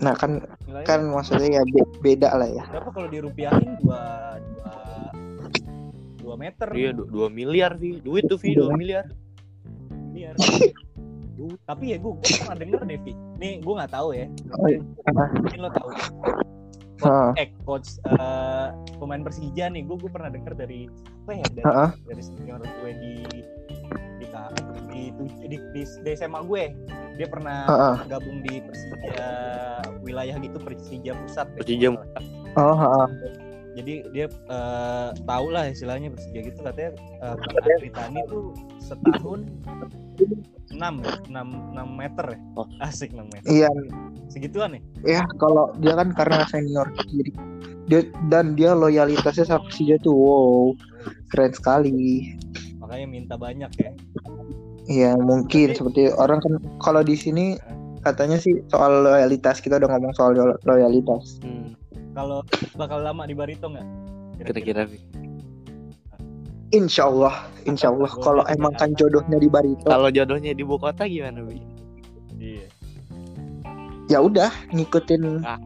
nah 0.00 0.16
kan 0.16 0.40
nilai 0.64 0.82
kan 0.82 1.04
maksudnya 1.06 1.60
ya 1.60 1.62
be- 1.62 1.94
beda 2.00 2.32
lah 2.34 2.48
ya. 2.48 2.64
Berapa 2.66 2.90
kalau 2.90 3.06
dirupiahin? 3.06 3.76
Dua 3.78 4.02
dua 4.40 4.74
dua 6.18 6.34
meter. 6.34 6.68
Iya 6.74 6.90
2 6.96 7.06
miliar 7.28 7.78
Vi. 7.78 7.98
Duit 8.00 8.26
tuh 8.26 8.34
Vi 8.34 8.56
2 8.56 8.72
miliar. 8.74 9.06
miliar 10.10 10.34
tapi 11.64 11.84
ya 11.92 11.96
gue 11.98 12.12
pernah 12.20 12.56
denger 12.56 12.80
deh 12.84 12.98
Vi 13.02 13.12
nih 13.38 13.52
gue 13.60 13.74
nggak 13.74 13.92
tahu 13.92 14.08
ya 14.14 14.26
Oh, 14.58 14.66
iya. 14.68 14.80
mungkin 15.34 15.58
lo 15.62 15.70
tahu 15.70 15.88
Heeh. 17.02 17.30
eh 17.34 17.48
coach 17.66 17.98
eh, 18.06 18.66
pemain 18.96 19.22
Persija 19.22 19.66
nih 19.66 19.82
gue 19.82 19.96
gue 19.98 20.10
pernah 20.10 20.30
denger 20.30 20.54
dari 20.54 20.86
apa 21.26 21.32
ya 21.34 21.46
dari, 21.50 21.66
Heeh. 21.66 21.90
dari 22.06 22.22
senior 22.22 22.60
gue 22.62 22.90
di 22.94 23.14
di 24.22 24.26
di, 24.92 25.02
di, 25.50 25.56
di, 25.74 25.82
di 25.82 26.10
SMA 26.14 26.40
gue 26.46 26.62
dia 27.18 27.26
pernah 27.26 27.66
Heeh. 27.66 27.94
gabung 28.06 28.38
di 28.46 28.62
Persija 28.62 29.28
wilayah 30.00 30.36
gitu 30.38 30.58
Persija 30.62 31.12
pusat 31.26 31.46
ya, 31.50 31.54
Persija 31.58 31.86
nggak 31.90 32.06
salah. 32.14 32.24
oh 32.54 32.74
heeh. 32.78 33.06
Jadi 33.72 33.94
dia 34.12 34.26
eh, 34.28 35.08
tahu 35.24 35.46
lah 35.48 35.68
istilahnya 35.68 36.12
Persija 36.12 36.40
gitu. 36.44 36.58
Katanya 36.60 36.90
eh, 36.96 37.34
Bang 37.34 37.54
Adri 37.56 37.90
Tani 37.90 38.20
tuh 38.28 38.52
setahun 38.78 39.40
6 40.72 40.76
6 40.76 41.32
6 41.32 42.00
meter 42.00 42.26
ya? 42.32 42.38
Oh. 42.56 42.66
asik 42.80 43.12
6 43.12 43.28
meter. 43.28 43.48
Iya. 43.48 43.68
Segituan 44.32 44.72
ya 44.72 44.80
ya 45.04 45.22
kalau 45.36 45.72
dia 45.76 45.92
kan 45.92 46.08
karena 46.16 46.48
senior 46.48 46.88
jadi 47.12 47.32
dia 47.84 48.00
dan 48.32 48.56
dia 48.56 48.72
loyalitasnya 48.72 49.44
sama 49.44 49.68
Persija 49.68 50.00
tuh 50.00 50.14
wow 50.16 50.72
keren 51.28 51.52
sekali. 51.52 52.32
Makanya 52.80 53.06
minta 53.06 53.34
banyak 53.36 53.68
ya. 53.76 53.92
Iya 54.88 55.10
mungkin 55.14 55.72
Tapi- 55.72 55.76
seperti 55.76 56.02
orang 56.16 56.40
kan 56.40 56.52
kalau 56.80 57.04
di 57.04 57.14
sini 57.14 57.60
katanya 58.02 58.40
sih 58.40 58.58
soal 58.66 59.04
loyalitas 59.04 59.60
kita 59.60 59.76
udah 59.76 59.88
ngomong 59.92 60.12
soal 60.16 60.32
lo- 60.32 60.58
loyalitas. 60.64 61.36
Hmm. 61.44 61.51
Kalau 62.12 62.44
bakal 62.74 62.98
lama 62.98 63.24
di 63.24 63.32
Barito 63.32 63.66
nggak 63.66 63.86
Kira-kira 64.38 64.82
Vi. 64.84 64.98
Insya 66.70 67.04
Allah 67.04 67.34
Insya 67.62 67.88
Allah 67.88 68.08
kalau 68.16 68.42
emang 68.46 68.72
kan 68.74 68.92
jodohnya 68.92 69.36
di 69.36 69.46
Barito 69.46 69.84
Kalau 69.84 70.08
jodohnya 70.08 70.50
di 70.50 70.60
ibu 70.60 70.76
kota 70.76 71.04
gimana 71.04 71.40
Vi? 71.42 71.60
iya 72.34 72.66
ya 74.08 74.18
udah 74.18 74.50
ngikutin 74.70 75.40
Ah. 75.42 75.56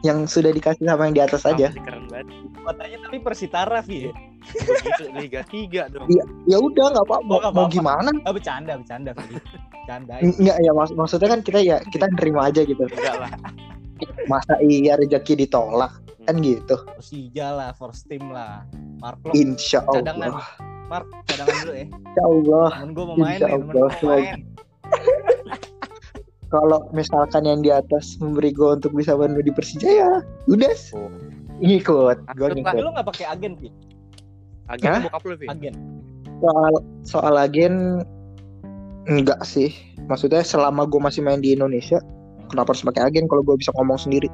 yang 0.00 0.24
sudah 0.24 0.48
dikasih 0.48 0.80
sama 0.82 1.04
yang 1.04 1.14
di 1.14 1.22
atas 1.22 1.42
aja 1.42 1.68
Pasti 1.68 1.80
Keren 1.82 2.04
banget. 2.06 2.26
kotanya 2.58 2.96
tapi 3.02 3.16
Persitara 3.18 3.80
Vi 3.80 3.98
ya 4.02 4.12
Begitu 4.40 5.04
Liga 5.12 5.40
3 5.44 5.92
dong. 5.92 6.08
Iya. 6.08 6.24
ya 6.46 6.56
udah 6.58 6.86
nggak 6.88 7.04
apa 7.04 7.16
mau, 7.20 7.36
Oh, 7.36 7.40
mau 7.42 7.50
apa-apa. 7.60 7.68
gimana 7.68 8.08
ah 8.18 8.32
bercanda 8.32 8.72
bercanda 8.74 9.10
Vi 9.12 9.36
bercanda 9.74 10.12
Enggak 10.18 10.56
ya 10.58 10.72
mak- 10.72 10.94
maksudnya 10.94 11.28
kan 11.28 11.40
kita 11.40 11.60
ya 11.60 11.76
kita 11.84 12.08
nerima 12.10 12.46
aja 12.46 12.60
gitu 12.62 12.84
Enggak 12.84 13.16
lah. 13.18 13.30
Masa 14.30 14.56
iya 14.62 14.96
rezeki 14.96 15.46
ditolak? 15.46 15.92
Kan 16.28 16.44
gitu. 16.44 16.76
Persija 16.96 17.48
lah 17.54 17.70
first 17.74 18.06
team 18.06 18.30
lah. 18.30 18.62
Mark 19.00 19.18
Insya 19.32 19.80
cadangan. 19.88 20.36
Allah 20.36 20.48
Mark 20.86 21.08
cadangan 21.26 21.56
dulu 21.64 21.74
ya. 21.74 21.86
Insya 21.88 22.22
Allah. 22.24 22.70
Temen 22.76 22.90
gue 22.92 23.04
mau 23.04 23.16
main 23.16 23.38
Insya 23.38 23.46
nih 23.46 23.52
temen 23.56 23.70
gue 23.72 23.80
Allah. 23.82 24.04
main. 24.04 24.38
Kalau 26.54 26.80
misalkan 26.90 27.42
yang 27.46 27.60
di 27.62 27.70
atas 27.70 28.18
memberi 28.18 28.50
gue 28.50 28.70
untuk 28.74 28.90
bisa 28.94 29.14
bantu 29.14 29.38
di 29.40 29.52
Persija 29.54 29.88
ya 29.88 30.12
udah. 30.50 30.74
Oh. 30.98 31.10
ngikut. 31.60 32.18
Gue 32.34 32.48
ngikut. 32.56 32.80
lu 32.80 32.90
nggak 32.90 33.08
pakai 33.12 33.26
agen 33.28 33.52
Vi 33.60 33.68
Agen 34.70 34.86
Hah? 34.86 35.02
bokap 35.02 35.22
lu 35.26 35.34
agen. 35.50 35.74
Soal 36.40 36.74
soal 37.02 37.34
agen 37.36 37.74
enggak 39.10 39.42
sih. 39.42 39.74
Maksudnya 40.06 40.42
selama 40.42 40.86
gue 40.86 41.00
masih 41.02 41.22
main 41.22 41.42
di 41.42 41.54
Indonesia 41.54 41.98
kenapa 42.50 42.74
harus 42.74 42.82
pakai 42.82 43.02
agen 43.06 43.24
kalau 43.24 43.40
gue 43.40 43.56
bisa 43.56 43.70
ngomong 43.78 43.96
sendiri 43.96 44.26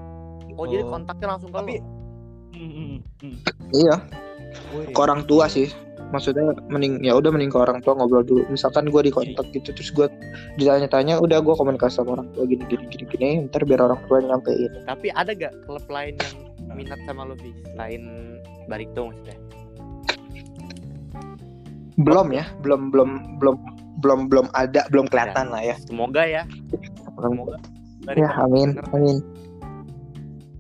Oh, 0.57 0.65
jadi 0.65 0.83
Oh. 0.83 0.97
kontaknya 0.97 1.37
langsung 1.37 1.53
ke 1.53 1.57
tapi 1.61 1.77
hmm, 2.57 2.71
hmm, 2.73 2.97
hmm. 3.21 3.37
iya 3.77 3.97
Wih. 4.73 4.89
ke 4.89 4.99
orang 4.99 5.29
tua 5.29 5.47
sih 5.47 5.69
maksudnya 6.09 6.55
mending 6.71 7.03
ya 7.03 7.13
udah 7.13 7.29
mending 7.29 7.51
ke 7.51 7.59
orang 7.59 7.83
tua 7.83 7.93
ngobrol 7.93 8.23
dulu 8.23 8.41
misalkan 8.49 8.89
gue 8.89 9.03
di 9.03 9.13
kontak 9.13 9.45
gitu 9.53 9.75
terus 9.75 9.93
gue 9.93 10.07
ditanya-tanya 10.57 11.19
udah 11.19 11.43
gue 11.43 11.53
komunikasi 11.53 11.99
sama 11.99 12.17
orang 12.17 12.31
tua 12.33 12.47
gini 12.47 12.65
gini 12.65 12.89
gini 12.89 13.05
gini 13.05 13.29
ntar 13.51 13.67
biar 13.67 13.85
orang 13.85 14.01
tua 14.07 14.23
nyampein 14.23 14.71
Tapi 14.87 15.13
ada 15.13 15.35
gak 15.35 15.53
klub 15.67 15.85
lain 15.91 16.15
yang 16.17 16.33
minat 16.73 17.01
sama 17.05 17.27
lu 17.27 17.35
Vi? 17.37 17.51
Selain 17.75 18.03
Barito 18.65 19.11
maksudnya. 19.11 19.37
belum 21.97 22.29
ya 22.33 22.45
belum 22.61 22.93
belum 22.93 23.11
belum 23.41 23.57
belum 24.01 24.21
belum 24.29 24.47
ada 24.53 24.85
belum 24.93 25.09
kelihatan 25.09 25.49
lah 25.49 25.61
ya 25.61 25.77
Semoga 25.85 26.23
ya. 26.25 26.43
Semoga. 27.17 27.57
Barito 28.07 28.23
ya 28.23 28.31
amin 28.39 28.69
denger. 28.73 28.87
amin 28.93 29.17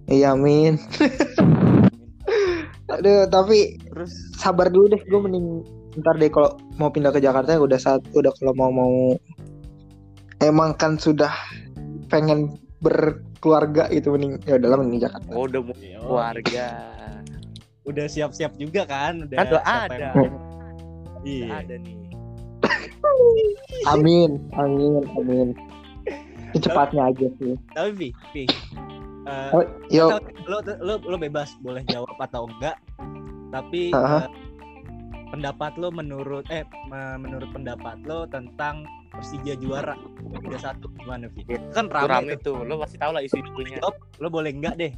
iya 0.08 0.28
amin 0.32 0.74
aduh 2.88 3.26
tapi 3.26 3.58
terus 3.82 4.10
sabar 4.34 4.66
dulu 4.66 4.86
deh 4.88 5.00
gue 5.00 5.20
mending 5.20 5.46
ntar 5.96 6.14
deh 6.14 6.28
kalau 6.28 6.50
mau 6.74 6.88
pindah 6.88 7.08
ke 7.08 7.18
Jakarta 7.18 7.54
ya 7.54 7.60
udah 7.60 7.78
saat 7.78 8.02
udah 8.12 8.30
kalau 8.34 8.52
mau 8.52 8.70
mau 8.70 8.94
emang 10.38 10.74
kan 10.74 10.94
sudah 10.96 11.32
pengen 12.06 12.52
berkeluarga 12.78 13.88
itu 13.88 14.10
mending 14.10 14.38
ya 14.42 14.54
udahlah 14.54 14.78
mending 14.78 15.00
Jakarta. 15.00 15.30
Oh, 15.32 15.48
udah 15.48 15.60
mau 15.60 15.74
Iya, 15.74 15.98
keluarga. 15.98 16.66
Udah 17.82 18.06
siap-siap 18.06 18.52
juga 18.54 18.84
kan? 18.84 19.24
Udah 19.24 19.34
Kan 19.34 19.46
udah 19.48 19.62
ada. 19.64 20.08
yang- 20.14 20.38
Iya. 21.24 21.46
Ada 21.56 21.74
nih. 21.80 21.96
Amin, 23.88 24.30
amin, 24.52 25.02
amin. 25.16 25.48
Secepatnya 26.56 27.02
aja 27.06 27.26
sih. 27.36 27.52
Tapi 27.70 27.90
Vi, 27.92 28.08
Vi. 28.32 28.44
eh, 29.26 29.50
Oh, 29.52 29.62
Yo, 29.88 30.06
lo, 30.46 30.58
lo 30.80 30.94
lo 30.98 31.16
bebas 31.16 31.52
boleh 31.60 31.84
jawab 31.84 32.16
atau 32.16 32.48
enggak. 32.48 32.80
Tapi 33.48 33.92
Aha. 33.92 34.24
eh, 34.24 34.28
pendapat 35.28 35.76
lo 35.76 35.90
menurut 35.90 36.48
eh 36.48 36.62
me- 36.86 37.18
menurut 37.18 37.50
pendapat 37.50 38.00
lo 38.02 38.24
tentang 38.24 38.82
Persija 39.08 39.56
juara 39.56 39.96
Liga 40.34 40.60
satu 40.60 40.92
gimana 40.94 41.28
Vi? 41.28 41.44
Kan 41.70 41.86
Itu 41.86 41.94
rame, 41.94 42.08
rame 42.10 42.34
tuh. 42.38 42.60
tuh. 42.60 42.64
Lo 42.64 42.76
pasti 42.76 42.96
tahu 42.96 43.12
lah 43.12 43.22
isu-isunya. 43.22 43.80
Jawab, 43.80 43.96
lo 44.18 44.28
boleh 44.28 44.50
enggak 44.50 44.76
deh. 44.76 44.92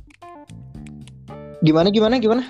gimana 1.59 1.91
gimana 1.91 2.15
gimana? 2.17 2.43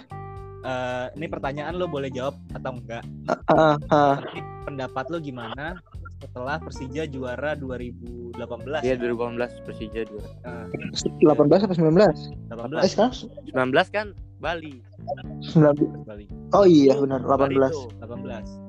Eh, 0.61 1.07
ini 1.15 1.27
pertanyaan 1.27 1.77
lo 1.77 1.89
boleh 1.89 2.09
jawab 2.09 2.37
atau 2.53 2.73
enggak. 2.75 3.05
Ah, 3.49 3.77
ah. 3.89 4.15
Tapi 4.21 4.39
pendapat 4.65 5.05
lo 5.09 5.17
gimana 5.19 5.81
setelah 6.19 6.59
Persija 6.59 7.07
juara 7.07 7.55
2018? 7.55 8.83
Iya 8.83 8.95
2018 8.99 9.65
Persija 9.67 10.03
juara. 10.05 10.67
18 11.23 11.65
apa 11.65 11.75
19? 11.75 12.51
18 12.51 12.83
Eh, 12.83 12.91
sekarang 12.91 13.15
19 13.73 13.95
kan 13.95 14.07
Bali. 14.39 14.83
19. 15.43 16.07
Bali. 16.07 16.27
Oh 16.53 16.67
iya 16.67 16.95
benar 16.95 17.23
18. 17.23 17.59
Barito. 17.59 17.91
18. 18.03 18.69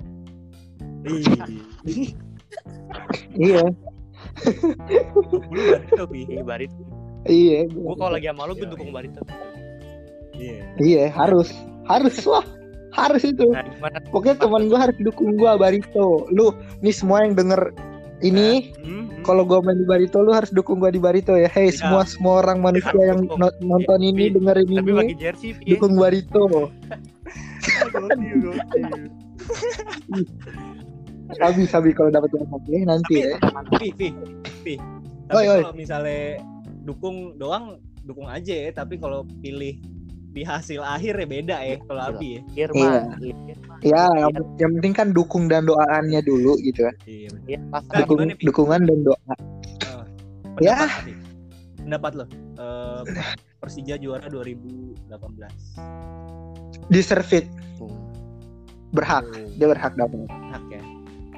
Iya, 3.36 3.64
Lu 5.24 5.62
Barito, 5.72 6.04
Vi. 6.10 6.22
Iya 6.28 6.43
Barito. 6.43 6.82
iya. 7.26 7.66
Gue 7.68 7.95
kalau 7.95 8.12
lagi 8.14 8.28
sama 8.28 8.47
lo 8.47 8.54
gue 8.54 8.66
Iya, 8.66 8.72
dukung 8.74 8.89
iya. 8.89 8.95
Barito. 8.95 9.22
Iya. 10.36 10.60
Iya, 10.80 11.04
harus. 11.12 11.50
Harus 11.86 12.16
lah. 12.24 12.45
Harus 12.92 13.24
itu. 13.24 13.46
Nah, 13.48 13.64
gimana? 13.64 13.98
Pokoknya 14.08 14.36
teman 14.38 14.66
gua 14.66 14.80
harus 14.82 14.98
dukung 14.98 15.36
gua 15.36 15.56
Barito. 15.56 16.26
Lu 16.28 16.52
nih 16.80 16.92
semua 16.92 17.22
yang 17.22 17.34
denger 17.34 17.70
ini 18.20 18.74
Hmm, 18.78 19.08
hmm. 19.08 19.24
kalau 19.24 19.44
gua 19.44 19.60
main 19.60 19.76
di 19.76 19.86
Barito 19.86 20.20
lu 20.20 20.30
harus 20.30 20.50
dukung 20.50 20.78
gua 20.78 20.90
di 20.90 20.98
Barito 20.98 21.34
ya. 21.34 21.48
Hey, 21.48 21.70
Iya. 21.70 21.80
semua 21.80 22.02
semua 22.04 22.34
orang 22.40 22.60
manusia 22.60 22.90
Harus 22.90 23.08
yang 23.08 23.20
dukung. 23.24 23.40
no- 23.40 23.58
nonton 23.62 24.00
ini 24.02 24.28
Tapi- 24.28 24.36
dengerin 24.36 24.66
Tapi 24.66 24.76
ini 24.76 24.92
bagi 24.92 25.16
jersey 25.16 25.50
dukung 25.66 25.94
Barito. 25.96 26.44
Sabi 31.32 31.62
sabi 31.64 31.94
kalau 31.94 32.10
dapat 32.10 32.34
yang 32.34 32.50
oke 32.50 32.76
nanti 32.84 33.14
ya. 33.22 33.38
Vi, 33.78 33.94
Vi, 33.94 34.08
Vi. 34.66 34.76
Tapi 35.30 35.46
kalau 35.46 35.74
misalnya 35.74 36.42
dukung 36.84 37.38
doang, 37.38 37.78
dukung 38.02 38.26
aja 38.26 38.50
ya. 38.50 38.74
Tapi 38.74 38.98
kalau 38.98 39.22
pilih 39.40 39.78
di 40.30 40.45
hasil 40.45 40.80
akhir 40.80 41.17
ya 41.17 41.27
beda 41.27 41.57
ya 41.57 41.75
kalau 41.89 42.01
Abi 42.13 42.38
ya. 42.53 42.69
Irma. 42.69 43.09
Ya, 43.82 44.05
yang, 44.13 44.45
yang 44.59 44.71
penting 44.77 44.93
kan 44.93 45.07
dukung 45.09 45.47
dan 45.47 45.65
doaannya 45.65 46.21
dulu 46.21 46.59
gitu 46.61 46.86
kan. 46.86 46.95
Iya. 47.07 47.30
Iya, 47.47 47.59
Nah, 47.65 47.82
Dukung, 48.03 48.17
gimana, 48.21 48.43
dukungan 48.43 48.82
dan 48.86 48.99
doa. 49.01 49.34
Ya. 50.59 50.75
Pendapat, 50.75 51.01
Abi. 51.01 51.13
Pendapat 51.80 52.11
lo. 52.13 52.25
Eh, 52.59 53.01
Persija 53.59 53.95
juara 53.97 54.27
2018. 54.27 55.80
Deserve 56.89 57.32
it, 57.34 57.47
berhak. 58.91 59.25
Dia 59.55 59.67
berhak 59.67 59.93
dapat. 59.95 60.27
Hak 60.27 60.63
ya. 60.69 60.82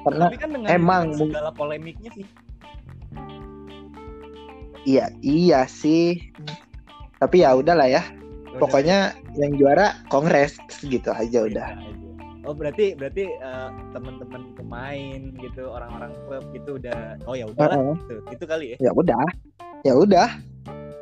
Karena 0.02 0.24
Tapi 0.26 0.36
kan 0.36 0.48
dengan 0.50 0.68
emang 0.68 1.04
segala 1.14 1.50
polemiknya 1.54 2.10
sih. 2.12 2.26
iya 4.82 5.06
iya 5.22 5.62
sih. 5.64 6.18
Tapi 7.22 7.46
ya 7.46 7.54
udahlah 7.54 7.86
ya. 7.86 8.02
Pokoknya 8.58 9.16
yang 9.38 9.56
juara 9.56 9.96
Kongres 10.08 10.56
gitu 10.84 11.08
aja 11.08 11.48
udah. 11.48 11.68
Oh 12.42 12.50
berarti 12.50 12.98
berarti 12.98 13.30
eh, 13.30 13.68
teman-teman 13.94 14.50
pemain 14.58 15.20
gitu 15.38 15.70
orang-orang 15.70 16.10
klub 16.26 16.42
gitu 16.50 16.74
udah 16.74 17.14
oh 17.30 17.38
ya 17.38 17.46
udah 17.46 17.70
Heeh. 17.70 17.94
gitu 18.02 18.14
itu 18.34 18.44
kali 18.50 18.66
ya 18.74 18.76
Ya 18.82 18.90
udah. 18.92 19.24
Ya 19.86 19.94
udah. 19.94 20.28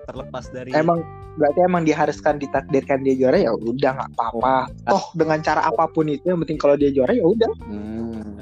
terlepas 0.05 0.51
dari 0.51 0.75
Emang 0.75 1.01
berarti 1.39 1.63
emang 1.63 1.87
diharuskan 1.87 2.43
ditakdirkan 2.43 3.07
dia 3.07 3.15
juara 3.15 3.39
ya 3.41 3.55
udah 3.55 3.91
nggak 3.97 4.11
apa-apa. 4.19 4.69
Toh 4.85 5.05
dengan 5.17 5.39
cara 5.41 5.63
apa 5.65 5.87
pun 5.89 6.11
itu 6.11 6.27
yang 6.29 6.43
penting 6.45 6.59
kalau 6.59 6.75
dia 6.77 6.91
juara 6.93 7.15
ya 7.15 7.25
udah. 7.25 7.53
Hmm. 7.65 8.37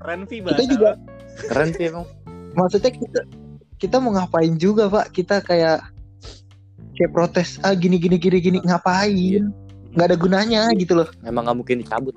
keren 0.00 0.24
Vi 0.26 0.40
Kita 0.42 0.64
juga. 0.66 0.90
Keren 1.48 1.70
sih 1.76 1.86
emang. 1.92 2.06
maksudnya 2.54 2.90
kita 2.94 3.20
kita 3.78 3.96
mau 3.98 4.14
ngapain 4.14 4.54
juga 4.56 4.86
pak 4.86 5.10
kita 5.10 5.42
kayak 5.42 5.82
kayak 6.94 7.12
protes 7.12 7.58
ah 7.66 7.74
gini 7.74 7.98
gini 7.98 8.16
gini 8.16 8.38
gini 8.38 8.58
ngapain? 8.62 9.50
Nggak 9.94 10.06
ada 10.10 10.16
gunanya 10.18 10.62
gitu 10.74 10.98
loh. 10.98 11.08
Emang 11.22 11.46
gak 11.46 11.58
mungkin 11.58 11.82
dicabut. 11.82 12.14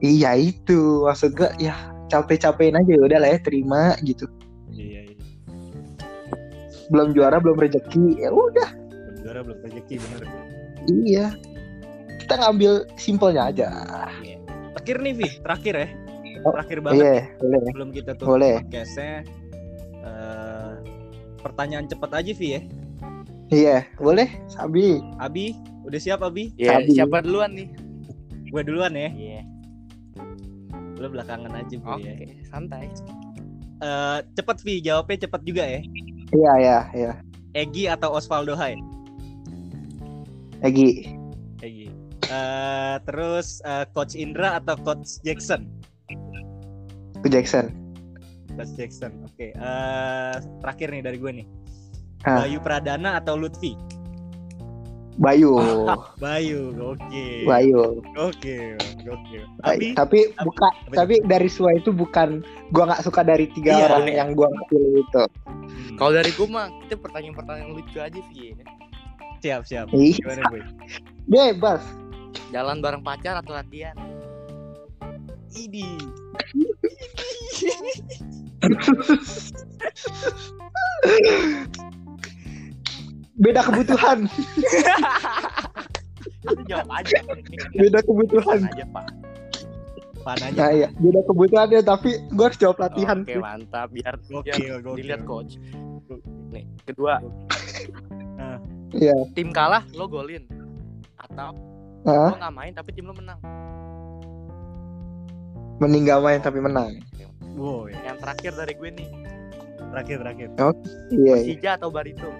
iya 0.00 0.36
itu. 0.36 1.04
Maksud 1.04 1.36
gue 1.36 1.48
ya 1.60 1.76
capek 2.08 2.46
capekin 2.48 2.78
aja 2.78 2.92
ya 2.92 3.02
udah 3.04 3.18
lah 3.20 3.30
ya 3.36 3.38
terima 3.40 3.82
gitu. 4.04 4.24
Iya 4.72 5.12
iya. 5.12 5.16
Belum 6.92 7.12
juara 7.12 7.36
belum 7.40 7.60
rezeki 7.60 8.20
ya 8.20 8.32
udah. 8.32 8.70
Belum 8.88 9.16
juara 9.24 9.40
belum 9.44 9.58
rezeki 9.64 9.94
bener. 10.00 10.20
Iya. 10.88 11.26
Kita 12.24 12.34
ngambil 12.40 12.72
simpelnya 12.96 13.52
aja. 13.52 13.68
Iya. 14.24 14.36
terakhir 14.76 14.96
nih 15.02 15.14
Vi. 15.18 15.28
Terakhir 15.42 15.74
ya. 15.74 15.88
Oh, 16.46 16.52
terakhir 16.54 16.78
banget 16.78 17.02
iya 17.02 17.16
boleh. 17.42 17.60
Sebelum 17.66 17.90
kita 17.90 18.10
tutup 18.14 18.28
Boleh. 18.38 18.54
podcastnya 18.62 19.26
eh, 20.04 20.72
pertanyaan 21.42 21.86
cepat 21.90 22.10
aja 22.22 22.32
Vi 22.38 22.48
ya 22.54 22.60
iya 23.54 23.86
boleh 23.98 24.26
sabi 24.50 24.98
Abi 25.22 25.54
udah 25.86 26.00
siap 26.02 26.20
Abi? 26.26 26.50
Ya, 26.58 26.82
Sabi. 26.82 26.98
siapa 26.98 27.22
duluan 27.22 27.54
nih? 27.54 27.70
gue 28.50 28.62
duluan 28.66 28.94
ya. 28.94 29.10
Iya. 29.10 29.42
lo 30.96 31.12
belakangan 31.12 31.52
aja 31.52 31.76
Bu 31.76 32.00
Oke, 32.00 32.08
ya 32.08 32.40
santai. 32.48 32.88
Eh, 33.84 34.18
cepet 34.32 34.56
Vi. 34.64 34.80
Jawabnya 34.80 35.28
cepet 35.28 35.42
juga 35.44 35.64
ya. 35.68 35.80
Iya 36.32 36.52
iya 36.56 36.78
iya. 36.96 37.12
Egi 37.52 37.84
atau 37.84 38.16
Osvaldo 38.16 38.56
Hai? 38.56 38.80
Egi. 40.64 41.20
Egi. 41.60 41.92
Eh, 42.32 42.96
terus 43.04 43.60
eh, 43.68 43.84
Coach 43.92 44.16
Indra 44.16 44.56
atau 44.56 44.74
Coach 44.80 45.20
Jackson? 45.20 45.68
Ke 47.20 47.28
Jackson. 47.28 47.76
Coach 48.56 48.72
Jackson 48.80 49.12
oke. 49.20 49.52
Eh, 49.52 50.34
terakhir 50.64 50.88
nih 50.96 51.02
dari 51.04 51.18
gue 51.20 51.32
nih 51.44 51.46
Hah. 52.26 52.42
Bayu 52.42 52.58
Pradana 52.58 53.16
atau 53.16 53.38
Lutfi? 53.38 53.78
Bayu. 55.16 55.56
Bayu 56.24 56.74
oke. 56.76 57.26
Bayu. 57.46 58.02
Oke 58.18 58.76
oke 59.06 59.38
tapi 59.62 59.94
Abi- 59.94 60.34
bukan 60.42 60.72
tapi 60.90 61.14
dari 61.22 61.46
semua 61.46 61.70
itu 61.72 61.94
bukan 61.94 62.42
gua 62.74 62.90
nggak 62.90 63.06
suka 63.06 63.22
dari 63.22 63.46
tiga 63.54 63.70
Iya, 63.72 63.86
orang 63.88 64.04
iya. 64.10 64.14
yang 64.20 64.28
gua 64.34 64.50
pilih 64.66 65.00
itu. 65.00 65.24
Hmm, 65.46 65.94
Kalau 65.96 66.12
dari 66.12 66.28
gue 66.34 66.44
mah, 66.44 66.68
kita 66.84 66.98
pertanyaan-pertanyaan 66.98 67.70
lucu 67.72 67.96
aja 67.96 68.20
sih. 68.34 68.52
ya. 68.52 68.66
siap 69.38 69.62
siap. 69.62 69.86
Ih, 69.94 70.18
gimana 70.18 70.42
Boy 70.50 70.66
bebas. 71.54 71.86
Jalan 72.50 72.82
bareng 72.82 73.06
pacar 73.06 73.38
atau 73.38 73.54
latihan? 73.54 73.94
Idi 75.54 75.86
beda 83.36 83.60
kebutuhan 83.62 84.18
Itu 86.46 86.62
jawab 86.64 86.88
aja. 86.92 87.18
beda 87.72 87.98
kebutuhan 88.02 88.58
aja, 88.64 88.84
Pak. 88.88 89.06
pananya 90.22 90.58
nah 90.58 90.70
iya 90.70 90.88
beda 90.96 91.20
kebutuhan 91.22 91.68
ya 91.70 91.80
tapi 91.80 92.10
gua 92.32 92.50
harus 92.50 92.58
jawab 92.58 92.76
latihan 92.80 93.22
Oke, 93.22 93.30
sih. 93.30 93.38
mantap. 93.38 93.88
Biar, 93.90 94.14
biar 94.18 94.42
gokil 94.42 94.74
gokil 94.80 94.96
dilihat 94.98 95.22
coach. 95.22 95.54
Nih, 96.50 96.66
kedua. 96.82 97.22
Ah. 98.36 98.58
Iya. 98.90 99.14
Tim 99.32 99.50
kalah, 99.50 99.86
lo 99.92 100.06
golin. 100.06 100.42
Atau 101.16 101.54
Hah? 102.02 102.30
lo 102.30 102.36
nggak 102.36 102.54
main 102.54 102.72
tapi 102.72 102.90
tim 102.90 103.06
lo 103.06 103.14
menang. 103.14 103.38
mending 105.76 106.08
gak 106.08 106.24
main 106.24 106.40
tapi 106.40 106.56
menang 106.56 106.88
Boy 107.52 107.92
Yang 107.92 108.16
terakhir 108.16 108.52
dari 108.56 108.72
gue 108.72 108.90
nih, 108.92 109.08
terakhir 109.92 110.16
terakhir 110.18 110.48
iya 110.48 110.72
iya. 111.12 111.34
Persija 111.36 111.70
atau 111.76 111.88
Barito? 111.88 112.30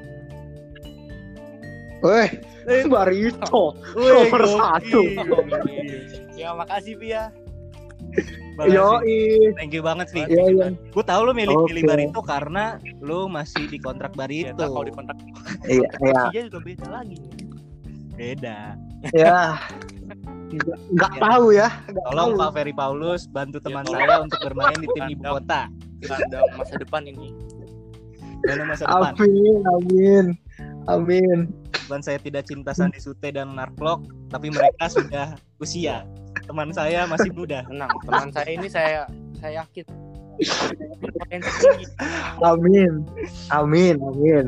Weh, 2.01 2.29
Eh, 2.67 2.83
Barito 2.85 3.73
Nomor 3.95 4.43
gokil, 4.43 4.59
satu. 4.59 5.01
gokil. 5.15 6.35
Ya 6.35 6.53
makasih 6.53 6.95
Pia. 6.99 7.31
Makasih. 8.57 8.73
Yo, 8.73 8.89
Thank 9.55 9.73
you 9.73 9.81
banget 9.81 10.09
Vi. 10.11 10.25
Iya, 10.25 10.45
iya. 10.51 10.67
Gue 10.91 11.05
tau 11.05 11.23
lo 11.23 11.33
milih 11.33 11.55
Oke. 11.55 11.73
pilih 11.73 11.85
Barito 11.85 12.21
karena 12.21 12.77
lo 12.99 13.29
masih 13.29 13.65
di 13.67 13.79
kontrak 13.79 14.13
Ya, 14.13 14.19
Barito. 14.19 14.53
ntar 14.55 14.69
kalau 14.69 14.85
di 14.85 14.93
kontak 14.93 15.17
iya, 15.67 15.89
iya, 16.03 16.43
juga 16.45 16.61
beda 16.61 16.87
lagi. 16.91 17.17
Beda. 18.17 18.59
ya. 19.13 19.61
Nggak 20.89 21.13
tahu 21.19 21.47
ya, 21.53 21.69
nggak 21.85 22.05
Tolong 22.07 22.31
tahu. 22.33 22.41
Pak 22.41 22.51
Ferry 22.55 22.73
Paulus 22.73 23.23
bantu 23.27 23.59
teman 23.59 23.83
tolong. 23.85 24.01
saya 24.01 24.17
untuk 24.23 24.41
bermain 24.41 24.79
di 24.79 24.89
tim 24.91 25.05
ibu 25.11 25.23
kota. 25.23 25.61
Tanda 26.01 26.39
masa 26.55 26.75
depan 26.77 27.03
ini. 27.05 27.29
masa 28.63 28.85
depan 28.85 29.13
Amin, 29.13 29.57
amin, 29.67 30.25
amin. 30.87 31.39
Bukan 31.87 32.03
saya 32.03 32.19
tidak 32.19 32.45
cinta 32.51 32.75
Sandi 32.75 32.99
Sute 32.99 33.31
dan 33.31 33.55
Narklok 33.55 34.03
tapi 34.29 34.51
mereka 34.51 34.91
sudah 34.91 35.39
usia 35.63 36.03
teman 36.47 36.75
saya 36.75 37.07
masih 37.07 37.31
muda 37.33 37.63
tenang 37.67 37.91
teman 38.03 38.29
saya 38.35 38.51
ini 38.51 38.69
saya 38.69 39.07
saya 39.39 39.65
yakin 39.65 39.87
Amin. 42.45 43.09
Amin, 43.49 43.97
amin. 44.05 44.47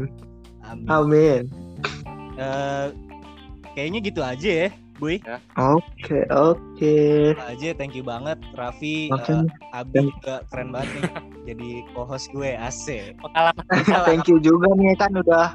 Amin. 0.69 0.85
Amin. 0.85 1.43
Eh, 2.37 2.87
kayaknya 3.73 3.99
gitu 4.05 4.21
aja 4.21 4.51
ya 4.67 4.69
Boy 4.99 5.23
Oke, 5.57 6.27
oke. 6.29 6.99
Gitu 7.33 7.41
aja 7.41 7.69
thank 7.79 7.95
you 7.95 8.05
banget 8.05 8.37
Raffi 8.53 9.09
Oke. 9.15 9.31
eh, 9.33 9.47
Abi 9.73 10.11
juga 10.13 10.43
keren 10.51 10.75
banget 10.75 10.91
nih 10.99 11.03
jadi 11.55 11.71
co-host 11.97 12.29
gue 12.35 12.53
AC 12.53 13.15
pengalaman 13.17 13.65
Thank 14.07 14.29
you 14.29 14.39
juga 14.43 14.69
nih 14.77 14.93
kan 14.99 15.15
udah 15.17 15.55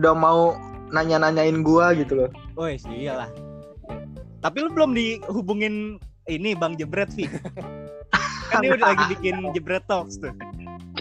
udah 0.00 0.12
mau 0.16 0.56
nanya-nanyain 0.90 1.62
gua 1.62 1.94
gitu 1.94 2.26
loh. 2.26 2.30
Woi 2.58 2.76
iyalah 2.90 3.30
tapi 4.40 4.64
lu 4.64 4.72
belum 4.72 4.96
dihubungin 4.96 6.00
ini 6.24 6.56
Bang 6.56 6.74
Jebret 6.80 7.12
Vi 7.12 7.28
kan 8.50 8.64
dia 8.64 8.72
udah 8.74 8.96
lagi 8.96 9.04
bikin 9.16 9.52
Jebret 9.52 9.84
Talks 9.84 10.16
tuh 10.16 10.32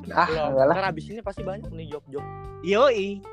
Ah, 0.09 0.25
Belum. 0.25 0.53
enggak 0.57 0.65
lah. 0.69 0.75
Ntar 0.75 0.85
abis 0.91 1.05
ini 1.11 1.21
pasti 1.21 1.41
banyak 1.45 1.69
nih 1.71 1.87
job-job 1.93 2.23
Yoi 2.67 3.23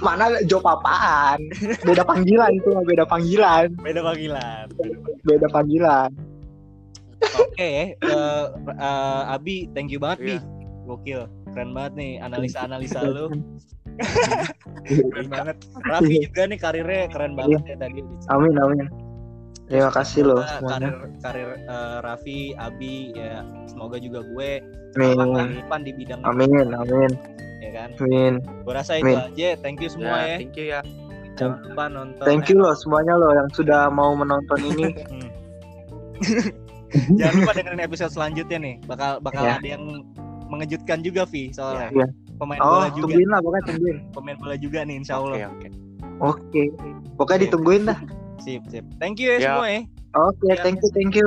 Mana 0.00 0.40
job 0.48 0.64
apaan? 0.64 1.38
Beda 1.84 2.00
panggilan 2.02 2.58
tuh, 2.64 2.80
beda 2.82 3.04
panggilan, 3.04 3.70
beda 3.76 4.00
panggilan 4.00 4.66
beda 5.28 5.46
panggilan. 5.52 6.10
Oke, 7.36 7.92
eh, 7.92 7.98
eh, 7.98 9.22
Abi, 9.28 9.68
thank 9.76 9.92
you 9.92 10.00
banget, 10.00 10.18
Bi. 10.22 10.30
Iya. 10.38 10.40
Gokil, 10.88 11.20
keren 11.52 11.76
banget 11.76 11.92
nih 12.00 12.10
analisa-analisa 12.24 13.04
lu. 13.04 13.28
keren 15.12 15.28
banget. 15.28 15.56
Raffi 15.84 16.14
juga 16.24 16.42
nih 16.48 16.58
karirnya 16.58 17.02
keren 17.10 17.32
banget 17.34 17.62
ya 17.66 17.76
tadi. 17.76 18.00
Amin, 18.30 18.54
amin. 18.56 18.86
Terima 19.68 19.92
kasih 19.92 20.24
loh 20.24 20.40
semuanya. 20.48 20.88
Karir 20.88 20.94
karir 21.20 21.48
eh, 21.60 21.96
Raffi, 22.00 22.40
Abi 22.56 23.12
ya 23.12 23.44
semoga 23.68 24.00
juga 24.00 24.24
gue 24.24 24.64
depan 24.96 25.84
di 25.84 25.92
bidang 25.92 26.24
amin, 26.24 26.72
amin, 26.72 27.10
ya 27.60 27.70
kan. 27.76 27.88
amin. 28.00 28.40
Gue 28.64 28.72
rasa 28.72 28.96
itu 28.96 29.12
Amin. 29.12 29.28
aja. 29.28 29.48
Thank 29.60 29.84
you 29.84 29.92
semua 29.92 30.24
ya, 30.24 30.24
ya. 30.24 30.36
thank 30.40 30.56
you 30.56 30.66
ya 30.72 30.80
Jangan 31.38 31.58
lupa 31.70 31.84
nonton. 31.86 32.24
Thank 32.26 32.50
you 32.50 32.56
loh 32.58 32.74
semuanya 32.74 33.14
loh 33.14 33.30
yang 33.30 33.48
sudah 33.54 33.86
mau 33.92 34.12
menonton 34.16 34.58
ini. 34.74 34.86
Hmm. 36.18 37.14
Jangan 37.14 37.34
lupa 37.46 37.52
dengerin 37.54 37.82
episode 37.84 38.10
selanjutnya 38.10 38.58
nih. 38.58 38.74
Bakal 38.90 39.22
bakal 39.22 39.46
Ya. 39.46 39.62
ada 39.62 39.68
yang 39.78 40.02
mengejutkan 40.50 40.98
juga 41.04 41.22
Vi 41.30 41.54
soalnya. 41.54 41.94
Ya. 41.94 42.06
Pemain 42.38 42.60
Oh, 42.60 42.70
bola 42.72 42.88
juga. 42.88 43.02
tungguin 43.04 43.28
lah, 43.28 43.40
pokoknya 43.42 43.64
tungguin. 43.66 43.96
Pemain 44.14 44.36
bola 44.38 44.54
juga 44.56 44.78
nih 44.82 44.94
insya 44.96 45.14
oke 45.18 45.26
Allah. 45.28 45.50
oke 45.50 45.68
Oke, 46.18 46.62
pokoknya 47.14 47.40
ditungguin 47.46 47.82
dah. 47.84 47.98
Sip, 48.38 48.62
sip. 48.66 48.82
Thank 48.98 49.18
you 49.18 49.30
ya 49.30 49.38
Ya. 49.38 49.42
semua 49.54 49.66
ya. 49.68 49.80
Oke, 50.16 50.48
thank 50.62 50.78
you, 50.78 50.90
thank 50.90 51.14
you. 51.14 51.26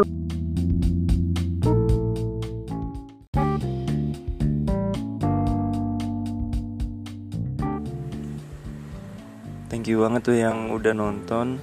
Thank 9.71 9.87
you 9.87 10.03
banget 10.03 10.21
tuh 10.27 10.35
yang 10.35 10.67
udah 10.69 10.91
nonton. 10.91 11.55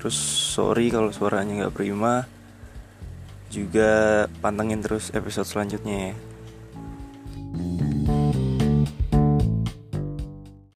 Terus 0.00 0.16
sorry 0.56 0.88
kalau 0.88 1.12
suaranya 1.12 1.66
nggak 1.66 1.76
prima. 1.76 2.24
Juga 3.52 4.24
pantengin 4.40 4.80
terus 4.80 5.12
episode 5.12 5.46
selanjutnya 5.46 6.10
ya. 6.10 6.14